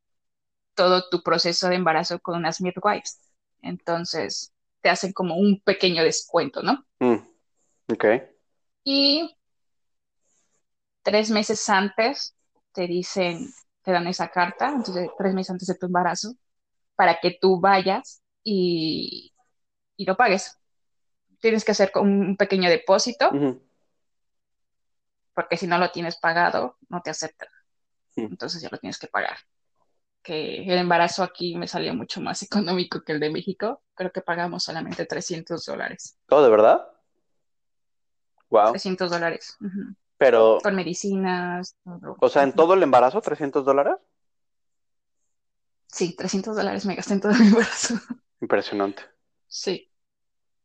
todo 0.74 1.08
tu 1.10 1.22
proceso 1.22 1.68
de 1.68 1.76
embarazo 1.76 2.20
con 2.20 2.36
unas 2.36 2.60
midwives. 2.60 3.20
Entonces, 3.60 4.52
te 4.80 4.90
hacen 4.90 5.12
como 5.12 5.36
un 5.36 5.60
pequeño 5.60 6.02
descuento, 6.02 6.62
¿no? 6.62 6.84
Mm, 7.00 7.18
ok. 7.92 8.04
Y 8.84 9.36
tres 11.02 11.30
meses 11.30 11.68
antes 11.68 12.34
te 12.72 12.86
dicen, 12.86 13.48
te 13.82 13.92
dan 13.92 14.06
esa 14.06 14.28
carta, 14.28 14.68
entonces 14.70 15.10
tres 15.18 15.34
meses 15.34 15.50
antes 15.50 15.68
de 15.68 15.74
tu 15.74 15.86
embarazo, 15.86 16.34
para 16.94 17.18
que 17.20 17.36
tú 17.40 17.60
vayas 17.60 18.22
y, 18.42 19.32
y 19.96 20.04
lo 20.04 20.16
pagues. 20.16 20.58
Tienes 21.40 21.64
que 21.64 21.72
hacer 21.72 21.90
un 21.96 22.36
pequeño 22.36 22.70
depósito, 22.70 23.30
porque 25.34 25.56
si 25.56 25.66
no 25.66 25.78
lo 25.78 25.90
tienes 25.90 26.16
pagado, 26.16 26.76
no 26.88 27.00
te 27.02 27.10
aceptan. 27.10 27.48
Entonces 28.16 28.62
ya 28.62 28.68
lo 28.70 28.78
tienes 28.78 28.98
que 28.98 29.08
pagar 29.08 29.36
que 30.22 30.62
el 30.62 30.78
embarazo 30.78 31.22
aquí 31.22 31.56
me 31.56 31.66
salió 31.66 31.94
mucho 31.94 32.20
más 32.20 32.42
económico 32.42 33.02
que 33.02 33.12
el 33.12 33.20
de 33.20 33.30
México. 33.30 33.82
Creo 33.94 34.12
que 34.12 34.22
pagamos 34.22 34.64
solamente 34.64 35.04
300 35.04 35.64
dólares. 35.64 36.16
¿Todo 36.26 36.44
de 36.44 36.50
verdad? 36.50 36.88
Wow. 38.48 38.70
300 38.70 39.10
dólares. 39.10 39.56
Pero. 40.22 40.58
Con 40.62 40.76
medicinas. 40.76 41.76
O 42.20 42.28
sea, 42.28 42.44
¿en 42.44 42.52
todo 42.52 42.74
el 42.74 42.82
embarazo 42.84 43.20
300 43.20 43.64
dólares? 43.64 43.96
Sí, 45.88 46.14
300 46.14 46.54
dólares 46.54 46.86
me 46.86 46.94
gasté 46.94 47.14
en 47.14 47.20
todo 47.20 47.32
el 47.32 47.40
embarazo. 47.42 47.94
Impresionante. 48.40 49.02
Sí. 49.48 49.90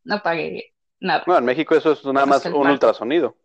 No 0.03 0.22
pagué 0.22 0.76
nada. 0.99 1.24
Bueno, 1.26 1.39
en 1.39 1.45
México 1.45 1.74
eso 1.74 1.93
es 1.93 2.05
nada 2.05 2.28
más 2.28 2.45
un 2.45 2.68
ultrasonido. 2.68 3.36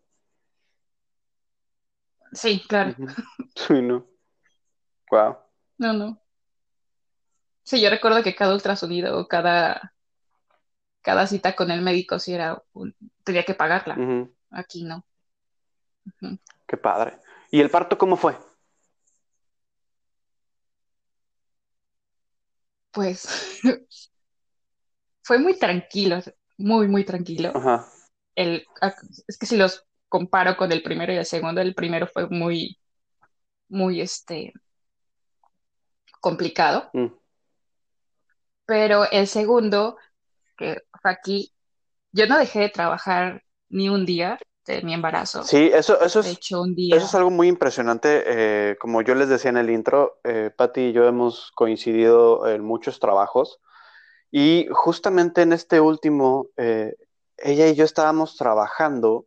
Sí, 2.32 2.62
claro. 2.68 2.94
Sí, 3.54 3.80
no. 3.80 4.06
Wow. 5.10 5.36
No, 5.78 5.92
no. 5.94 6.22
Sí, 7.62 7.80
yo 7.80 7.88
recuerdo 7.88 8.22
que 8.22 8.34
cada 8.34 8.54
ultrasonido 8.54 9.18
o 9.18 9.28
cada, 9.28 9.94
cada 11.00 11.26
cita 11.26 11.54
con 11.56 11.70
el 11.70 11.80
médico 11.80 12.18
sí 12.18 12.34
era 12.34 12.62
tenía 13.24 13.44
que 13.44 13.54
pagarla. 13.54 13.96
Aquí 14.50 14.84
no. 14.84 15.06
Qué 16.66 16.76
padre. 16.76 17.18
¿Y 17.50 17.60
el 17.60 17.70
parto 17.70 17.98
cómo 17.98 18.16
fue? 18.16 18.36
Pues 22.90 23.60
fue 25.22 25.38
muy 25.38 25.58
tranquilo, 25.58 26.20
muy, 26.58 26.88
muy 26.88 27.04
tranquilo. 27.04 27.52
Ajá. 27.54 27.86
El, 28.34 28.66
es 29.26 29.38
que 29.38 29.46
si 29.46 29.56
los 29.56 29.86
comparo 30.08 30.56
con 30.56 30.72
el 30.72 30.82
primero 30.82 31.12
y 31.12 31.16
el 31.16 31.26
segundo, 31.26 31.60
el 31.60 31.74
primero 31.74 32.06
fue 32.06 32.28
muy, 32.28 32.78
muy, 33.68 34.00
este, 34.00 34.52
complicado. 36.20 36.88
Mm. 36.94 37.08
Pero 38.64 39.10
el 39.10 39.26
segundo, 39.26 39.98
que 40.56 40.82
fue 41.02 41.10
aquí, 41.10 41.52
yo 42.12 42.26
no 42.26 42.38
dejé 42.38 42.60
de 42.60 42.68
trabajar 42.70 43.42
ni 43.68 43.88
un 43.88 44.06
día 44.06 44.38
de 44.66 44.82
mi 44.82 44.94
embarazo. 44.94 45.42
Sí, 45.42 45.70
eso, 45.72 46.00
eso, 46.00 46.20
es, 46.20 46.26
hecho, 46.28 46.62
un 46.62 46.74
día. 46.74 46.96
eso 46.96 47.06
es 47.06 47.14
algo 47.14 47.30
muy 47.30 47.48
impresionante. 47.48 48.24
Eh, 48.26 48.76
como 48.78 49.02
yo 49.02 49.14
les 49.14 49.28
decía 49.28 49.50
en 49.50 49.56
el 49.56 49.70
intro, 49.70 50.20
eh, 50.24 50.50
Patti 50.56 50.80
y 50.80 50.92
yo 50.92 51.06
hemos 51.06 51.50
coincidido 51.52 52.46
en 52.48 52.62
muchos 52.62 53.00
trabajos. 53.00 53.60
Y 54.30 54.66
justamente 54.70 55.42
en 55.42 55.52
este 55.52 55.80
último, 55.80 56.46
eh, 56.56 56.94
ella 57.36 57.66
y 57.68 57.74
yo 57.74 57.84
estábamos 57.84 58.36
trabajando. 58.36 59.26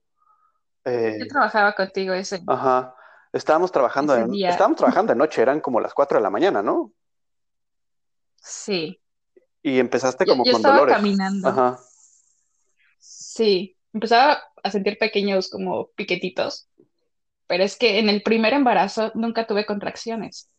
yo 0.86 1.27
trabajaba 1.29 1.73
contigo 1.73 2.13
ese. 2.13 2.41
Ajá. 2.47 2.95
Estábamos 3.33 3.69
trabajando, 3.71 4.13
de, 4.13 4.47
estábamos 4.47 4.77
trabajando 4.77 5.11
de 5.11 5.19
noche, 5.19 5.41
eran 5.41 5.59
como 5.59 5.81
las 5.81 5.93
4 5.93 6.19
de 6.19 6.23
la 6.23 6.29
mañana, 6.29 6.63
¿no? 6.63 6.93
Sí. 8.38 9.01
Y 9.61 9.79
empezaste 9.79 10.25
como 10.25 10.45
yo, 10.45 10.53
con 10.53 10.59
estaba 10.59 10.75
dolores. 10.75 10.95
caminando. 10.95 11.49
Ajá. 11.49 11.79
Sí, 12.97 13.77
empezaba 13.91 14.41
a 14.66 14.72
sentir 14.72 14.97
pequeños 14.97 15.49
como 15.49 15.91
piquetitos, 15.91 16.68
pero 17.45 17.63
es 17.63 17.78
que 17.78 17.99
en 17.99 18.09
el 18.09 18.24
primer 18.24 18.53
embarazo 18.53 19.11
nunca 19.13 19.45
tuve 19.45 19.68
contracciones. 19.68 20.49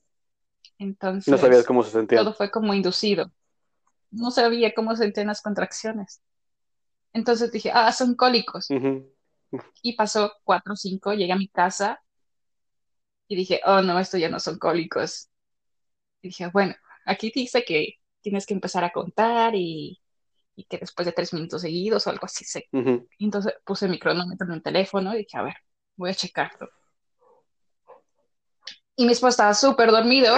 Entonces. 0.78 1.26
No 1.26 1.38
sabías 1.38 1.64
cómo 1.64 1.82
se 1.82 1.90
sentía. 1.90 2.18
Todo 2.18 2.32
fue 2.32 2.52
como 2.52 2.72
inducido. 2.72 3.32
No 4.12 4.30
sabía 4.30 4.72
cómo 4.74 4.94
se 4.94 5.02
sentían 5.02 5.26
las 5.26 5.42
contracciones. 5.42 6.22
Entonces 7.12 7.50
dije, 7.50 7.72
ah, 7.74 7.90
son 7.90 8.14
cólicos. 8.14 8.68
Y 9.82 9.96
pasó 9.96 10.32
cuatro 10.44 10.74
o 10.74 10.76
cinco, 10.76 11.12
llegué 11.12 11.32
a 11.32 11.36
mi 11.36 11.48
casa 11.48 12.00
y 13.26 13.34
dije, 13.34 13.60
oh 13.64 13.82
no, 13.82 13.98
esto 13.98 14.18
ya 14.18 14.28
no 14.28 14.38
son 14.38 14.56
cólicos. 14.58 15.30
Y 16.22 16.28
dije, 16.28 16.46
bueno, 16.52 16.76
aquí 17.04 17.32
dice 17.34 17.64
que 17.64 17.94
tienes 18.20 18.46
que 18.46 18.54
empezar 18.54 18.84
a 18.84 18.92
contar 18.92 19.56
y, 19.56 20.00
que 20.64 20.78
después 20.78 21.06
de 21.06 21.12
tres 21.12 21.32
minutos 21.32 21.62
seguidos 21.62 22.06
o 22.06 22.10
algo 22.10 22.26
así. 22.26 22.44
Se... 22.44 22.68
entonces 23.18 23.54
puse 23.64 23.88
mi 23.88 23.98
cronómetro 23.98 24.46
en 24.46 24.54
el 24.54 24.62
teléfono 24.62 25.14
y 25.14 25.18
dije, 25.18 25.36
a 25.36 25.42
ver, 25.42 25.56
voy 25.96 26.10
a 26.10 26.14
checarlo. 26.14 26.68
Y 28.98 29.04
mi 29.04 29.12
esposo 29.12 29.30
estaba 29.30 29.52
súper 29.52 29.90
dormido 29.90 30.34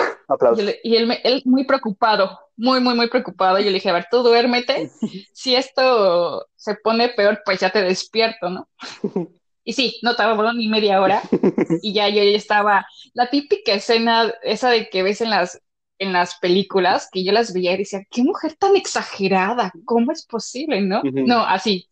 y, 0.82 0.96
él, 0.96 1.16
él, 1.22 1.42
muy 1.44 1.64
preocupado, 1.64 2.40
muy, 2.56 2.80
muy, 2.80 2.94
muy 2.94 3.08
preocupado. 3.08 3.58
Yo 3.58 3.66
le 3.66 3.74
dije, 3.74 3.90
a 3.90 3.92
ver, 3.92 4.06
tú 4.10 4.22
duérmete. 4.22 4.90
Si 5.32 5.54
esto 5.54 6.48
se 6.56 6.74
pone 6.74 7.10
peor, 7.10 7.40
pues 7.44 7.60
ya 7.60 7.70
te 7.70 7.82
despierto, 7.82 8.50
¿no? 8.50 8.68
Y 9.68 9.74
sí, 9.74 10.00
no 10.00 10.16
tardó 10.16 10.50
ni 10.54 10.66
media 10.66 10.98
hora 10.98 11.20
y 11.82 11.92
ya 11.92 12.08
yo 12.08 12.22
ya 12.22 12.34
estaba, 12.34 12.86
la 13.12 13.28
típica 13.28 13.74
escena 13.74 14.32
esa 14.42 14.70
de 14.70 14.88
que 14.88 15.02
ves 15.02 15.20
en 15.20 15.28
las, 15.28 15.60
en 15.98 16.12
las 16.12 16.38
películas, 16.38 17.08
que 17.10 17.24
yo 17.24 17.32
las 17.32 17.52
veía 17.52 17.72
y 17.72 17.78
decía, 17.78 18.06
qué 18.10 18.22
mujer 18.22 18.54
tan 18.54 18.76
exagerada, 18.76 19.72
¿cómo 19.84 20.12
es 20.12 20.24
posible, 20.24 20.80
no? 20.80 21.02
No, 21.02 21.44
así. 21.44 21.88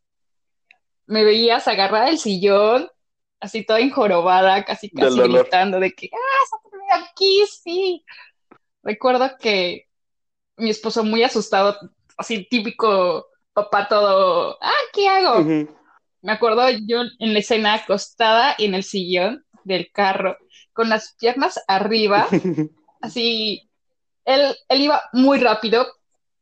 Me 1.06 1.24
veías 1.24 1.66
agarrada 1.68 2.06
del 2.06 2.18
sillón, 2.18 2.88
así 3.40 3.64
toda 3.64 3.80
enjorobada, 3.80 4.64
casi 4.64 4.90
casi 4.90 5.18
gritando 5.20 5.80
de 5.80 5.92
que, 5.92 6.10
ah, 6.12 6.98
aquí, 7.10 7.42
sí. 7.62 8.04
Recuerdo 8.82 9.36
que 9.38 9.86
mi 10.56 10.70
esposo 10.70 11.04
muy 11.04 11.22
asustado, 11.22 11.76
así 12.16 12.46
típico 12.48 13.26
papá 13.52 13.88
todo, 13.88 14.58
ah, 14.60 14.72
¿qué 14.92 15.08
hago? 15.08 15.44
Me 16.22 16.32
acuerdo 16.32 16.68
yo 16.86 17.02
en 17.18 17.32
la 17.32 17.38
escena 17.38 17.74
acostada 17.74 18.54
en 18.58 18.74
el 18.74 18.82
sillón 18.82 19.44
del 19.64 19.90
carro, 19.92 20.36
con 20.72 20.88
las 20.88 21.14
piernas 21.18 21.62
arriba, 21.66 22.26
así, 23.00 23.68
él, 24.26 24.54
iba 24.68 25.02
muy 25.12 25.38
rápido 25.38 25.86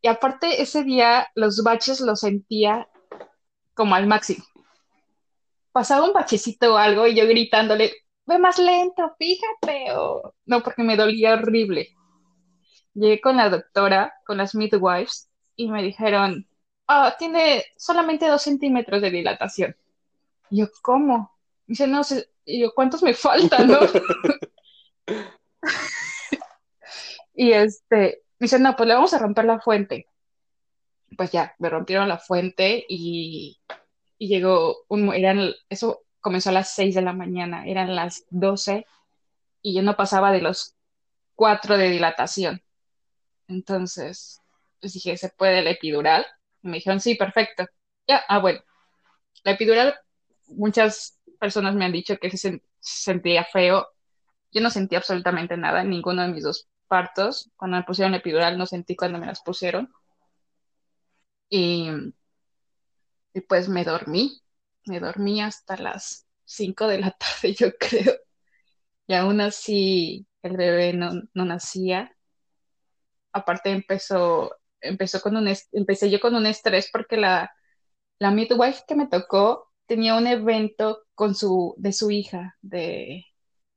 y 0.03 0.09
aparte 0.09 0.61
ese 0.61 0.83
día 0.83 1.29
los 1.35 1.63
baches 1.63 2.01
los 2.01 2.21
sentía 2.21 2.89
como 3.75 3.95
al 3.95 4.07
máximo. 4.07 4.45
Pasaba 5.73 6.05
un 6.05 6.13
bachecito 6.13 6.75
o 6.75 6.77
algo 6.77 7.07
y 7.07 7.15
yo 7.15 7.27
gritándole, 7.27 7.93
ve 8.27 8.39
más 8.39 8.59
lento, 8.59 9.15
fíjate, 9.19 9.93
o 9.97 10.35
no, 10.47 10.63
porque 10.63 10.83
me 10.83 10.97
dolía 10.97 11.35
horrible. 11.35 11.89
Llegué 12.95 13.21
con 13.21 13.37
la 13.37 13.49
doctora, 13.49 14.15
con 14.25 14.37
las 14.37 14.55
midwives, 14.55 15.29
y 15.57 15.69
me 15.69 15.83
dijeron, 15.83 16.49
ah, 16.87 17.15
tiene 17.19 17.65
solamente 17.77 18.29
dos 18.29 18.43
centímetros 18.43 19.03
de 19.03 19.11
dilatación. 19.11 19.77
Y 20.51 20.59
yo, 20.59 20.67
¿cómo? 20.83 21.35
dice, 21.67 21.87
no 21.87 22.05
sé, 22.05 22.29
y 22.45 22.61
yo, 22.61 22.73
¿cuántos 22.75 23.03
me 23.03 23.15
faltan, 23.15 23.69
no? 23.69 23.79
y 27.35 27.53
este, 27.53 28.23
dice, 28.39 28.59
no, 28.59 28.77
pues 28.77 28.89
le 28.89 28.95
vamos 28.95 29.15
a 29.15 29.19
romper 29.19 29.45
la 29.45 29.61
fuente. 29.61 30.09
Pues 31.17 31.31
ya, 31.31 31.55
me 31.59 31.69
rompieron 31.71 32.09
la 32.09 32.19
fuente 32.19 32.85
y, 32.89 33.61
y 34.19 34.29
llegó 34.29 34.85
un, 34.89 35.13
eran, 35.15 35.53
eso 35.69 36.05
comenzó 36.21 36.51
a 36.51 36.53
las 36.53 36.75
6 36.75 36.95
de 36.95 37.03
la 37.03 37.13
mañana, 37.13 37.67
eran 37.67 37.95
las 37.95 38.25
12 38.31 38.87
y 39.63 39.75
yo 39.75 39.83
no 39.83 39.97
pasaba 39.97 40.33
de 40.33 40.41
los 40.41 40.75
4 41.35 41.79
de 41.79 41.91
dilatación. 41.91 42.63
Entonces, 43.49 44.41
pues 44.81 44.95
dije, 44.95 45.17
¿se 45.17 45.31
puede 45.31 45.63
la 45.63 45.71
epidural? 45.71 46.27
me 46.63 46.77
dijeron, 46.79 47.01
sí, 47.01 47.15
perfecto. 47.15 47.67
Ya, 48.09 48.23
ah, 48.29 48.39
bueno. 48.39 48.61
La 49.45 49.53
epidural, 49.53 49.95
muchas 50.49 51.21
personas 51.39 51.75
me 51.75 51.85
han 51.85 51.93
dicho 51.93 52.19
que 52.19 52.31
se, 52.37 52.63
sentía 52.81 53.45
feo. 53.45 53.89
Yo 54.53 54.63
no 54.63 54.71
sentí 54.71 54.97
absolutamente 54.97 55.57
nada 55.57 55.83
en 55.83 55.91
ninguno 55.91 56.23
de 56.23 56.29
mis 56.29 56.45
dos 56.45 56.69
partos. 56.85 57.51
Cuando 57.57 57.77
me 57.79 57.85
pusieron 57.85 58.15
epidural 58.15 58.59
no 58.59 58.67
sentí 58.67 58.97
cuando 58.97 59.19
me 59.19 59.27
las 59.27 59.43
pusieron. 59.43 59.93
Y, 61.49 61.89
y 63.33 63.41
pues 63.43 63.69
me 63.69 63.85
dormí. 63.85 64.41
Me 64.87 65.01
dormí 65.01 65.41
hasta 65.43 65.77
las 65.77 66.27
5 66.45 66.87
de 66.89 66.99
la 67.01 67.11
tarde, 67.19 67.55
yo 67.55 67.69
creo. 67.79 68.15
Y 69.07 69.15
aún 69.15 69.41
así 69.41 70.27
el 70.43 70.57
bebé 70.57 70.93
no, 70.95 71.13
no 71.35 71.45
nacía. 71.45 72.17
Aparte 73.33 73.71
empezó, 73.71 74.57
empezó 74.81 75.21
con 75.21 75.37
un, 75.37 75.49
empecé 75.73 76.11
yo 76.11 76.21
con 76.21 76.35
un 76.35 76.47
estrés 76.47 76.89
porque 76.93 77.17
la, 77.17 77.53
la 78.19 78.31
midwife 78.31 78.85
que 78.89 78.97
me 78.97 79.09
tocó 79.09 79.73
tenía 79.87 80.17
un 80.17 80.27
evento 80.27 81.05
con 81.15 81.35
su, 81.35 81.75
de 81.79 81.93
su 81.93 82.11
hija 82.11 82.57
de, 82.63 83.27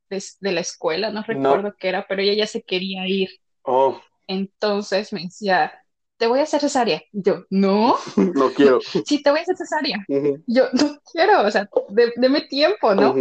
de, 0.10 0.51
la 0.51 0.62
escuela, 0.62 1.12
no 1.12 1.24
recuerdo 1.24 1.76
qué 1.78 1.89
era, 1.89 2.05
pero 2.08 2.22
ella 2.22 2.34
ya 2.34 2.47
se 2.47 2.64
quería 2.64 3.08
ir. 3.08 3.30
Oh. 3.64 3.99
Entonces 4.28 5.14
me 5.14 5.24
decía, 5.24 5.72
te 6.18 6.28
voy 6.28 6.39
a 6.39 6.43
hacer 6.43 6.62
cesárea. 6.62 7.01
Yo, 7.12 7.45
no. 7.49 7.95
no 8.16 8.51
quiero. 8.53 8.80
Sí, 9.05 9.22
te 9.22 9.30
voy 9.30 9.39
a 9.39 9.43
hacer 9.43 9.58
cesárea. 9.58 10.05
Yo, 10.45 10.66
no 10.74 10.99
quiero, 11.12 11.43
o 11.45 11.51
sea, 11.51 11.70
deme 12.16 12.41
tiempo, 12.41 12.93
¿no? 12.93 13.16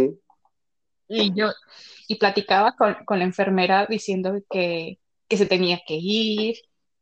Y 1.07 1.33
yo, 1.33 1.47
y 2.07 2.15
platicaba 2.15 2.75
con, 2.75 2.95
con, 3.05 3.19
la 3.19 3.25
enfermera 3.25 3.85
diciendo 3.85 4.33
que, 4.49 4.99
que 5.27 5.37
se 5.37 5.45
tenía 5.45 5.81
que 5.85 5.95
ir. 5.95 6.57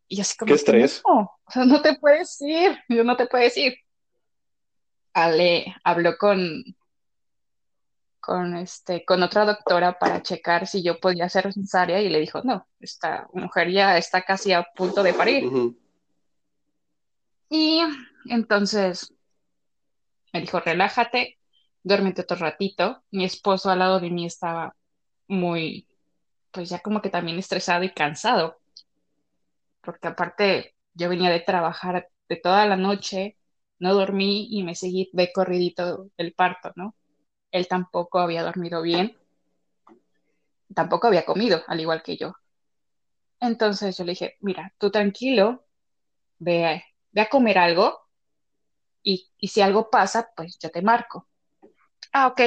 Y 0.08 0.22
así 0.22 0.38
como, 0.38 0.50
¿Qué 0.50 0.56
estrés? 0.56 1.02
No, 1.08 1.22
o 1.22 1.52
sea, 1.52 1.66
no 1.66 1.82
te 1.82 1.96
puedes 1.96 2.40
ir, 2.42 2.78
yo 2.90 3.04
no 3.04 3.18
te 3.18 3.26
puedes 3.26 3.58
ir. 3.58 3.76
Ale 5.14 5.74
habló 5.84 6.18
con, 6.18 6.64
con, 8.26 8.56
este, 8.58 9.06
con 9.06 9.22
otra 9.22 9.46
doctora 9.46 10.00
para 10.00 10.24
checar 10.24 10.66
si 10.66 10.82
yo 10.82 11.00
podía 11.00 11.26
hacer 11.26 11.54
cesárea 11.54 12.02
y 12.02 12.10
le 12.10 12.20
dijo, 12.20 12.42
no, 12.44 12.68
esta 12.80 13.28
mujer 13.34 13.72
ya 13.72 13.98
está 14.00 14.24
casi 14.24 14.52
a 14.52 14.64
punto 14.76 15.04
de 15.04 15.14
parir. 15.14 15.44
Y 17.50 17.82
entonces 18.28 19.14
me 20.34 20.42
dijo, 20.42 20.60
relájate, 20.60 21.38
duérmete 21.84 22.24
otro 22.24 22.38
ratito. 22.38 23.04
Mi 23.12 23.26
esposo 23.26 23.70
al 23.70 23.80
lado 23.80 24.00
de 24.00 24.10
mí 24.10 24.26
estaba 24.26 24.76
muy, 25.28 25.88
pues 26.50 26.70
ya 26.70 26.80
como 26.80 27.04
que 27.04 27.12
también 27.12 27.38
estresado 27.38 27.84
y 27.84 27.94
cansado, 27.94 28.60
porque 29.82 30.08
aparte 30.08 30.76
yo 30.96 31.10
venía 31.10 31.30
de 31.30 31.42
trabajar 31.42 32.10
de 32.28 32.36
toda 32.38 32.66
la 32.66 32.76
noche, 32.76 33.38
no 33.78 33.94
dormí 33.94 34.48
y 34.50 34.64
me 34.64 34.74
seguí 34.74 35.12
de 35.14 35.32
corridito 35.32 36.10
el 36.18 36.34
parto, 36.34 36.72
¿no? 36.76 36.96
Él 37.52 37.68
tampoco 37.68 38.20
había 38.20 38.44
dormido 38.44 38.82
bien, 38.82 39.18
tampoco 40.74 41.08
había 41.08 41.26
comido, 41.26 41.64
al 41.68 41.80
igual 41.80 42.04
que 42.04 42.18
yo. 42.18 42.36
Entonces 43.40 43.98
yo 43.98 44.04
le 44.04 44.12
dije, 44.12 44.38
mira, 44.42 44.74
tú 44.78 44.92
tranquilo, 44.92 45.66
ve, 46.40 46.84
ve 47.12 47.22
a 47.22 47.30
comer 47.30 47.58
algo 47.58 48.06
y, 49.04 49.30
si 49.48 49.62
algo 49.62 49.90
pasa, 49.90 50.32
pues 50.36 50.58
yo 50.60 50.70
te 50.72 50.82
marco. 50.82 51.28
Ah, 52.12 52.28
ok, 52.28 52.42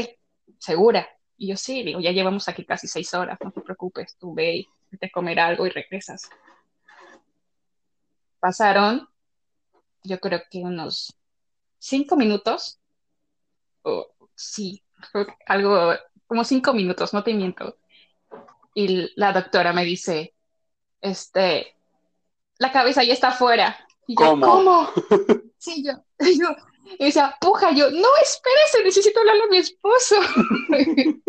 segura. 0.58 1.08
Y 1.36 1.48
yo 1.48 1.56
sí, 1.56 1.84
digo, 1.84 2.00
ya 2.00 2.10
llevamos 2.10 2.48
aquí 2.48 2.64
casi 2.64 2.88
seis 2.88 3.14
horas, 3.14 3.38
no 3.42 3.52
te 3.52 3.60
preocupes, 3.60 4.16
tú 4.18 4.34
ve, 4.34 4.66
vete 4.90 5.06
a 5.06 5.10
comer 5.10 5.38
algo 5.38 5.66
y 5.66 5.70
regresas. 5.70 6.28
Pasaron, 8.40 9.08
yo 10.02 10.18
creo 10.18 10.42
que 10.50 10.58
unos 10.58 11.14
cinco 11.78 12.16
minutos, 12.16 12.80
o 13.82 14.08
sí, 14.34 14.82
algo 15.46 15.94
como 16.26 16.44
cinco 16.44 16.72
minutos, 16.74 17.12
no 17.12 17.22
te 17.24 17.34
miento. 17.34 17.76
Y 18.74 19.10
la 19.16 19.32
doctora 19.32 19.72
me 19.72 19.84
dice, 19.84 20.34
este, 21.00 21.74
la 22.58 22.70
cabeza 22.72 23.02
ya 23.02 23.12
está 23.12 23.28
afuera. 23.28 23.78
Y 24.06 24.14
yo, 24.14 24.38
¿cómo? 24.40 24.90
Sí, 25.60 25.84
yo, 25.84 25.92
yo, 26.20 26.54
y 26.98 27.06
decía, 27.06 27.36
puja, 27.40 27.72
yo, 27.72 27.90
no, 27.90 28.08
espérese, 28.22 28.84
necesito 28.84 29.18
hablarle 29.20 29.42
a 29.42 29.48
mi 29.48 29.58
esposo. 29.58 30.16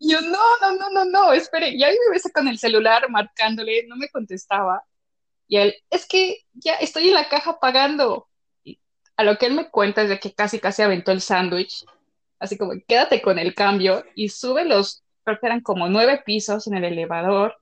yo, 0.00 0.20
no, 0.20 0.38
no, 0.60 0.76
no, 0.76 0.90
no, 0.90 1.04
no, 1.06 1.32
espere. 1.32 1.70
Y 1.70 1.82
ahí 1.82 1.96
me 2.06 2.12
ves 2.12 2.30
con 2.32 2.46
el 2.46 2.58
celular 2.58 3.08
marcándole, 3.10 3.86
no 3.86 3.96
me 3.96 4.08
contestaba. 4.08 4.84
Y 5.48 5.56
él, 5.56 5.74
es 5.90 6.06
que 6.06 6.44
ya 6.52 6.74
estoy 6.74 7.08
en 7.08 7.14
la 7.14 7.28
caja 7.28 7.58
pagando. 7.58 8.28
Y 8.64 8.78
a 9.16 9.24
lo 9.24 9.38
que 9.38 9.46
él 9.46 9.54
me 9.54 9.70
cuenta 9.70 10.02
es 10.02 10.08
de 10.08 10.20
que 10.20 10.34
casi, 10.34 10.60
casi 10.60 10.82
aventó 10.82 11.10
el 11.10 11.20
sándwich 11.20 11.84
así 12.42 12.58
como 12.58 12.72
quédate 12.86 13.22
con 13.22 13.38
el 13.38 13.54
cambio 13.54 14.04
y 14.16 14.28
sube 14.28 14.64
los, 14.64 15.04
creo 15.22 15.38
que 15.38 15.46
eran 15.46 15.60
como 15.60 15.88
nueve 15.88 16.22
pisos 16.26 16.66
en 16.66 16.74
el 16.74 16.84
elevador 16.84 17.56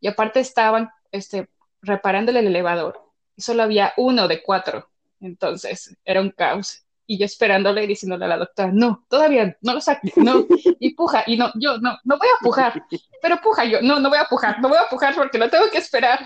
y 0.00 0.08
aparte 0.08 0.40
estaban 0.40 0.90
este, 1.12 1.48
reparándole 1.82 2.40
el 2.40 2.46
elevador 2.46 3.00
y 3.36 3.42
solo 3.42 3.62
había 3.62 3.92
uno 3.98 4.26
de 4.26 4.42
cuatro, 4.42 4.88
entonces 5.20 5.96
era 6.04 6.20
un 6.20 6.30
caos. 6.30 6.80
Y 7.06 7.18
yo 7.18 7.26
esperándole 7.26 7.84
y 7.84 7.86
diciéndole 7.86 8.24
a 8.24 8.28
la 8.28 8.38
doctora, 8.38 8.70
no, 8.72 9.04
todavía 9.10 9.58
no 9.60 9.74
lo 9.74 9.80
saques, 9.82 10.16
no, 10.16 10.46
y 10.80 10.94
puja, 10.94 11.22
y 11.26 11.36
no, 11.36 11.52
yo 11.54 11.76
no, 11.76 11.98
no 12.02 12.16
voy 12.16 12.28
a 12.28 12.42
pujar, 12.42 12.82
pero 13.20 13.38
puja 13.42 13.66
yo, 13.66 13.82
no, 13.82 14.00
no 14.00 14.08
voy 14.08 14.16
a 14.16 14.24
pujar, 14.24 14.58
no 14.62 14.70
voy 14.70 14.78
a 14.78 14.88
pujar 14.88 15.14
porque 15.14 15.36
lo 15.36 15.50
tengo 15.50 15.68
que 15.70 15.76
esperar. 15.76 16.20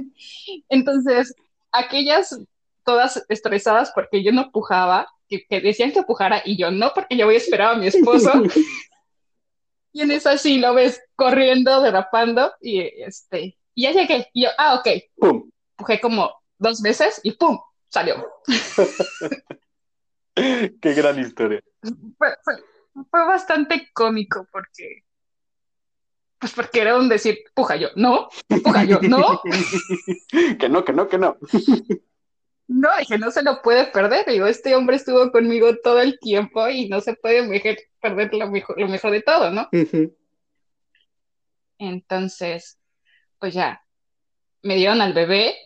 entonces, 0.70 1.34
aquellas 1.72 2.40
todas 2.84 3.22
estresadas 3.28 3.92
porque 3.94 4.24
yo 4.24 4.32
no 4.32 4.50
pujaba, 4.50 5.08
que, 5.28 5.60
decían 5.60 5.92
que 5.92 6.02
pujara 6.02 6.42
y 6.44 6.56
yo 6.56 6.70
no, 6.70 6.92
porque 6.94 7.16
yo 7.16 7.26
voy 7.26 7.34
a 7.34 7.38
esperar 7.38 7.74
a 7.74 7.78
mi 7.78 7.86
esposo. 7.86 8.30
y 9.92 10.02
en 10.02 10.10
eso 10.10 10.36
sí 10.38 10.58
lo 10.58 10.74
ves 10.74 11.02
corriendo, 11.14 11.80
derrapando 11.82 12.52
y 12.60 12.80
este, 12.80 13.58
y 13.74 13.82
ya 13.82 13.92
llegué. 13.92 14.28
Y 14.32 14.44
yo, 14.44 14.50
ah, 14.58 14.74
ok. 14.74 14.88
Pum. 15.16 15.50
Pujé 15.76 16.00
como 16.00 16.32
dos 16.58 16.82
veces 16.82 17.20
y 17.22 17.32
pum, 17.32 17.58
salió. 17.88 18.26
Qué 20.34 20.94
gran 20.94 21.18
historia. 21.18 21.62
Fue, 22.16 22.28
fue, 23.10 23.26
bastante 23.26 23.88
cómico 23.92 24.46
porque 24.52 25.04
pues 26.38 26.52
porque 26.52 26.80
era 26.80 26.96
un 26.96 27.08
decir, 27.08 27.38
puja 27.54 27.74
yo, 27.76 27.88
no, 27.96 28.28
puja 28.62 28.84
yo, 28.84 29.00
no. 29.02 29.40
que 30.58 30.68
no, 30.68 30.84
que 30.84 30.92
no, 30.92 31.08
que 31.08 31.18
no. 31.18 31.36
No, 32.68 32.90
dije, 32.98 33.16
no 33.18 33.30
se 33.30 33.42
lo 33.42 33.62
puede 33.62 33.86
perder. 33.86 34.26
Digo, 34.26 34.46
este 34.46 34.76
hombre 34.76 34.96
estuvo 34.96 35.32
conmigo 35.32 35.74
todo 35.82 36.00
el 36.00 36.18
tiempo 36.20 36.68
y 36.68 36.86
no 36.88 37.00
se 37.00 37.14
puede 37.14 37.42
perder 38.00 38.34
lo 38.34 38.50
mejor, 38.50 38.78
lo 38.78 38.88
mejor 38.88 39.10
de 39.10 39.22
todo, 39.22 39.50
¿no? 39.50 39.68
Entonces, 41.78 42.78
pues 43.38 43.54
ya, 43.54 43.82
me 44.62 44.76
dieron 44.76 45.00
al 45.00 45.14
bebé, 45.14 45.56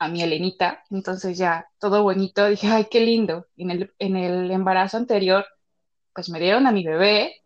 a 0.00 0.08
mi 0.08 0.22
Elenita, 0.22 0.84
entonces 0.90 1.38
ya, 1.38 1.68
todo 1.78 2.02
bonito, 2.02 2.48
dije, 2.48 2.66
ay, 2.66 2.86
qué 2.90 3.00
lindo. 3.00 3.46
En 3.56 3.70
el, 3.70 3.94
en 4.00 4.16
el 4.16 4.50
embarazo 4.50 4.96
anterior, 4.96 5.46
pues 6.12 6.28
me 6.30 6.40
dieron 6.40 6.66
a 6.66 6.72
mi 6.72 6.84
bebé, 6.84 7.42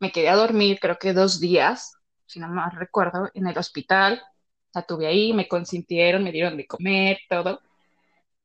me 0.00 0.10
quedé 0.10 0.28
a 0.28 0.36
dormir, 0.36 0.80
creo 0.80 0.98
que 0.98 1.12
dos 1.12 1.38
días, 1.38 1.94
si 2.26 2.40
no 2.40 2.48
mal 2.48 2.72
recuerdo, 2.72 3.30
en 3.34 3.46
el 3.46 3.56
hospital, 3.56 4.20
la 4.74 4.82
tuve 4.82 5.06
ahí, 5.06 5.32
me 5.32 5.46
consintieron, 5.46 6.24
me 6.24 6.32
dieron 6.32 6.56
de 6.56 6.66
comer, 6.66 7.18
todo 7.28 7.60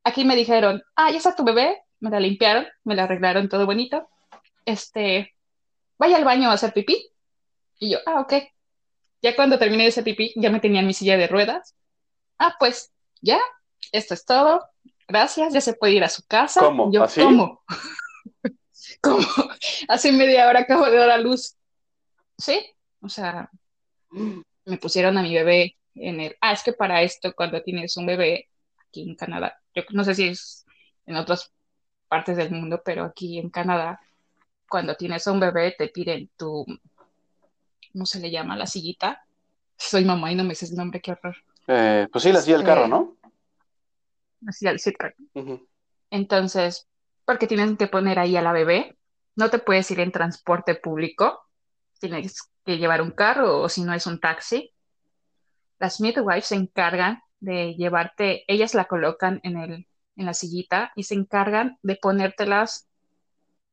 aquí 0.03 0.25
me 0.25 0.35
dijeron, 0.35 0.83
ah, 0.95 1.11
ya 1.11 1.17
está 1.17 1.35
tu 1.35 1.43
bebé, 1.43 1.81
me 1.99 2.09
la 2.09 2.19
limpiaron, 2.19 2.67
me 2.83 2.95
la 2.95 3.03
arreglaron 3.03 3.49
todo 3.49 3.65
bonito, 3.65 4.09
este, 4.65 5.33
vaya 5.97 6.17
al 6.17 6.25
baño 6.25 6.49
a 6.49 6.53
hacer 6.53 6.73
pipí. 6.73 7.09
Y 7.79 7.91
yo, 7.91 7.99
ah, 8.05 8.21
ok. 8.21 8.33
Ya 9.21 9.35
cuando 9.35 9.57
terminé 9.57 9.87
ese 9.87 10.03
pipí, 10.03 10.33
ya 10.35 10.49
me 10.49 10.59
tenían 10.59 10.85
mi 10.85 10.93
silla 10.93 11.17
de 11.17 11.27
ruedas. 11.27 11.75
Ah, 12.37 12.55
pues, 12.59 12.91
ya, 13.21 13.39
esto 13.91 14.13
es 14.13 14.25
todo. 14.25 14.61
Gracias, 15.07 15.53
ya 15.53 15.61
se 15.61 15.73
puede 15.73 15.93
ir 15.93 16.03
a 16.03 16.09
su 16.09 16.25
casa. 16.25 16.59
¿Cómo? 16.59 16.91
Yo, 16.91 17.03
¿Así? 17.03 17.21
¿Cómo? 17.21 17.61
¿Cómo? 19.01 19.25
Hace 19.87 20.11
media 20.11 20.47
hora 20.47 20.61
acabo 20.61 20.85
de 20.85 20.97
dar 20.97 21.09
a 21.09 21.17
luz. 21.17 21.55
Sí, 22.37 22.65
o 23.01 23.09
sea, 23.09 23.49
me 24.65 24.77
pusieron 24.77 25.17
a 25.17 25.21
mi 25.21 25.33
bebé 25.33 25.77
en 25.95 26.19
el... 26.19 26.37
Ah, 26.41 26.53
es 26.53 26.63
que 26.63 26.73
para 26.73 27.01
esto, 27.01 27.33
cuando 27.33 27.61
tienes 27.61 27.95
un 27.97 28.05
bebé 28.05 28.49
aquí 28.93 29.09
en 29.09 29.15
Canadá, 29.15 29.59
yo 29.73 29.81
no 29.89 30.03
sé 30.03 30.13
si 30.13 30.27
es 30.27 30.65
en 31.07 31.15
otras 31.15 31.51
partes 32.07 32.37
del 32.37 32.51
mundo, 32.51 32.83
pero 32.85 33.05
aquí 33.05 33.39
en 33.39 33.49
Canadá, 33.49 33.99
cuando 34.69 34.95
tienes 34.95 35.25
a 35.27 35.31
un 35.31 35.39
bebé, 35.39 35.73
te 35.75 35.87
piden 35.87 36.29
tu, 36.37 36.63
¿cómo 37.91 38.05
se 38.05 38.19
le 38.19 38.29
llama? 38.29 38.55
La 38.55 38.67
sillita. 38.67 39.25
Soy 39.75 40.05
mamá 40.05 40.31
y 40.31 40.35
no 40.35 40.43
me 40.43 40.53
sé 40.53 40.67
el 40.67 40.75
nombre, 40.75 41.01
qué 41.01 41.11
horror. 41.11 41.35
Eh, 41.67 42.07
pues 42.11 42.23
sí, 42.23 42.31
la 42.31 42.41
silla 42.41 42.57
del 42.57 42.65
carro, 42.65 42.87
¿no? 42.87 43.17
La 44.41 44.51
silla 44.51 44.71
del 44.71 44.95
carro. 44.95 45.15
Entonces, 46.11 46.87
porque 47.25 47.47
tienes 47.47 47.75
que 47.77 47.87
poner 47.87 48.19
ahí 48.19 48.37
a 48.37 48.43
la 48.43 48.51
bebé, 48.51 48.95
no 49.35 49.49
te 49.49 49.57
puedes 49.57 49.89
ir 49.89 49.99
en 50.01 50.11
transporte 50.11 50.75
público, 50.75 51.41
tienes 51.99 52.47
que 52.63 52.77
llevar 52.77 53.01
un 53.01 53.11
carro 53.11 53.61
o 53.61 53.69
si 53.69 53.81
no 53.81 53.93
es 53.93 54.05
un 54.05 54.19
taxi. 54.19 54.71
Las 55.79 55.99
midwives 55.99 56.45
se 56.45 56.55
encargan 56.55 57.23
de 57.43 57.75
llevarte, 57.75 58.45
ellas 58.47 58.73
la 58.73 58.85
colocan 58.85 59.41
en, 59.43 59.57
el, 59.57 59.87
en 60.15 60.25
la 60.25 60.33
sillita 60.33 60.93
y 60.95 61.03
se 61.03 61.15
encargan 61.15 61.77
de 61.81 61.97
ponértelas 61.97 62.87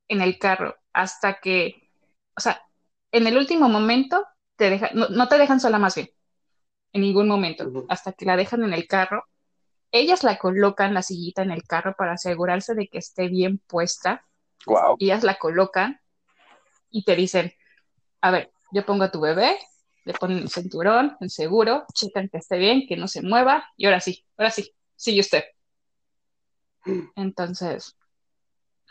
en 0.08 0.20
el 0.20 0.38
carro 0.38 0.76
hasta 0.92 1.38
que, 1.38 1.88
o 2.36 2.40
sea, 2.40 2.60
en 3.12 3.28
el 3.28 3.36
último 3.36 3.68
momento 3.68 4.26
te 4.56 4.70
dejan, 4.70 4.90
no, 4.94 5.28
te 5.28 5.38
dejan 5.38 5.60
sola 5.60 5.78
más 5.78 5.94
bien, 5.94 6.10
en 6.92 7.02
ningún 7.02 7.28
momento, 7.28 7.86
hasta 7.88 8.12
que 8.12 8.24
la 8.24 8.36
dejan 8.36 8.64
en 8.64 8.72
el 8.72 8.88
carro. 8.88 9.24
Ellas 9.92 10.24
la 10.24 10.36
colocan 10.38 10.92
la 10.92 11.02
sillita 11.02 11.42
en 11.42 11.52
el 11.52 11.62
carro 11.62 11.94
para 11.96 12.12
asegurarse 12.12 12.74
de 12.74 12.88
que 12.88 12.98
esté 12.98 13.28
bien 13.28 13.58
puesta. 13.58 14.26
Wow. 14.66 14.96
Ellas 14.98 15.22
la 15.22 15.36
colocan 15.36 16.00
y 16.90 17.04
te 17.04 17.14
dicen, 17.14 17.52
a 18.20 18.32
ver, 18.32 18.50
yo 18.72 18.84
pongo 18.84 19.04
a 19.04 19.12
tu 19.12 19.20
bebé, 19.20 19.56
le 20.05 20.14
ponen 20.14 20.38
el 20.38 20.48
cinturón, 20.48 21.16
el 21.20 21.30
seguro, 21.30 21.84
checan 21.94 22.28
que 22.28 22.38
esté 22.38 22.59
bien, 22.59 22.86
que 22.86 22.96
no 22.96 23.09
se 23.09 23.22
mueva, 23.22 23.68
y 23.76 23.86
ahora 23.86 24.01
sí, 24.01 24.24
ahora 24.36 24.51
sí, 24.51 24.72
sigue 24.96 25.20
usted. 25.20 25.44
Entonces, 27.16 27.96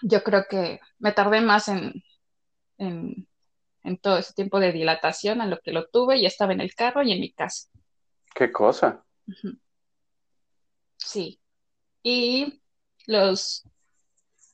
yo 0.01 0.23
creo 0.23 0.45
que 0.49 0.79
me 0.99 1.11
tardé 1.11 1.41
más 1.41 1.67
en, 1.67 2.03
en, 2.77 3.27
todo 4.01 4.17
ese 4.19 4.33
tiempo 4.33 4.59
de 4.59 4.71
dilatación 4.71 5.41
a 5.41 5.47
lo 5.47 5.59
que 5.59 5.71
lo 5.71 5.87
tuve, 5.87 6.21
ya 6.21 6.27
estaba 6.27 6.53
en 6.53 6.61
el 6.61 6.75
carro 6.75 7.01
y 7.03 7.11
en 7.11 7.19
mi 7.19 7.33
casa. 7.33 7.69
¿Qué 8.35 8.51
cosa? 8.51 9.03
Sí. 10.97 11.39
Y 12.03 12.61
los 13.07 13.65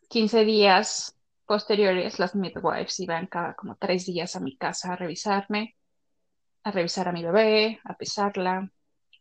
15 0.10 0.46
días 0.46 1.18
posteriores, 1.46 2.20
las 2.20 2.36
midwives 2.36 3.00
iban 3.00 3.28
cada 3.28 3.54
como 3.54 3.76
tres 3.76 4.06
días 4.06 4.36
a 4.36 4.40
mi 4.40 4.58
casa 4.58 4.94
a 4.94 4.96
revisarme, 4.96 5.76
a 6.66 6.72
revisar 6.72 7.08
a 7.08 7.12
mi 7.12 7.24
bebé, 7.24 7.80
a 7.84 7.96
pesarla, 7.96 8.70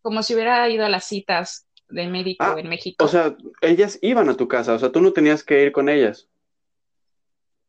como 0.01 0.23
si 0.23 0.35
hubiera 0.35 0.69
ido 0.71 0.85
a 0.85 0.89
las 0.89 1.05
citas 1.05 1.69
de 1.89 2.07
médico 2.09 2.43
ah, 2.43 2.55
en 2.57 2.69
México. 2.69 3.05
O 3.05 3.09
sea, 3.09 3.37
ellas 3.61 3.99
iban 4.01 4.31
a 4.31 4.37
tu 4.37 4.49
casa, 4.49 4.73
o 4.73 4.79
sea, 4.79 4.91
tú 4.91 5.03
no 5.03 5.13
tenías 5.13 5.45
que 5.45 5.63
ir 5.63 5.71
con 5.71 5.91
ellas. 5.91 6.27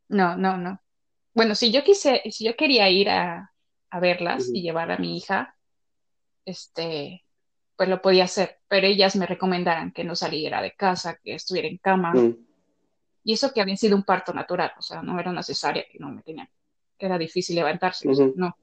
No, 0.08 0.38
no, 0.38 0.58
no. 0.58 0.82
Bueno, 1.34 1.56
si 1.56 1.74
yo 1.74 1.84
quise, 1.84 2.22
si 2.32 2.46
yo 2.46 2.56
quería 2.56 2.90
ir 2.90 3.10
a, 3.10 3.52
verlas 4.00 4.50
y 4.54 4.62
llevar 4.62 4.92
a 4.92 4.98
mi 4.98 5.16
hija, 5.16 5.56
este, 6.44 7.24
pues 7.78 7.88
lo 7.88 8.02
podía 8.02 8.26
hacer, 8.26 8.60
pero 8.68 8.88
ellas 8.88 9.16
me 9.16 9.26
recomendaran 9.26 9.94
que 9.94 10.04
no 10.04 10.18
saliera 10.18 10.62
de 10.62 10.74
casa, 10.74 11.18
que 11.24 11.36
estuviera 11.36 11.70
en 11.70 11.78
cama. 11.78 12.14
Mm. 12.14 12.36
Y 13.24 13.34
eso 13.34 13.54
que 13.54 13.62
había 13.62 13.78
sido 13.78 13.96
un 13.96 14.04
parto 14.04 14.34
natural, 14.34 14.74
o 14.78 14.82
sea, 14.82 15.02
no 15.02 15.18
era 15.18 15.32
necesaria, 15.32 15.86
que 15.90 15.98
no 16.00 16.12
me 16.12 16.24
tenía, 16.24 16.50
que 16.98 17.06
era 17.06 17.18
difícil 17.18 17.56
levantarse, 17.56 18.08
no. 18.36 18.58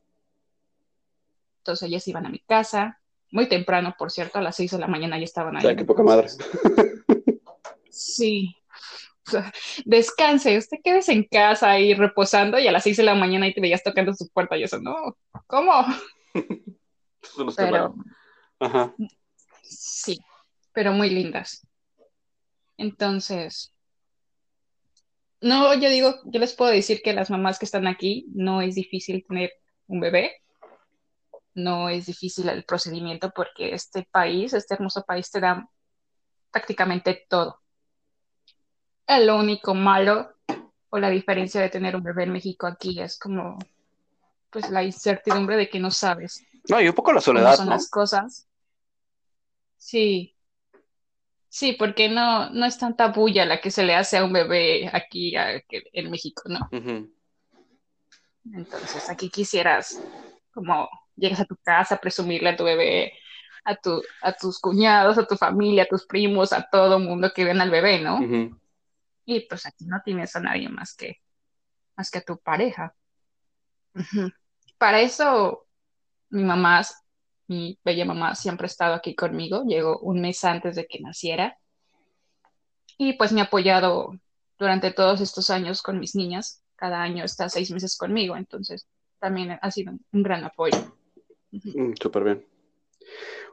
Entonces 1.63 1.89
ellas 1.89 2.09
iban 2.09 2.27
a 2.27 2.29
mi 2.29 2.41
casa, 2.41 3.01
muy 3.31 3.49
temprano, 3.49 3.95
por 3.97 4.11
cierto, 4.11 4.39
a 4.39 4.43
las 4.43 4.57
seis 4.57 4.73
de 4.73 4.79
la 4.79 4.89
mañana 4.89 5.17
ya 5.17 5.25
estaban 5.25 5.57
ahí. 5.57 5.77
Qué 5.77 5.85
poca 5.85 6.03
madre. 6.03 6.29
Sí. 7.89 8.57
descanse, 9.85 10.59
usted 10.59 10.79
quédese 10.83 11.13
en 11.13 11.25
casa 11.31 11.71
ahí 11.71 11.95
reposando 11.95 12.59
y 12.59 12.67
a 12.67 12.73
las 12.73 12.83
seis 12.83 12.97
de 12.97 13.05
la 13.05 13.15
mañana 13.15 13.47
ahí 13.47 13.55
te 13.55 13.61
veías 13.61 13.85
tocando 13.85 14.13
su 14.13 14.29
puerta 14.31 14.57
y 14.57 14.65
eso, 14.65 14.81
no, 14.81 15.17
¿cómo? 15.47 15.73
pero, 17.57 17.95
Ajá. 18.59 18.93
Sí, 19.63 20.19
pero 20.73 20.93
muy 20.93 21.11
lindas. 21.11 21.65
Entonces, 22.77 23.73
no, 25.41 25.75
yo 25.75 25.89
digo, 25.91 26.17
yo 26.25 26.41
les 26.41 26.55
puedo 26.55 26.73
decir 26.73 27.03
que 27.03 27.13
las 27.13 27.31
mamás 27.31 27.61
que 27.61 27.67
están 27.67 27.87
aquí 27.87 28.27
no 28.35 28.63
es 28.63 28.75
difícil 28.75 29.25
tener 29.29 29.53
un 29.87 30.01
bebé 30.01 30.42
no 31.55 31.89
es 31.89 32.07
difícil 32.07 32.49
el 32.49 32.65
procedimiento 32.65 33.31
porque 33.35 33.75
este 33.75 34.09
país, 34.11 34.53
este 34.53 34.75
hermoso 34.75 35.03
país, 35.05 35.31
te 35.31 35.41
da 35.41 35.69
prácticamente 36.51 37.27
todo. 37.29 37.61
El 39.07 39.31
único 39.31 39.75
malo 39.75 40.35
o 40.91 40.99
la 40.99 41.11
diferencia 41.11 41.61
de 41.61 41.69
tener 41.69 41.97
un 41.97 42.03
bebé 42.03 42.25
en 42.25 42.33
México 42.33 42.67
aquí 42.67 43.01
es 43.01 43.19
como 43.19 43.59
pues 44.51 44.69
la 44.71 44.83
incertidumbre 44.83 45.57
de 45.57 45.69
que 45.69 45.81
no 45.81 45.91
sabes. 45.91 46.45
No, 46.69 46.81
y 46.81 46.89
un 46.89 46.95
poco 46.95 47.13
la 47.13 47.21
soledad. 47.21 47.57
son 47.57 47.71
las 47.71 47.89
cosas. 47.89 48.47
Sí. 49.79 50.37
Sí, 51.49 51.73
porque 51.73 52.09
no, 52.09 52.51
no 52.51 52.67
es 52.67 52.79
tanta 52.79 53.09
bulla 53.09 53.45
la 53.45 53.61
que 53.61 53.71
se 53.71 53.83
le 53.83 53.95
hace 53.95 54.19
a 54.19 54.25
un 54.25 54.33
bebé 54.33 54.91
aquí 54.93 55.35
en 55.37 56.11
México, 56.11 56.43
¿no? 56.47 56.69
Entonces, 58.45 59.09
aquí 59.09 59.31
quisieras 59.31 60.03
como 60.53 60.89
llegas 61.17 61.41
a 61.41 61.45
tu 61.45 61.57
casa 61.57 61.97
a 61.97 62.01
presumirle 62.01 62.51
a 62.51 62.57
tu 62.57 62.65
bebé, 62.65 63.13
a, 63.65 63.77
tu, 63.77 64.03
a 64.23 64.33
tus 64.33 64.59
cuñados, 64.59 65.19
a 65.19 65.27
tu 65.27 65.37
familia, 65.37 65.85
a 65.85 65.87
tus 65.87 66.07
primos, 66.07 66.53
a 66.53 66.69
todo 66.71 66.99
mundo 66.99 67.33
que 67.35 67.45
ven 67.45 67.61
al 67.61 67.71
bebé, 67.71 68.01
¿no? 68.01 68.21
Y 69.25 69.41
pues 69.41 69.67
aquí 69.67 69.87
no 69.87 70.01
tienes 70.05 70.35
a 70.37 70.41
nadie 70.41 70.69
más 70.69 70.95
que, 70.95 71.21
más 71.97 72.11
que 72.11 72.19
a 72.19 72.23
tu 72.23 72.39
pareja. 72.39 72.95
Para 74.79 75.01
eso, 75.01 75.67
mi 76.31 76.43
mamá, 76.43 76.83
mi 77.47 77.79
bella 77.85 78.05
mamá, 78.05 78.35
siempre 78.35 78.65
ha 78.65 78.67
estado 78.67 78.95
aquí 78.95 79.15
conmigo. 79.15 79.63
Llegó 79.65 79.99
un 80.01 80.21
mes 80.21 80.43
antes 80.45 80.75
de 80.75 80.87
que 80.87 81.01
naciera. 81.01 81.57
Y 82.99 83.15
pues 83.15 83.33
me 83.33 83.41
ha 83.41 83.45
apoyado 83.45 84.15
durante 84.59 84.91
todos 84.91 85.21
estos 85.21 85.51
años 85.51 85.83
con 85.83 86.01
mis 86.01 86.15
niñas. 86.15 86.63
Cada 86.77 87.01
año 87.01 87.25
está 87.25 87.49
seis 87.49 87.71
meses 87.71 87.97
conmigo, 87.97 88.37
entonces 88.37 88.89
también 89.21 89.57
ha 89.61 89.71
sido 89.71 89.93
un 90.13 90.23
gran 90.23 90.43
apoyo. 90.45 90.97
Mm, 91.53 91.93
súper 92.01 92.25
bien. 92.25 92.47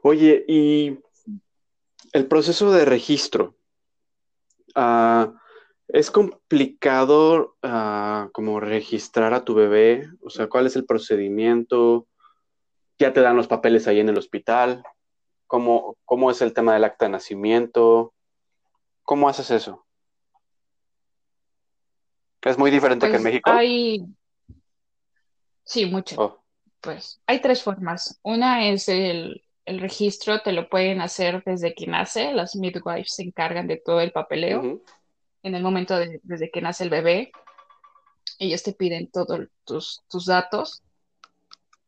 Oye, 0.01 0.45
y 0.47 0.99
el 2.13 2.27
proceso 2.27 2.71
de 2.71 2.85
registro, 2.85 3.55
ah, 4.75 5.33
¿es 5.89 6.09
complicado 6.09 7.57
ah, 7.61 8.29
como 8.31 8.59
registrar 8.59 9.33
a 9.33 9.43
tu 9.43 9.53
bebé? 9.53 10.07
O 10.21 10.29
sea, 10.29 10.47
¿cuál 10.47 10.67
es 10.67 10.75
el 10.75 10.85
procedimiento? 10.85 12.07
¿Ya 12.97 13.13
te 13.13 13.21
dan 13.21 13.35
los 13.35 13.47
papeles 13.47 13.87
ahí 13.87 13.99
en 13.99 14.09
el 14.09 14.17
hospital? 14.17 14.83
¿Cómo, 15.47 15.97
cómo 16.05 16.31
es 16.31 16.41
el 16.41 16.53
tema 16.53 16.73
del 16.73 16.85
acta 16.85 17.05
de 17.05 17.11
nacimiento? 17.11 18.13
¿Cómo 19.03 19.27
haces 19.27 19.51
eso? 19.51 19.85
¿Es 22.41 22.57
muy 22.57 22.71
diferente 22.71 23.07
que 23.07 23.17
en 23.17 23.21
pues 23.21 23.23
México? 23.23 23.51
Hay... 23.51 24.05
Sí, 25.65 25.85
mucho. 25.85 26.15
Oh 26.17 26.38
pues 26.81 27.21
hay 27.27 27.41
tres 27.41 27.63
formas. 27.63 28.19
Una 28.23 28.67
es 28.67 28.89
el, 28.89 29.43
registro, 29.65 30.41
te 30.41 30.51
lo 30.51 30.67
pueden 30.67 30.99
hacer 30.99 31.43
desde 31.45 31.75
que 31.75 31.85
nace, 31.85 32.33
las 32.33 32.55
midwives 32.55 33.13
se 33.13 33.21
encargan 33.21 33.67
de 33.67 33.77
todo 33.77 34.01
el 34.01 34.11
papeleo. 34.11 34.81
En 35.43 35.55
el 35.55 35.61
momento 35.61 35.95
de, 35.95 36.19
desde 36.23 36.49
que 36.49 36.61
nace 36.61 36.83
el 36.83 36.89
bebé, 36.89 37.31
ellos 38.39 38.63
te 38.63 38.73
piden 38.73 39.11
todos 39.11 39.47
tus, 39.65 40.01
tus, 40.09 40.25
datos 40.25 40.81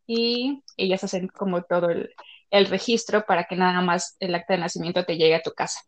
y 0.05 0.63
ellas 0.77 1.03
hacen 1.03 1.27
como 1.27 1.63
todo 1.63 1.89
el, 1.89 2.13
registro 2.67 3.25
para 3.25 3.45
que 3.45 3.55
nada 3.55 3.81
más 3.81 4.15
el 4.19 4.35
acta 4.35 4.53
de 4.53 4.59
nacimiento 4.59 5.03
te 5.05 5.17
llegue 5.17 5.35
a 5.35 5.41
tu 5.41 5.51
casa 5.51 5.79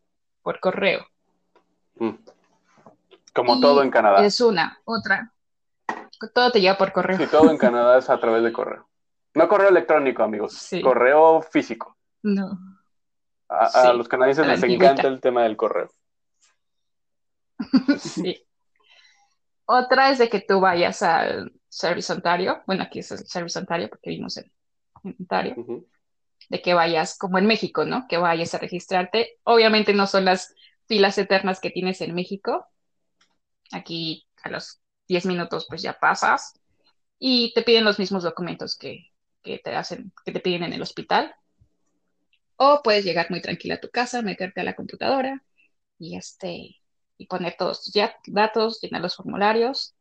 por 0.41 0.59
correo. 0.59 1.05
Mm. 1.95 2.11
Como 3.33 3.59
todo 3.59 3.83
en 3.83 3.91
Canadá. 3.91 4.25
Es 4.25 4.39
una, 4.41 4.79
otra. 4.85 5.33
Todo 6.33 6.51
te 6.51 6.61
llega 6.61 6.77
por 6.77 6.91
correo. 6.91 7.17
Sí, 7.17 7.27
todo 7.27 7.51
en 7.51 7.57
Canadá 7.57 7.97
es 7.97 8.09
a 8.09 8.19
través 8.19 8.43
de 8.43 8.53
correo. 8.53 8.87
No 9.33 9.47
correo 9.47 9.69
electrónico, 9.69 10.23
amigos. 10.23 10.69
Correo 10.81 11.41
físico. 11.41 11.97
No. 12.21 12.57
A, 13.49 13.93
los 13.93 14.07
canadienses 14.07 14.47
les 14.47 14.63
encanta 14.63 15.07
el 15.07 15.21
tema 15.21 15.43
del 15.43 15.57
correo. 15.57 15.91
sí. 17.99 18.45
Otra 19.65 20.09
es 20.09 20.17
de 20.17 20.29
que 20.29 20.41
tú 20.41 20.59
vayas 20.59 21.01
al 21.01 21.53
Service 21.69 22.11
Ontario. 22.11 22.61
Bueno, 22.67 22.83
aquí 22.83 22.99
es 22.99 23.11
el 23.11 23.19
Service 23.19 23.57
Ontario 23.57 23.89
porque 23.89 24.09
vimos 24.09 24.37
en, 24.37 24.51
Ontario. 25.03 25.55
De 26.49 26.61
que 26.61 26.73
vayas, 26.73 27.17
como 27.17 27.37
en 27.37 27.45
México, 27.45 27.85
¿no? 27.85 28.05
Que 28.07 28.17
vayas 28.17 28.53
a 28.53 28.59
registrarte. 28.59 29.39
Obviamente 29.43 29.93
no 29.93 30.07
son 30.07 30.25
las 30.25 30.53
filas 30.87 31.17
eternas 31.17 31.59
que 31.59 31.69
tienes 31.69 32.01
en 32.01 32.13
México. 32.13 32.67
Aquí 33.71 34.27
a 34.43 34.49
los 34.49 34.81
10 35.07 35.25
minutos 35.25 35.65
pues 35.67 35.81
ya 35.81 35.97
pasas 35.99 36.59
y 37.17 37.53
te 37.53 37.63
piden 37.63 37.85
los 37.85 37.99
mismos 37.99 38.23
documentos 38.23 38.77
que, 38.77 39.12
que 39.43 39.59
te 39.59 39.75
hacen, 39.75 40.11
que 40.25 40.31
te 40.31 40.39
piden 40.39 40.63
en 40.63 40.73
el 40.73 40.81
hospital. 40.81 41.35
O 42.55 42.81
puedes 42.83 43.03
llegar 43.03 43.29
muy 43.29 43.41
tranquila 43.41 43.75
a 43.75 43.81
tu 43.81 43.89
casa, 43.89 44.21
meterte 44.21 44.61
a 44.61 44.63
la 44.63 44.75
computadora 44.75 45.43
y 45.99 46.15
este 46.17 46.77
y 47.17 47.27
poner 47.27 47.55
todos 47.57 47.83
tus 47.83 47.93
datos, 48.27 48.81
llenar 48.81 49.01
los 49.01 49.15
formularios 49.15 49.95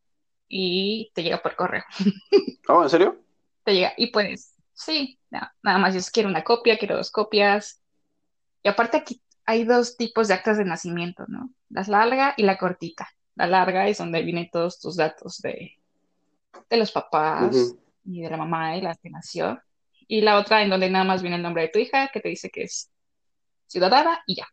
y 0.49 1.11
te 1.15 1.23
llega 1.23 1.43
por 1.43 1.57
correo. 1.57 1.85
¿Oh, 2.69 2.83
en 2.83 2.91
serio? 2.91 3.19
Te 3.65 3.75
llega 3.75 3.93
y 3.97 4.11
puedes, 4.11 4.55
sí, 4.73 5.19
nada 5.31 5.79
más 5.79 5.95
yo 5.95 6.01
quiero 6.13 6.29
una 6.29 6.45
copia, 6.45 6.79
quiero 6.79 6.97
dos 6.97 7.11
copias. 7.11 7.81
Y 8.63 8.69
aparte 8.69 8.99
aquí 8.99 9.23
hay 9.45 9.65
dos 9.65 9.97
tipos 9.97 10.29
de 10.29 10.35
actas 10.35 10.59
de 10.59 10.65
nacimiento, 10.65 11.25
¿no? 11.29 11.51
La 11.69 11.83
larga 11.83 12.35
y 12.37 12.43
la 12.43 12.59
cortita. 12.59 13.09
La 13.35 13.47
larga 13.47 13.89
es 13.89 13.99
donde 13.99 14.23
vienen 14.23 14.51
todos 14.51 14.79
tus 14.79 14.97
datos 14.97 15.41
de, 15.41 15.79
de 16.69 16.77
los 16.77 16.93
papás, 16.93 17.75
y 18.05 18.23
de 18.23 18.31
la 18.31 18.37
mamá 18.37 18.77
y 18.77 18.81
la 18.81 18.95
que 18.95 19.11
nació. 19.11 19.61
Y 20.09 20.21
la 20.21 20.39
otra 20.39 20.63
en 20.63 20.71
donde 20.71 20.91
nada 20.91 21.05
más 21.05 21.23
viene 21.23 21.37
el 21.37 21.43
nombre 21.43 21.63
de 21.63 21.69
tu 21.69 21.79
hija, 21.79 22.09
que 22.09 22.21
te 22.21 22.29
dice 22.29 22.51
que 22.51 22.65
es 22.65 22.91
ciudadana 23.67 24.23
y 24.27 24.37
ya. 24.37 24.47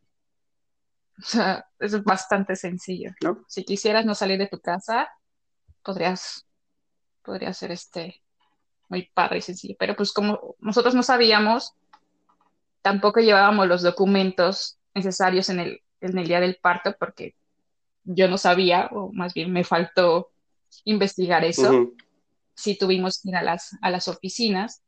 O 1.17 1.21
sea, 1.21 1.65
es 1.79 2.01
bastante 2.03 2.55
sencillo. 2.55 3.11
Si 3.47 3.65
quisieras 3.65 4.05
no 4.05 4.15
salir 4.15 4.37
de 4.37 4.47
tu 4.47 4.59
casa, 4.59 5.09
podrías, 5.83 6.45
podría 7.23 7.53
ser 7.53 7.71
este 7.71 8.21
muy 8.87 9.09
padre 9.13 9.39
y 9.39 9.41
sencillo. 9.41 9.75
Pero 9.77 9.95
pues 9.95 10.13
como 10.13 10.55
nosotros 10.59 10.95
no 10.95 11.03
sabíamos, 11.03 11.73
tampoco 12.81 13.19
llevábamos 13.19 13.67
los 13.67 13.81
documentos 13.81 14.79
necesarios 14.93 15.49
en 15.49 15.59
el, 15.59 15.81
en 15.99 16.17
el 16.17 16.27
día 16.27 16.39
del 16.39 16.55
parto 16.55 16.95
porque 16.97 17.35
yo 18.05 18.27
no 18.27 18.37
sabía, 18.37 18.87
o 18.91 19.11
más 19.11 19.33
bien 19.33 19.51
me 19.51 19.63
faltó 19.63 20.31
investigar 20.85 21.43
eso 21.43 21.91
sí 22.59 22.77
tuvimos 22.77 23.21
que 23.21 23.29
ir 23.29 23.35
a 23.35 23.43
las, 23.43 23.77
a 23.81 23.89
las 23.89 24.07
oficinas 24.07 24.83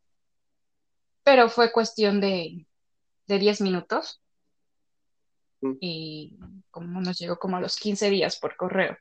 pero 1.23 1.49
fue 1.49 1.71
cuestión 1.71 2.19
de, 2.19 2.65
de 3.27 3.39
10 3.39 3.61
minutos 3.61 4.21
Mm. 5.63 5.77
y 5.79 6.39
como 6.71 7.01
nos 7.01 7.19
llegó 7.19 7.37
como 7.37 7.57
a 7.57 7.61
los 7.61 7.75
15 7.75 8.09
días 8.09 8.39
por 8.39 8.55
correo. 8.55 8.97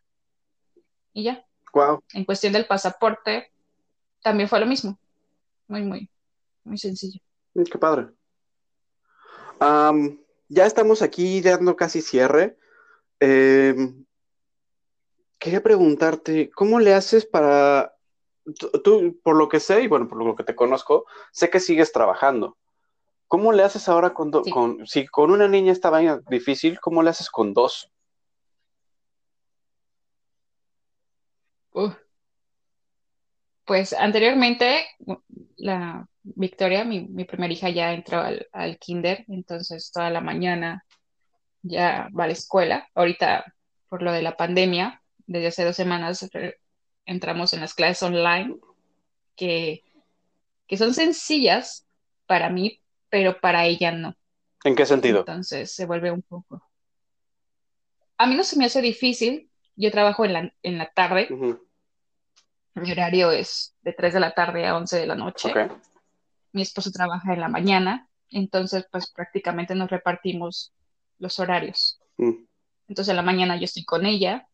Y 1.14 1.24
ya, 1.24 1.46
Wow. 1.72 2.02
en 2.12 2.24
cuestión 2.26 2.52
del 2.52 2.66
pasaporte, 2.66 3.50
también 4.22 4.46
fue 4.48 4.60
lo 4.60 4.66
mismo. 4.66 4.98
Muy, 5.68 5.82
muy, 5.82 6.10
muy 6.64 6.76
sencillo. 6.76 7.18
Mm, 7.54 7.62
Qué 7.62 7.78
padre. 7.78 8.08
Ya 10.48 10.66
estamos 10.66 11.00
aquí 11.00 11.40
dando 11.40 11.76
casi 11.76 12.02
cierre. 12.02 12.58
Em, 13.20 14.04
quería 15.38 15.62
preguntarte, 15.62 16.50
¿cómo 16.50 16.78
le 16.80 16.92
haces 16.92 17.24
para... 17.24 17.94
Tú, 18.58 18.70
tú, 18.82 19.20
por 19.22 19.36
lo 19.36 19.48
que 19.48 19.60
sé, 19.60 19.82
y 19.82 19.88
bueno, 19.88 20.08
por 20.08 20.22
lo 20.24 20.34
que 20.34 20.44
te 20.44 20.54
conozco, 20.56 21.04
sé 21.32 21.50
que 21.50 21.60
sigues 21.60 21.92
trabajando. 21.92 22.56
¿Cómo 23.28 23.52
le 23.52 23.62
haces 23.62 23.88
ahora 23.88 24.12
con, 24.12 24.30
do- 24.30 24.44
Sí. 24.44 24.50
con... 24.50 24.86
Si 24.86 25.06
con 25.06 25.30
una 25.30 25.46
niña 25.46 25.72
estaba 25.72 26.00
difícil, 26.28 26.80
¿cómo 26.80 27.02
le 27.02 27.10
haces 27.10 27.30
con 27.30 27.54
dos? 27.54 27.90
Pues 33.64 33.92
anteriormente, 33.92 34.86
la 35.56 36.06
Victoria, 36.22 36.84
mi, 36.84 37.06
mi 37.06 37.24
primera 37.24 37.52
hija, 37.52 37.70
ya 37.70 37.92
entró 37.92 38.18
al, 38.18 38.48
al 38.52 38.78
kinder, 38.78 39.24
entonces 39.28 39.92
toda 39.92 40.10
la 40.10 40.20
mañana 40.20 40.84
ya 41.62 42.08
va 42.18 42.24
a 42.24 42.26
la 42.26 42.32
escuela. 42.32 42.88
Ahorita, 42.94 43.54
por 43.88 44.02
lo 44.02 44.12
de 44.12 44.22
la 44.22 44.36
pandemia, 44.36 45.02
desde 45.26 45.48
hace 45.48 45.64
dos 45.64 45.76
semanas 45.76 46.28
re- 46.32 46.58
entramos 47.06 47.52
en 47.52 47.60
las 47.60 47.74
clases 47.74 48.02
online, 48.02 48.56
que, 49.36 49.84
que 50.66 50.76
son 50.76 50.94
sencillas 50.94 51.86
para 52.26 52.50
mí, 52.50 52.80
pero 53.08 53.40
para 53.40 53.64
ella 53.66 53.92
no. 53.92 54.14
¿En 54.64 54.74
qué 54.76 54.86
sentido? 54.86 55.20
Entonces 55.20 55.72
se 55.72 55.86
vuelve 55.86 56.10
un 56.10 56.22
poco. 56.22 56.62
A 58.18 58.26
mí 58.26 58.34
no 58.34 58.44
se 58.44 58.58
me 58.58 58.66
hace 58.66 58.82
difícil, 58.82 59.50
yo 59.76 59.90
trabajo 59.90 60.24
en 60.24 60.32
la, 60.34 60.54
en 60.62 60.78
la 60.78 60.90
tarde, 60.90 61.28
mi 62.74 62.92
horario 62.92 63.30
es 63.30 63.74
de 63.82 63.92
3 63.92 64.14
de 64.14 64.20
la 64.20 64.32
tarde 64.32 64.66
a 64.66 64.76
11 64.76 64.98
de 64.98 65.06
la 65.06 65.14
noche. 65.14 65.52
Mi 66.52 66.62
esposo 66.62 66.90
trabaja 66.90 67.32
en 67.32 67.40
la 67.40 67.48
mañana, 67.48 68.08
entonces 68.28 68.86
pues 68.90 69.10
prácticamente 69.10 69.74
nos 69.74 69.90
repartimos 69.90 70.72
los 71.18 71.38
horarios. 71.38 71.98
Mm, 72.16 72.44
Entonces 72.88 73.10
en 73.10 73.16
la 73.16 73.22
mañana 73.22 73.56
yo 73.56 73.64
estoy 73.64 73.84
con 73.84 74.04
ella, 74.04 74.46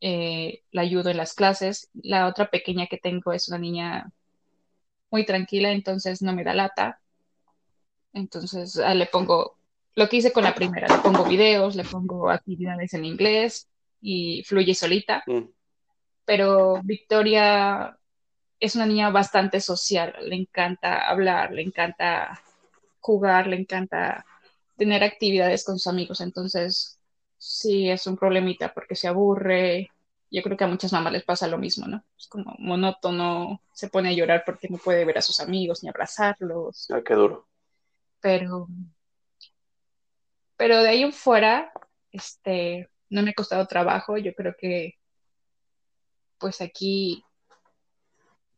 eh, 0.00 0.62
la 0.70 0.82
ayudo 0.82 1.10
en 1.10 1.16
las 1.16 1.34
clases. 1.34 1.90
La 1.94 2.26
otra 2.26 2.50
pequeña 2.50 2.86
que 2.86 2.98
tengo 2.98 3.32
es 3.32 3.48
una 3.48 3.58
niña 3.58 4.10
muy 5.10 5.24
tranquila, 5.24 5.72
entonces 5.72 6.22
no 6.22 6.32
me 6.32 6.44
da 6.44 6.54
lata. 6.54 7.00
Entonces 8.12 8.78
ah, 8.78 8.94
le 8.94 9.06
pongo 9.06 9.56
lo 9.94 10.08
que 10.08 10.18
hice 10.18 10.32
con 10.32 10.44
la 10.44 10.54
primera, 10.54 10.88
le 10.88 11.02
pongo 11.02 11.24
videos, 11.24 11.74
le 11.74 11.84
pongo 11.84 12.30
actividades 12.30 12.94
en 12.94 13.04
inglés 13.04 13.68
y 14.00 14.42
fluye 14.44 14.74
solita. 14.74 15.24
mm, 15.26 15.48
Pero 16.24 16.80
Victoria 16.84 17.98
es 18.60 18.76
una 18.76 18.86
niña 18.86 19.10
bastante 19.10 19.60
social, 19.60 20.14
le 20.22 20.36
encanta 20.36 21.08
hablar, 21.08 21.52
le 21.52 21.62
encanta 21.62 22.40
jugar, 23.00 23.46
le 23.46 23.56
encanta 23.56 24.24
tener 24.76 25.02
actividades 25.02 25.64
con 25.64 25.78
sus 25.78 25.88
amigos, 25.88 26.20
entonces 26.20 26.97
sí 27.38 27.88
es 27.88 28.06
un 28.06 28.16
problemita 28.16 28.74
porque 28.74 28.96
se 28.96 29.08
aburre. 29.08 29.90
Yo 30.30 30.42
creo 30.42 30.56
que 30.56 30.64
a 30.64 30.68
muchas 30.68 30.92
mamás 30.92 31.12
les 31.12 31.24
pasa 31.24 31.48
lo 31.48 31.58
mismo, 31.58 31.86
¿no? 31.86 32.04
Es 32.18 32.26
como 32.28 32.54
monótono, 32.58 33.62
se 33.72 33.88
pone 33.88 34.10
a 34.10 34.12
llorar 34.12 34.42
porque 34.44 34.68
no 34.68 34.78
puede 34.78 35.04
ver 35.04 35.18
a 35.18 35.22
sus 35.22 35.40
amigos 35.40 35.82
ni 35.82 35.88
abrazarlos, 35.88 36.90
ah, 36.90 37.00
qué 37.04 37.14
duro. 37.14 37.48
pero, 38.20 38.68
pero 40.56 40.82
de 40.82 40.88
ahí 40.90 41.02
en 41.02 41.12
fuera, 41.12 41.72
este, 42.10 42.90
no 43.08 43.22
me 43.22 43.30
ha 43.30 43.34
costado 43.34 43.66
trabajo, 43.66 44.18
yo 44.18 44.34
creo 44.34 44.54
que 44.58 44.98
pues 46.38 46.60
aquí 46.60 47.24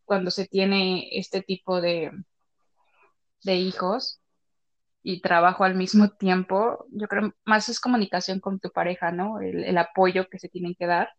cuando 0.04 0.30
se 0.30 0.46
tiene 0.46 1.08
este 1.12 1.42
tipo 1.42 1.80
de, 1.80 2.10
de 3.44 3.54
hijos 3.56 4.19
y 5.02 5.20
trabajo 5.22 5.64
al 5.64 5.74
mismo 5.76 6.10
tiempo, 6.10 6.86
yo 6.90 7.08
creo 7.08 7.32
más 7.44 7.68
es 7.68 7.80
comunicación 7.80 8.40
con 8.40 8.60
tu 8.60 8.70
pareja, 8.70 9.12
¿no? 9.12 9.40
El, 9.40 9.64
el 9.64 9.78
apoyo 9.78 10.28
que 10.28 10.38
se 10.38 10.48
tienen 10.48 10.74
que 10.74 10.86
dar. 10.86 11.10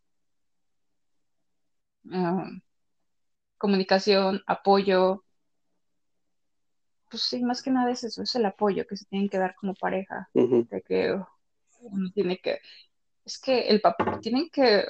Um, 2.05 2.61
comunicación, 3.57 4.41
apoyo. 4.47 5.23
Pues 7.09 7.23
sí, 7.23 7.43
más 7.43 7.61
que 7.61 7.71
nada 7.71 7.91
es 7.91 8.03
eso, 8.03 8.23
es 8.23 8.35
el 8.35 8.45
apoyo 8.45 8.85
que 8.87 8.97
se 8.97 9.05
tienen 9.05 9.29
que 9.29 9.37
dar 9.37 9.55
como 9.55 9.73
pareja, 9.75 10.29
Ujú, 10.33 10.67
de 10.69 10.81
que 10.81 11.13
uno 11.81 12.11
tiene 12.13 12.39
que, 12.39 12.59
es 13.25 13.39
que 13.39 13.67
el 13.69 13.81
papá, 13.81 14.19
tienen 14.21 14.49
que, 14.51 14.85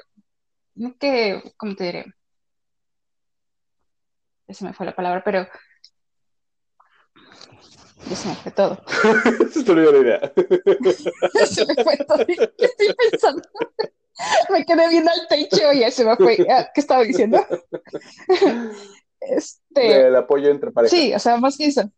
tienen 0.74 0.94
que, 1.00 1.42
¿cómo 1.58 1.76
te 1.76 1.86
diré? 1.86 2.06
Ya 4.48 4.54
se 4.54 4.66
me 4.66 4.74
fue 4.74 4.86
la 4.86 4.96
palabra, 4.96 5.24
pero 5.24 5.48
ya 8.10 8.16
se 8.16 8.28
me 8.30 8.36
fue 8.36 8.52
todo. 8.52 8.78
Se 9.54 9.64
te 9.64 9.72
olvidó 9.72 9.92
la 9.92 10.00
idea. 10.00 10.34
Se 11.46 11.66
me 11.66 11.84
fue 11.84 11.98
todo. 11.98 12.26
¿Qué 12.26 12.34
estoy 12.66 12.96
pensando? 13.12 13.42
Me 14.50 14.66
quedé 14.66 14.90
viendo 14.90 15.10
al 15.12 15.28
techo 15.28 15.74
y 15.74 15.80
ya 15.80 15.90
se 15.90 16.06
me 16.06 16.16
fue. 16.16 16.38
Ah, 16.50 16.70
¿Qué 16.74 16.82
estaba 16.82 17.02
diciendo? 17.04 17.44
Este, 19.20 20.08
El 20.08 20.16
apoyo 20.16 20.50
entre 20.50 20.72
parejas. 20.72 20.98
sí, 20.98 21.14
o 21.14 21.20
sea, 21.20 21.38
más 21.38 21.58
que 21.58 21.66
eso. 21.66 21.90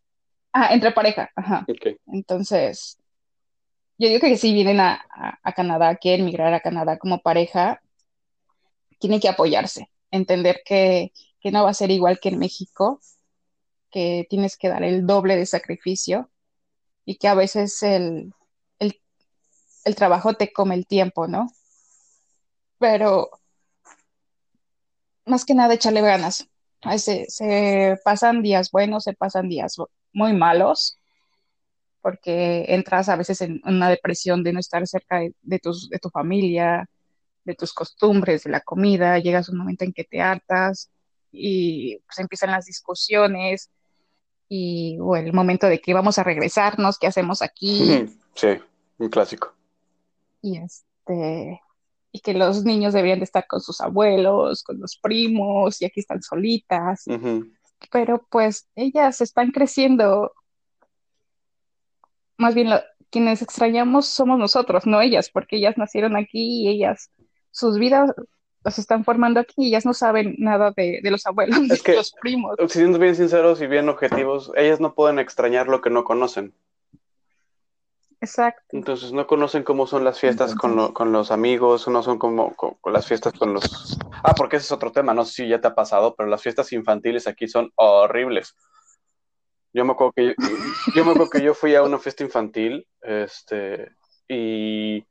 Ah, 0.52 0.70
entre 0.74 0.92
pareja, 0.92 1.32
ajá. 1.36 1.66
Entonces, 2.08 2.98
yo 3.98 4.08
digo 4.08 4.20
que 4.20 4.38
si 4.38 4.54
vienen 4.54 4.80
a, 4.80 5.04
a, 5.10 5.40
a 5.42 5.54
Canadá, 5.54 5.96
quieren 5.96 6.26
migrar 6.26 6.54
a 6.54 6.60
Canadá 6.60 6.98
como 6.98 7.22
pareja, 7.22 7.82
tienen 9.00 9.20
que 9.20 9.30
apoyarse, 9.30 9.90
entender 10.12 10.62
que, 10.64 11.12
que 11.42 11.52
no 11.52 11.64
va 11.64 11.72
a 11.72 11.74
ser 11.74 11.92
igual 11.92 12.20
que 12.20 12.30
en 12.30 12.40
México, 12.40 13.02
que 13.94 14.26
tienes 14.30 14.58
que 14.58 14.70
dar 14.70 14.84
el 14.84 15.06
doble 15.06 15.36
de 15.38 15.46
sacrificio 15.46 16.32
y 17.06 17.18
que 17.18 17.28
a 17.28 17.36
veces 17.36 17.84
el, 17.84 18.34
el, 18.80 19.00
el 19.86 19.96
trabajo 19.96 20.34
te 20.34 20.52
come 20.52 20.74
el 20.76 20.88
tiempo, 20.88 21.28
¿no? 21.28 21.48
Pero 22.80 23.30
más 25.26 25.46
que 25.46 25.54
nada 25.54 25.76
echarle 25.76 26.02
ganas. 26.02 26.50
Se, 26.98 27.26
se 27.30 27.98
pasan 28.04 28.42
días 28.42 28.72
buenos, 28.72 29.04
se 29.04 29.14
pasan 29.14 29.48
días 29.48 29.78
muy 30.12 30.34
malos, 30.34 30.98
porque 32.02 32.66
entras 32.70 33.08
a 33.10 33.16
veces 33.16 33.42
en 33.42 33.62
una 33.64 33.90
depresión 33.90 34.44
de 34.44 34.54
no 34.54 34.60
estar 34.60 34.86
cerca 34.88 35.20
de, 35.20 35.34
de, 35.44 35.60
tus, 35.60 35.88
de 35.90 36.00
tu 36.00 36.10
familia, 36.10 36.90
de 37.46 37.56
tus 37.56 37.74
costumbres, 37.74 38.44
de 38.44 38.50
la 38.50 38.62
comida, 38.62 39.20
llegas 39.20 39.50
un 39.50 39.60
momento 39.60 39.86
en 39.86 39.94
que 39.94 40.04
te 40.04 40.20
hartas 40.20 40.90
y 41.32 41.98
pues 42.00 42.20
empiezan 42.20 42.52
las 42.52 42.66
discusiones 42.66 43.70
y 44.56 45.00
o 45.02 45.16
el 45.16 45.34
momento 45.34 45.66
de 45.66 45.82
que 45.82 45.96
vamos 45.96 46.20
a 46.20 46.24
regresarnos, 46.24 47.00
¿qué 47.00 47.08
hacemos 47.08 47.42
aquí? 47.42 48.06
Sí, 48.36 48.50
un 49.00 49.10
clásico. 49.10 49.52
Y 50.44 50.58
este 50.58 51.60
y 52.12 52.20
que 52.20 52.36
los 52.36 52.64
niños 52.64 52.94
deberían 52.94 53.18
de 53.18 53.26
estar 53.26 53.48
con 53.48 53.62
sus 53.62 53.82
abuelos, 53.82 54.62
con 54.62 54.80
los 54.80 54.96
primos, 54.98 55.82
y 55.82 55.86
aquí 55.86 56.02
están 56.02 56.22
solitas. 56.22 57.06
Pero 57.92 58.28
pues 58.30 58.70
ellas 58.76 59.22
están 59.22 59.50
creciendo, 59.50 60.32
más 62.38 62.54
bien 62.54 62.70
lo, 62.70 62.80
quienes 63.10 63.42
extrañamos 63.42 64.06
somos 64.06 64.38
nosotros, 64.38 64.86
no 64.86 65.02
ellas, 65.02 65.32
porque 65.32 65.56
ellas 65.56 65.80
nacieron 65.80 66.16
aquí 66.16 66.62
y 66.62 66.68
ellas, 66.68 67.10
sus 67.50 67.80
vidas 67.80 68.12
las 68.64 68.80
están 68.80 69.04
formando 69.04 69.40
aquí 69.40 69.54
y 69.58 69.68
ellas 69.68 69.86
no 69.86 69.94
saben 69.94 70.36
nada 70.38 70.72
de, 70.76 71.00
de 71.04 71.12
los 71.12 71.26
abuelos, 71.26 71.58
Es 71.64 71.70
de 71.70 71.80
que- 71.84 71.96
los 71.96 72.14
primos. 72.22 72.56
Siendo 72.70 72.98
bien 73.00 73.16
sinceros 73.16 73.62
y 73.62 73.68
bien 73.68 73.90
objetivos, 73.90 74.52
ellas 74.56 74.80
no 74.80 74.94
pueden 74.96 75.20
extrañar 75.20 75.68
lo 75.68 75.82
que 75.82 75.90
no 75.90 76.04
conocen. 76.04 76.54
Exacto. 78.22 78.64
Entonces 78.70 79.12
no 79.12 79.28
conocen 79.28 79.64
cómo 79.64 79.86
son 79.86 80.06
las 80.06 80.18
fiestas 80.20 80.56
con, 80.56 80.78
lo- 80.78 80.94
con 80.94 81.12
los 81.12 81.30
amigos, 81.32 81.88
no 81.90 82.02
son 82.04 82.18
como 82.18 82.56
con, 82.56 82.76
con 82.76 82.94
las 82.94 83.06
fiestas 83.06 83.34
con 83.34 83.54
los... 83.54 83.98
Ah, 84.24 84.34
porque 84.38 84.56
ese 84.56 84.68
es 84.68 84.72
otro 84.72 84.94
tema, 84.94 85.14
no 85.14 85.26
sé 85.26 85.34
si 85.44 85.48
ya 85.50 85.60
te 85.60 85.68
ha 85.68 85.76
pasado, 85.76 86.16
pero 86.16 86.30
las 86.30 86.42
fiestas 86.42 86.72
infantiles 86.72 87.28
aquí 87.28 87.50
son 87.50 87.72
horribles. 87.76 88.56
Yo 89.74 89.84
me 89.84 89.92
acuerdo 89.92 90.14
que 90.16 90.36
yo, 90.96 91.04
me 91.04 91.12
acuerdo 91.12 91.30
que 91.32 91.42
yo 91.42 91.54
fui 91.54 91.76
a 91.76 91.84
una 91.84 91.98
fiesta 92.00 92.24
infantil, 92.24 92.88
este, 93.02 93.90
y 94.30 95.06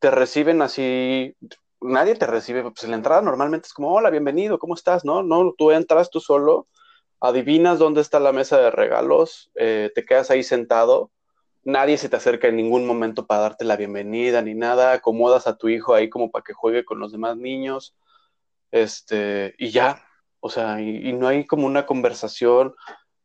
te 0.00 0.10
reciben 0.10 0.60
así, 0.62 1.36
nadie 1.80 2.14
te 2.14 2.26
recibe, 2.26 2.62
pues 2.62 2.84
en 2.84 2.90
la 2.90 2.96
entrada 2.96 3.22
normalmente 3.22 3.66
es 3.66 3.74
como, 3.74 3.92
hola, 3.94 4.10
bienvenido, 4.10 4.58
¿cómo 4.58 4.74
estás? 4.74 5.04
No, 5.04 5.22
no, 5.22 5.54
tú 5.56 5.70
entras 5.70 6.10
tú 6.10 6.20
solo, 6.20 6.68
adivinas 7.20 7.78
dónde 7.78 8.00
está 8.00 8.20
la 8.20 8.32
mesa 8.32 8.58
de 8.58 8.70
regalos, 8.70 9.50
eh, 9.54 9.90
te 9.94 10.04
quedas 10.04 10.30
ahí 10.30 10.42
sentado 10.42 11.10
nadie 11.66 11.98
se 11.98 12.08
te 12.08 12.16
acerca 12.16 12.46
en 12.46 12.56
ningún 12.56 12.86
momento 12.86 13.26
para 13.26 13.40
darte 13.42 13.64
la 13.64 13.76
bienvenida 13.76 14.40
ni 14.40 14.54
nada, 14.54 14.92
acomodas 14.92 15.48
a 15.48 15.56
tu 15.56 15.68
hijo 15.68 15.94
ahí 15.94 16.08
como 16.08 16.30
para 16.30 16.44
que 16.44 16.52
juegue 16.52 16.84
con 16.84 17.00
los 17.00 17.10
demás 17.10 17.36
niños, 17.36 17.96
este, 18.70 19.54
y 19.58 19.70
ya, 19.70 20.04
o 20.38 20.48
sea, 20.48 20.80
y, 20.80 21.08
y 21.08 21.12
no 21.12 21.26
hay 21.26 21.44
como 21.44 21.66
una 21.66 21.84
conversación, 21.84 22.76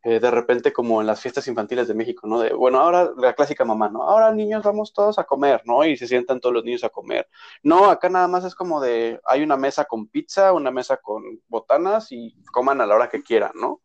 eh, 0.03 0.19
de 0.19 0.31
repente 0.31 0.73
como 0.73 0.99
en 0.99 1.07
las 1.07 1.21
fiestas 1.21 1.47
infantiles 1.47 1.87
de 1.87 1.93
México, 1.93 2.25
¿no? 2.27 2.39
De, 2.39 2.53
bueno, 2.53 2.79
ahora 2.79 3.11
la 3.17 3.33
clásica 3.33 3.63
mamá, 3.65 3.87
¿no? 3.87 4.01
Ahora 4.01 4.33
niños 4.33 4.63
vamos 4.63 4.93
todos 4.93 5.19
a 5.19 5.25
comer, 5.25 5.61
¿no? 5.65 5.85
Y 5.85 5.95
se 5.95 6.07
sientan 6.07 6.39
todos 6.39 6.55
los 6.55 6.63
niños 6.63 6.83
a 6.83 6.89
comer. 6.89 7.27
No, 7.61 7.89
acá 7.89 8.09
nada 8.09 8.27
más 8.27 8.43
es 8.43 8.55
como 8.55 8.81
de, 8.81 9.19
hay 9.25 9.43
una 9.43 9.57
mesa 9.57 9.85
con 9.85 10.07
pizza, 10.07 10.53
una 10.53 10.71
mesa 10.71 10.97
con 10.97 11.23
botanas 11.47 12.11
y 12.11 12.35
coman 12.51 12.81
a 12.81 12.87
la 12.87 12.95
hora 12.95 13.09
que 13.09 13.21
quieran, 13.21 13.51
¿no? 13.53 13.81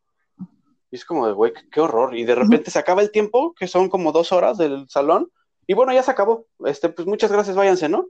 Y 0.90 0.96
es 0.96 1.04
como 1.04 1.26
de, 1.26 1.34
güey, 1.34 1.52
qué, 1.70 1.80
horror. 1.80 2.16
Y 2.16 2.24
de 2.24 2.34
repente 2.34 2.70
se 2.70 2.78
acaba 2.78 3.02
el 3.02 3.10
tiempo, 3.10 3.54
que 3.54 3.66
son 3.66 3.90
como 3.90 4.12
dos 4.12 4.32
horas 4.32 4.56
del 4.56 4.88
salón, 4.88 5.30
y 5.66 5.74
bueno, 5.74 5.92
ya 5.92 6.02
se 6.02 6.12
acabó. 6.12 6.46
Este, 6.64 6.88
pues 6.88 7.06
muchas 7.06 7.30
gracias, 7.30 7.56
váyanse, 7.56 7.88
¿no? 7.90 8.08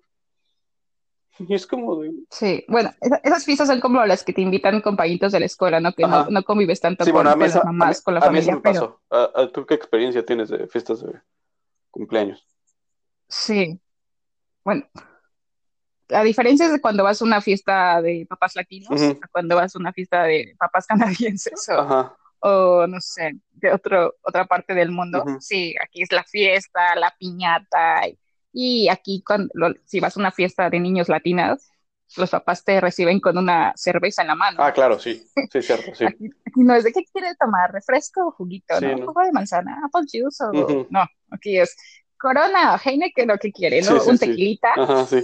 Y 1.38 1.54
es 1.54 1.66
como 1.66 2.00
de... 2.00 2.12
Sí, 2.30 2.64
bueno, 2.68 2.90
esas 3.22 3.44
fiestas 3.44 3.68
son 3.68 3.80
como 3.80 4.04
las 4.04 4.24
que 4.24 4.32
te 4.32 4.40
invitan 4.40 4.80
compañitos 4.80 5.32
de 5.32 5.40
la 5.40 5.46
escuela, 5.46 5.80
¿no? 5.80 5.92
Que 5.92 6.06
no, 6.06 6.42
convives 6.44 6.80
tanto 6.80 7.04
con, 7.10 7.24
las 7.24 7.64
mamás, 7.64 8.02
con 8.02 8.14
la 8.14 8.20
familia. 8.20 8.52
A 8.52 8.56
mí 8.56 8.62
pasó. 8.62 9.00
¿Tú 9.52 9.66
qué 9.66 9.74
experiencia 9.74 10.24
tienes 10.24 10.48
de 10.48 10.66
fiestas 10.66 11.02
de 11.02 11.20
cumpleaños? 11.90 12.46
Sí. 13.28 13.80
Bueno, 14.64 14.86
la 16.08 16.22
diferencia 16.22 16.66
es 16.66 16.72
de 16.72 16.80
cuando 16.80 17.04
vas 17.04 17.20
a 17.20 17.24
una 17.24 17.40
fiesta 17.40 18.00
de 18.00 18.26
papás 18.28 18.54
latinos 18.54 19.00
a 19.00 19.28
cuando 19.28 19.56
vas 19.56 19.74
a 19.74 19.78
una 19.78 19.92
fiesta 19.92 20.24
de 20.24 20.54
papás 20.58 20.86
canadienses 20.88 21.68
o, 21.68 22.16
o 22.40 22.86
no 22.86 23.00
sé, 23.00 23.36
de 23.52 23.72
otro, 23.72 24.14
otra 24.22 24.46
parte 24.46 24.74
del 24.74 24.90
mundo. 24.90 25.24
Sí, 25.40 25.74
aquí 25.82 26.02
es 26.02 26.12
la 26.12 26.24
fiesta, 26.24 26.94
la 26.96 27.14
piñata 27.18 28.08
y 28.08 28.18
y 28.58 28.88
aquí, 28.88 29.22
cuando, 29.22 29.52
si 29.84 30.00
vas 30.00 30.16
a 30.16 30.20
una 30.20 30.32
fiesta 30.32 30.70
de 30.70 30.80
niños 30.80 31.10
latinas, 31.10 31.70
los 32.16 32.30
papás 32.30 32.64
te 32.64 32.80
reciben 32.80 33.20
con 33.20 33.36
una 33.36 33.74
cerveza 33.76 34.22
en 34.22 34.28
la 34.28 34.34
mano. 34.34 34.56
Ah, 34.62 34.72
claro, 34.72 34.98
sí, 34.98 35.22
sí, 35.52 35.60
cierto, 35.60 35.94
sí. 35.94 36.06
Aquí, 36.06 36.30
no 36.54 36.74
es 36.74 36.84
de 36.84 36.92
qué 36.94 37.04
quiere 37.12 37.34
tomar, 37.38 37.70
refresco 37.70 38.28
o 38.28 38.30
juguito, 38.30 38.80
¿no? 38.80 39.06
Jugo 39.08 39.20
de 39.20 39.32
manzana, 39.32 39.82
apple 39.84 40.08
juice 40.10 40.42
o... 40.42 40.86
No, 40.88 41.04
aquí 41.30 41.58
es 41.58 41.76
Corona, 42.18 42.80
Heineken, 42.82 43.28
lo 43.28 43.36
que 43.36 43.52
quiere, 43.52 43.82
¿no? 43.82 44.02
Un 44.02 44.16
tequilita. 44.16 44.72
Ajá, 44.74 45.04
sí. 45.04 45.22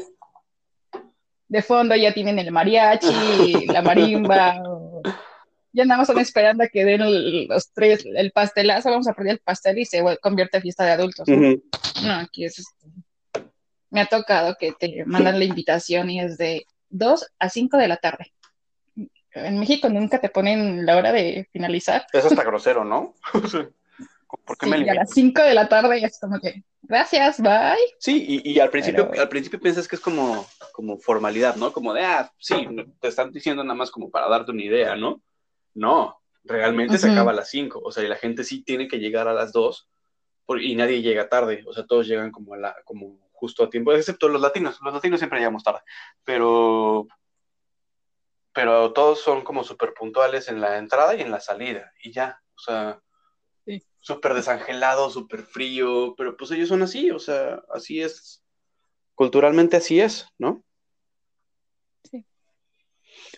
De 1.48 1.62
fondo 1.62 1.96
ya 1.96 2.12
tienen 2.12 2.38
el 2.38 2.52
mariachi, 2.52 3.64
la 3.66 3.80
marimba. 3.80 4.62
Ya 5.72 5.86
nada 5.86 6.00
más 6.00 6.10
están 6.10 6.20
esperando 6.20 6.64
a 6.64 6.68
que 6.68 6.84
den 6.84 7.48
los 7.48 7.72
tres, 7.72 8.04
el 8.04 8.30
pastelazo, 8.30 8.90
vamos 8.90 9.08
a 9.08 9.14
perder 9.14 9.32
el 9.32 9.38
pastel 9.38 9.78
y 9.78 9.86
se 9.86 10.04
convierte 10.20 10.58
en 10.58 10.62
fiesta 10.64 10.84
de 10.84 10.90
adultos. 10.90 11.26
No, 11.28 12.12
aquí 12.12 12.44
es 12.44 12.62
me 13.92 14.00
ha 14.00 14.06
tocado 14.06 14.56
que 14.58 14.72
te 14.72 15.04
mandan 15.04 15.38
la 15.38 15.44
invitación 15.44 16.10
y 16.10 16.20
es 16.20 16.38
de 16.38 16.66
2 16.88 17.26
a 17.38 17.48
5 17.50 17.76
de 17.76 17.88
la 17.88 17.98
tarde. 17.98 18.32
En 19.34 19.58
México 19.58 19.88
nunca 19.88 20.18
te 20.18 20.30
ponen 20.30 20.84
la 20.86 20.96
hora 20.96 21.12
de 21.12 21.48
finalizar. 21.52 22.06
Eso 22.12 22.28
está 22.28 22.42
grosero, 22.42 22.84
¿no? 22.84 23.14
¿Por 24.46 24.56
qué 24.56 24.66
sí, 24.66 24.88
a 24.88 24.94
las 24.94 25.10
5 25.10 25.42
de 25.42 25.54
la 25.54 25.68
tarde 25.68 26.02
es 26.02 26.18
como 26.18 26.40
que, 26.40 26.64
gracias, 26.80 27.38
bye. 27.38 27.76
Sí, 27.98 28.40
y, 28.42 28.58
al, 28.60 28.70
principio, 28.70 29.10
al 29.18 29.28
principio 29.28 29.60
piensas 29.60 29.86
que 29.86 29.96
es 29.96 30.00
como, 30.00 30.46
como 30.72 30.96
formalidad, 30.96 31.56
¿no? 31.56 31.70
Como 31.70 31.92
de, 31.92 32.00
ah, 32.00 32.32
sí, 32.38 32.66
te 32.98 33.08
están 33.08 33.30
diciendo 33.30 33.62
nada 33.62 33.74
más 33.74 33.90
como 33.90 34.10
para 34.10 34.26
darte 34.28 34.52
una 34.52 34.64
idea, 34.64 34.96
¿no? 34.96 35.20
No, 35.74 36.18
realmente 36.44 36.96
se 36.96 37.10
acaba 37.10 37.32
a 37.32 37.34
las 37.34 37.50
5, 37.50 37.78
o 37.84 37.92
sea, 37.92 38.04
y 38.04 38.08
la 38.08 38.16
gente 38.16 38.42
sí 38.42 38.62
tiene 38.62 38.88
que 38.88 38.98
llegar 38.98 39.28
a 39.28 39.34
las 39.34 39.52
2 39.52 39.86
y 40.62 40.74
nadie 40.76 41.02
llega 41.02 41.28
tarde, 41.28 41.62
o 41.66 41.74
sea, 41.74 41.84
todos 41.84 42.06
llegan 42.06 42.30
como 42.30 42.54
a 42.54 42.56
la, 42.56 42.76
como 42.84 43.21
justo 43.42 43.64
a 43.64 43.70
tiempo, 43.70 43.92
excepto 43.92 44.28
los 44.28 44.40
latinos. 44.40 44.78
Los 44.82 44.94
latinos 44.94 45.18
siempre 45.18 45.40
llegamos 45.40 45.64
tarde, 45.64 45.80
pero, 46.22 47.08
pero 48.52 48.92
todos 48.92 49.18
son 49.20 49.42
como 49.42 49.64
súper 49.64 49.94
puntuales 49.94 50.46
en 50.48 50.60
la 50.60 50.78
entrada 50.78 51.16
y 51.16 51.22
en 51.22 51.32
la 51.32 51.40
salida, 51.40 51.92
y 52.04 52.12
ya, 52.12 52.40
o 52.54 52.60
sea, 52.60 53.02
súper 53.98 54.34
desangelado, 54.34 55.10
súper 55.10 55.42
frío, 55.42 56.14
pero 56.16 56.36
pues 56.36 56.52
ellos 56.52 56.68
son 56.68 56.82
así, 56.82 57.10
o 57.10 57.18
sea, 57.18 57.60
así 57.74 58.00
es, 58.00 58.44
culturalmente 59.16 59.76
así 59.76 60.00
es, 60.00 60.28
¿no? 60.38 60.62
Sí. 62.08 62.24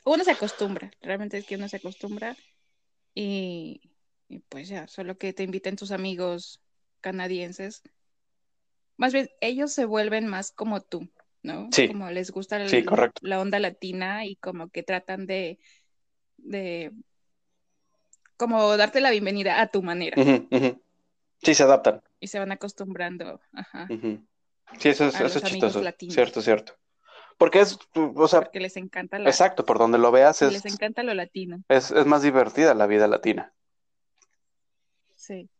Uno 0.05 0.23
se 0.23 0.33
acostumbra, 0.33 0.91
realmente 1.01 1.39
es 1.39 1.47
que 1.47 1.57
uno 1.57 1.67
se 1.67 1.79
acostumbra 1.79 2.37
y, 3.15 3.91
y 4.29 4.41
pues 4.41 4.69
ya, 4.69 4.87
solo 4.87 5.17
que 5.17 5.33
te 5.33 5.45
inviten 5.45 5.77
tus 5.77 5.93
amigos 5.93 6.61
canadienses 7.01 7.83
más 8.97 9.13
bien 9.13 9.29
ellos 9.41 9.73
se 9.73 9.85
vuelven 9.85 10.27
más 10.27 10.53
como 10.53 10.81
tú, 10.81 11.09
¿no? 11.43 11.69
Sí. 11.73 11.89
Como 11.89 12.11
les 12.11 12.31
gusta 12.31 12.59
la 13.21 13.41
onda 13.41 13.59
latina 13.59 14.25
y 14.25 14.37
como 14.37 14.69
que 14.69 14.83
tratan 14.83 15.27
de, 15.27 15.59
de 16.37 16.93
como 18.37 18.77
darte 18.77 19.01
la 19.01 19.11
bienvenida 19.11 19.61
a 19.61 19.69
tu 19.69 19.83
manera. 19.83 20.17
Sí, 21.43 21.55
se 21.55 21.63
adaptan. 21.63 22.03
Y 22.21 22.29
se 22.29 22.39
van 22.39 22.53
acostumbrando. 22.53 23.41
Ajá. 23.53 23.87
Sí, 24.79 24.89
eso 24.89 25.07
es, 25.07 25.21
eso 25.21 25.39
es 25.39 25.45
chistoso. 25.45 25.83
Cierto, 26.09 26.41
cierto. 26.41 26.75
Porque 27.37 27.61
es, 27.61 27.79
o 27.95 28.29
sea. 28.29 28.43
Porque 28.43 28.61
les 28.61 28.77
encanta 28.77 29.19
la... 29.19 29.29
Exacto, 29.29 29.67
por 29.67 29.79
donde 29.79 29.99
lo 29.99 30.11
veas 30.11 30.41
es. 30.43 30.53
Les 30.53 30.65
encanta 30.67 31.03
lo 31.03 31.15
latino. 31.15 31.63
Es, 31.69 31.91
es 31.91 32.07
más 32.07 32.23
divertida 32.23 32.75
la 32.75 32.87
vida 32.87 33.09
latina. 33.09 33.53
Sí. 35.17 35.51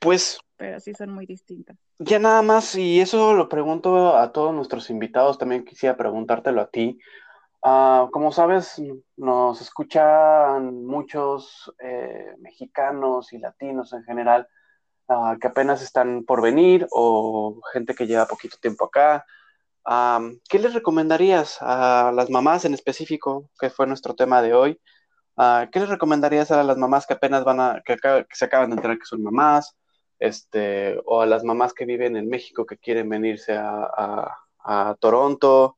Pues 0.00 0.38
pero 0.56 0.80
sí 0.80 0.94
son 0.94 1.10
muy 1.10 1.26
distintas. 1.26 1.76
Ya 1.98 2.18
nada 2.18 2.42
más, 2.42 2.74
y 2.74 3.00
eso 3.00 3.34
lo 3.34 3.48
pregunto 3.48 4.16
a 4.16 4.32
todos 4.32 4.52
nuestros 4.52 4.90
invitados, 4.90 5.38
también 5.38 5.64
quisiera 5.64 5.96
preguntártelo 5.96 6.60
a 6.60 6.66
ti. 6.68 6.98
Ah, 7.62 8.08
como 8.12 8.32
sabes, 8.32 8.82
nos 9.16 9.60
escuchan 9.60 10.84
muchos 10.86 11.72
eh, 11.78 12.34
mexicanos 12.38 13.32
y 13.32 13.38
latinos 13.38 13.92
en 13.92 14.04
general 14.04 14.48
ah, 15.08 15.36
que 15.40 15.46
apenas 15.48 15.82
están 15.82 16.24
por 16.24 16.42
venir 16.42 16.86
o 16.90 17.60
gente 17.72 17.94
que 17.94 18.06
lleva 18.06 18.26
poquito 18.26 18.58
tiempo 18.60 18.86
acá. 18.86 19.24
Ah, 19.84 20.20
¿Qué 20.48 20.58
les 20.58 20.74
recomendarías 20.74 21.58
a 21.62 22.12
las 22.14 22.30
mamás 22.30 22.64
en 22.64 22.74
específico, 22.74 23.50
que 23.60 23.70
fue 23.70 23.86
nuestro 23.86 24.14
tema 24.14 24.42
de 24.42 24.54
hoy? 24.54 24.80
¿Qué 25.72 25.80
les 25.80 25.88
recomendarías 25.88 26.50
a 26.50 26.62
las 26.64 26.76
mamás 26.76 27.06
que 27.06 27.14
apenas 27.14 27.44
van 27.44 27.60
a, 27.60 27.82
que 27.84 27.96
se 28.32 28.44
acaban 28.44 28.70
de 28.70 28.76
enterar 28.76 28.98
que 28.98 29.06
son 29.06 29.22
mamás? 29.22 29.76
Este, 30.18 30.98
o 31.04 31.20
a 31.20 31.26
las 31.26 31.44
mamás 31.44 31.74
que 31.74 31.84
viven 31.84 32.16
en 32.16 32.28
México 32.28 32.66
que 32.66 32.78
quieren 32.78 33.08
venirse 33.08 33.54
a, 33.56 34.40
Toronto. 34.98 35.76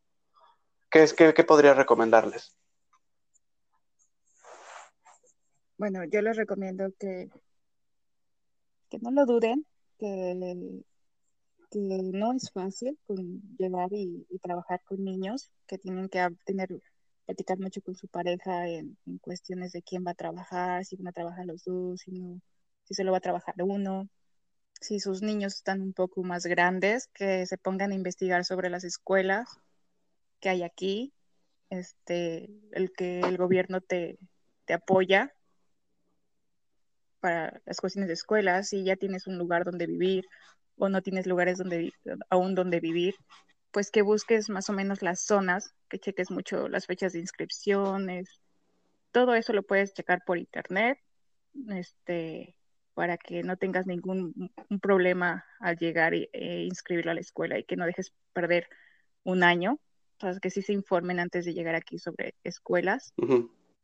¿Qué, 0.89 1.03
es, 1.03 1.13
qué, 1.13 1.33
podría 1.45 1.75
recomendarles? 1.75 2.57
Bueno, 5.77 6.05
yo 6.05 6.23
les 6.23 6.37
recomiendo 6.37 6.87
que, 6.99 7.29
que 8.89 8.99
no 9.01 9.11
lo 9.11 9.27
duden, 9.27 9.67
que, 9.99 10.85
que 11.73 11.81
no 11.81 12.33
es 12.33 12.53
fácil 12.53 12.97
con 13.09 13.43
llevar 13.59 13.89
y, 13.93 14.25
trabajar 14.41 14.81
con 14.85 15.03
niños, 15.05 15.51
que 15.67 15.79
tienen 15.79 16.09
que 16.09 16.25
tener, 16.45 16.69
platicar 17.25 17.59
mucho 17.59 17.83
con 17.83 17.97
su 17.97 18.07
pareja 18.07 18.69
en, 18.69 18.97
en, 19.07 19.19
cuestiones 19.19 19.73
de 19.73 19.83
quién 19.83 20.05
va 20.07 20.13
a 20.13 20.15
trabajar, 20.15 20.85
si 20.85 20.95
van 20.95 21.09
a 21.09 21.13
trabajar 21.13 21.45
los 21.45 21.65
dos, 21.65 22.03
si 22.03 22.13
no, 22.13 22.41
si 22.85 22.95
solo 22.95 23.11
va 23.11 23.19
a 23.19 23.21
trabajar 23.21 23.57
uno 23.59 24.09
si 24.81 25.01
sus 25.01 25.23
niños 25.23 25.55
están 25.55 25.81
un 25.81 25.93
poco 25.93 26.23
más 26.23 26.47
grandes, 26.47 27.09
que 27.09 27.47
se 27.47 27.59
pongan 27.59 27.93
a 27.93 27.95
investigar 27.95 28.45
sobre 28.45 28.71
las 28.71 28.85
escuelas 28.85 29.49
que 30.41 30.49
hay 30.49 30.63
aquí, 30.63 31.13
este, 31.71 32.51
el 32.73 32.93
que 32.93 33.21
el 33.21 33.37
gobierno 33.37 33.81
te, 33.81 34.19
apoya 34.69 35.33
para 37.21 37.61
las 37.65 37.81
cuestiones 37.81 38.09
de 38.09 38.15
escuelas, 38.15 38.69
si 38.69 38.85
ya 38.85 38.97
tienes 38.97 39.27
un 39.27 39.39
lugar 39.39 39.65
donde 39.65 39.87
vivir 39.87 40.25
o 40.77 40.89
no 40.89 41.03
tienes 41.03 41.27
lugares 41.27 41.59
donde 41.59 41.93
aún 42.31 42.55
donde 42.55 42.81
vivir, 42.81 43.15
pues 43.71 43.91
que 43.91 44.03
busques 44.03 44.49
más 44.51 44.69
o 44.71 44.73
menos 44.73 45.03
las 45.03 45.21
zonas, 45.21 45.75
que 45.89 45.99
cheques 45.99 46.31
mucho 46.31 46.69
las 46.69 46.87
fechas 46.87 47.13
de 47.13 47.21
inscripciones, 47.21 48.29
todo 49.13 49.35
eso 49.35 49.53
lo 49.53 49.63
puedes 49.63 49.95
checar 49.95 50.23
por 50.27 50.37
internet, 50.39 50.99
este, 51.71 52.56
para 52.97 53.19
que 53.19 53.43
no 53.43 53.59
tengas 53.59 53.87
ningún 53.87 54.51
problema 54.81 55.45
al 55.61 55.77
llegar 55.77 56.15
e, 56.15 56.29
inscribirlo 56.65 57.11
a 57.11 57.15
la 57.15 57.21
escuela 57.21 57.59
y 57.59 57.65
que 57.65 57.77
no 57.77 57.85
dejes 57.85 58.15
perder 58.33 58.69
un 59.23 59.43
año. 59.43 59.79
Que 60.41 60.49
sí 60.49 60.63
se 60.63 60.73
informen 60.73 61.21
antes 61.21 61.45
de 61.45 61.53
llegar 61.53 61.75
aquí 61.75 61.99
sobre 61.99 62.35
escuelas. 62.43 63.13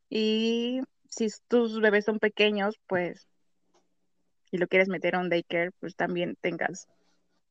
Y 0.09 0.81
si 1.11 1.29
tus 1.47 1.79
bebés 1.79 2.07
son 2.07 2.21
pequeños, 2.21 2.81
pues, 2.87 3.29
y 4.51 4.57
lo 4.57 4.67
quieres 4.67 4.89
meter 4.89 5.15
a 5.15 5.21
un 5.21 5.29
daycare, 5.29 5.73
pues 5.73 5.95
también 5.95 6.39
tengas 6.41 6.89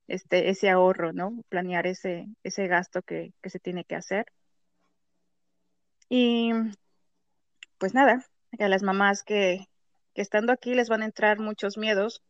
este, 0.08 0.50
ese 0.50 0.72
ahorro, 0.72 1.14
¿no? 1.14 1.44
Planear 1.48 1.86
ese, 1.86 2.26
ese 2.42 2.66
gasto 2.66 3.04
que, 3.04 3.34
que 3.44 3.52
se 3.52 3.60
tiene 3.60 3.86
que 3.86 3.96
hacer. 3.96 4.26
Y 6.10 6.54
pues 7.78 7.94
nada, 7.94 8.26
a 8.58 8.68
las 8.68 8.82
mamás 8.82 9.22
que, 9.22 9.68
que 10.14 10.22
estando 10.22 10.52
aquí 10.52 10.74
les 10.74 10.90
van 10.90 11.02
a 11.02 11.06
entrar 11.06 11.40
muchos 11.40 11.78
miedos, 11.78 12.22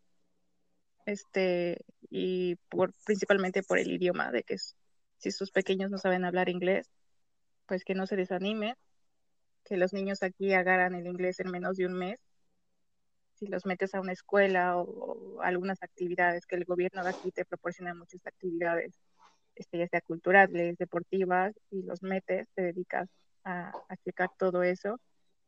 este, 1.06 1.84
y 2.10 2.56
por, 2.70 2.94
principalmente 3.06 3.64
por 3.64 3.80
el 3.80 3.92
idioma, 3.92 4.32
de 4.32 4.44
que 4.44 4.58
si 5.18 5.32
sus 5.32 5.52
pequeños 5.52 5.92
no 5.92 5.98
saben 5.98 6.26
hablar 6.26 6.50
inglés, 6.50 6.90
pues 7.68 7.84
que 7.84 7.96
no 7.96 8.06
se 8.08 8.16
desanimen, 8.16 8.76
que 9.64 9.78
los 9.78 9.94
niños 9.94 10.24
aquí 10.24 10.54
agarran 10.54 10.96
el 10.96 11.08
inglés 11.08 11.40
en 11.40 11.52
menos 11.52 11.78
de 11.78 11.86
un 11.86 11.94
mes, 11.94 12.20
si 13.36 13.48
los 13.48 13.66
metes 13.66 13.96
a 13.96 14.02
una 14.02 14.12
escuela 14.12 14.78
o, 14.78 15.42
algunas 15.42 15.82
actividades 15.82 16.46
que 16.46 16.56
el 16.56 16.66
gobierno 16.66 17.04
de 17.04 17.10
aquí 17.10 17.32
te 17.32 17.46
proporciona 17.46 17.94
muchas 17.96 18.26
actividades, 18.26 19.00
este, 19.56 19.80
ya 19.80 19.88
sea 19.88 20.02
culturales, 20.02 20.78
deportivas, 20.78 21.54
y 21.72 21.82
los 21.84 22.04
metes, 22.04 22.48
te 22.54 22.62
dedicas 22.62 23.10
a, 23.44 23.72
a 23.90 23.98
checar 23.98 24.30
todo 24.38 24.64
eso, 24.64 25.00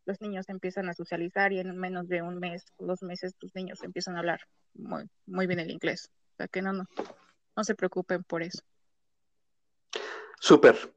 los 0.05 0.21
niños 0.21 0.49
empiezan 0.49 0.89
a 0.89 0.93
socializar 0.93 1.53
y 1.53 1.59
en 1.59 1.77
menos 1.77 2.07
de 2.07 2.21
un 2.21 2.39
mes 2.39 2.65
dos 2.79 3.01
meses 3.03 3.35
tus 3.37 3.55
niños 3.55 3.83
empiezan 3.83 4.15
a 4.15 4.19
hablar 4.19 4.41
muy, 4.73 5.09
muy 5.25 5.47
bien 5.47 5.59
el 5.59 5.71
inglés. 5.71 6.11
O 6.33 6.35
sea 6.37 6.47
que 6.47 6.61
no, 6.61 6.73
no, 6.73 6.87
no 7.55 7.63
se 7.63 7.75
preocupen 7.75 8.23
por 8.23 8.43
eso. 8.43 8.61
Súper. 10.39 10.93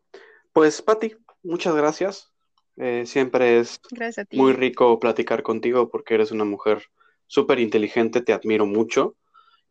Pues, 0.53 0.83
Patti, 0.83 1.15
muchas 1.43 1.75
gracias. 1.77 2.33
Eh, 2.77 3.07
siempre 3.07 3.61
es 3.61 3.81
muy 4.33 4.53
rico 4.53 4.99
platicar 4.99 5.43
contigo 5.43 5.89
porque 5.89 6.15
eres 6.15 6.31
una 6.31 6.45
mujer 6.45 6.83
súper 7.27 7.59
inteligente, 7.61 8.21
te 8.21 8.33
admiro 8.33 8.67
mucho. 8.67 9.17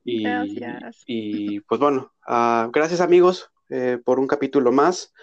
Y, 0.03 0.23
gracias. 0.23 1.03
y 1.07 1.59
pues 1.61 1.79
bueno, 1.79 2.13
uh, 2.27 2.69
gracias 2.71 3.01
amigos 3.01 3.51
eh, 3.69 3.99
por 4.03 4.19
un 4.19 4.27
capítulo 4.27 4.71
más. 4.71 5.13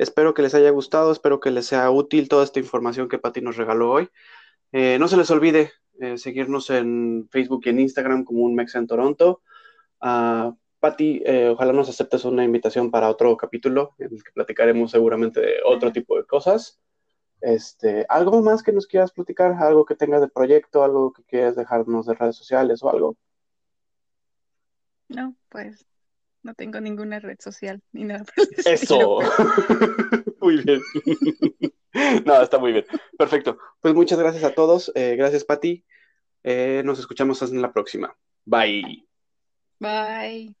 Espero 0.00 0.34
que 0.34 0.42
les 0.42 0.54
haya 0.54 0.70
gustado, 0.70 1.12
espero 1.12 1.40
que 1.40 1.50
les 1.50 1.66
sea 1.66 1.90
útil 1.90 2.28
toda 2.28 2.44
esta 2.44 2.58
información 2.58 3.08
que 3.08 3.18
Patti 3.18 3.40
nos 3.40 3.56
regaló 3.56 3.90
hoy. 3.90 4.08
Eh, 4.72 4.98
no 4.98 5.08
se 5.08 5.16
les 5.16 5.30
olvide 5.30 5.72
seguirnos 6.16 6.70
en 6.70 7.28
Facebook 7.30 7.60
y 7.64 7.68
en 7.68 7.80
Instagram 7.80 8.24
como 8.24 8.40
un 8.40 8.54
Mex 8.54 8.74
en 8.74 8.86
Toronto. 8.86 9.42
Uh, 10.00 10.56
Patti, 10.78 11.22
ojalá 11.50 11.74
nos 11.74 11.90
aceptes 11.90 12.24
una 12.24 12.42
invitación 12.42 12.90
para 12.90 13.10
otro 13.10 13.36
capítulo 13.36 13.94
en 13.98 14.14
el 14.14 14.24
que 14.24 14.32
platicaremos 14.32 14.90
seguramente 14.90 15.40
de 15.40 15.56
otro 15.62 15.92
tipo 15.92 16.16
de 16.16 16.24
cosas. 16.24 16.80
Este, 17.42 18.06
¿Algo 18.08 18.40
más 18.40 18.62
que 18.62 18.72
nos 18.72 18.86
quieras 18.86 19.12
platicar? 19.12 19.52
¿Algo 19.52 19.84
que 19.84 19.94
tengas 19.94 20.22
de 20.22 20.28
proyecto? 20.28 20.82
¿Algo 20.82 21.12
que 21.12 21.22
quieras 21.24 21.56
dejarnos 21.56 22.06
de 22.06 22.14
redes 22.14 22.36
sociales 22.36 22.82
o 22.82 22.90
algo? 22.90 23.16
No, 25.08 25.34
pues 25.48 25.86
no 26.42 26.54
tengo 26.54 26.80
ninguna 26.80 27.20
red 27.20 27.38
social 27.40 27.82
ni 27.92 28.04
nada. 28.04 28.24
Eso. 28.66 29.18
muy 30.40 30.62
bien. 30.62 30.80
no, 32.24 32.42
está 32.42 32.58
muy 32.58 32.72
bien. 32.72 32.86
Perfecto. 33.18 33.58
Pues 33.80 33.94
muchas 33.94 34.18
gracias 34.18 34.44
a 34.44 34.54
todos. 34.54 34.92
Eh, 34.94 35.16
gracias, 35.16 35.44
Pati. 35.44 35.84
Eh, 36.42 36.82
nos 36.84 36.98
escuchamos 36.98 37.42
en 37.42 37.60
la 37.60 37.72
próxima. 37.72 38.16
Bye. 38.44 39.06
Bye. 39.78 40.54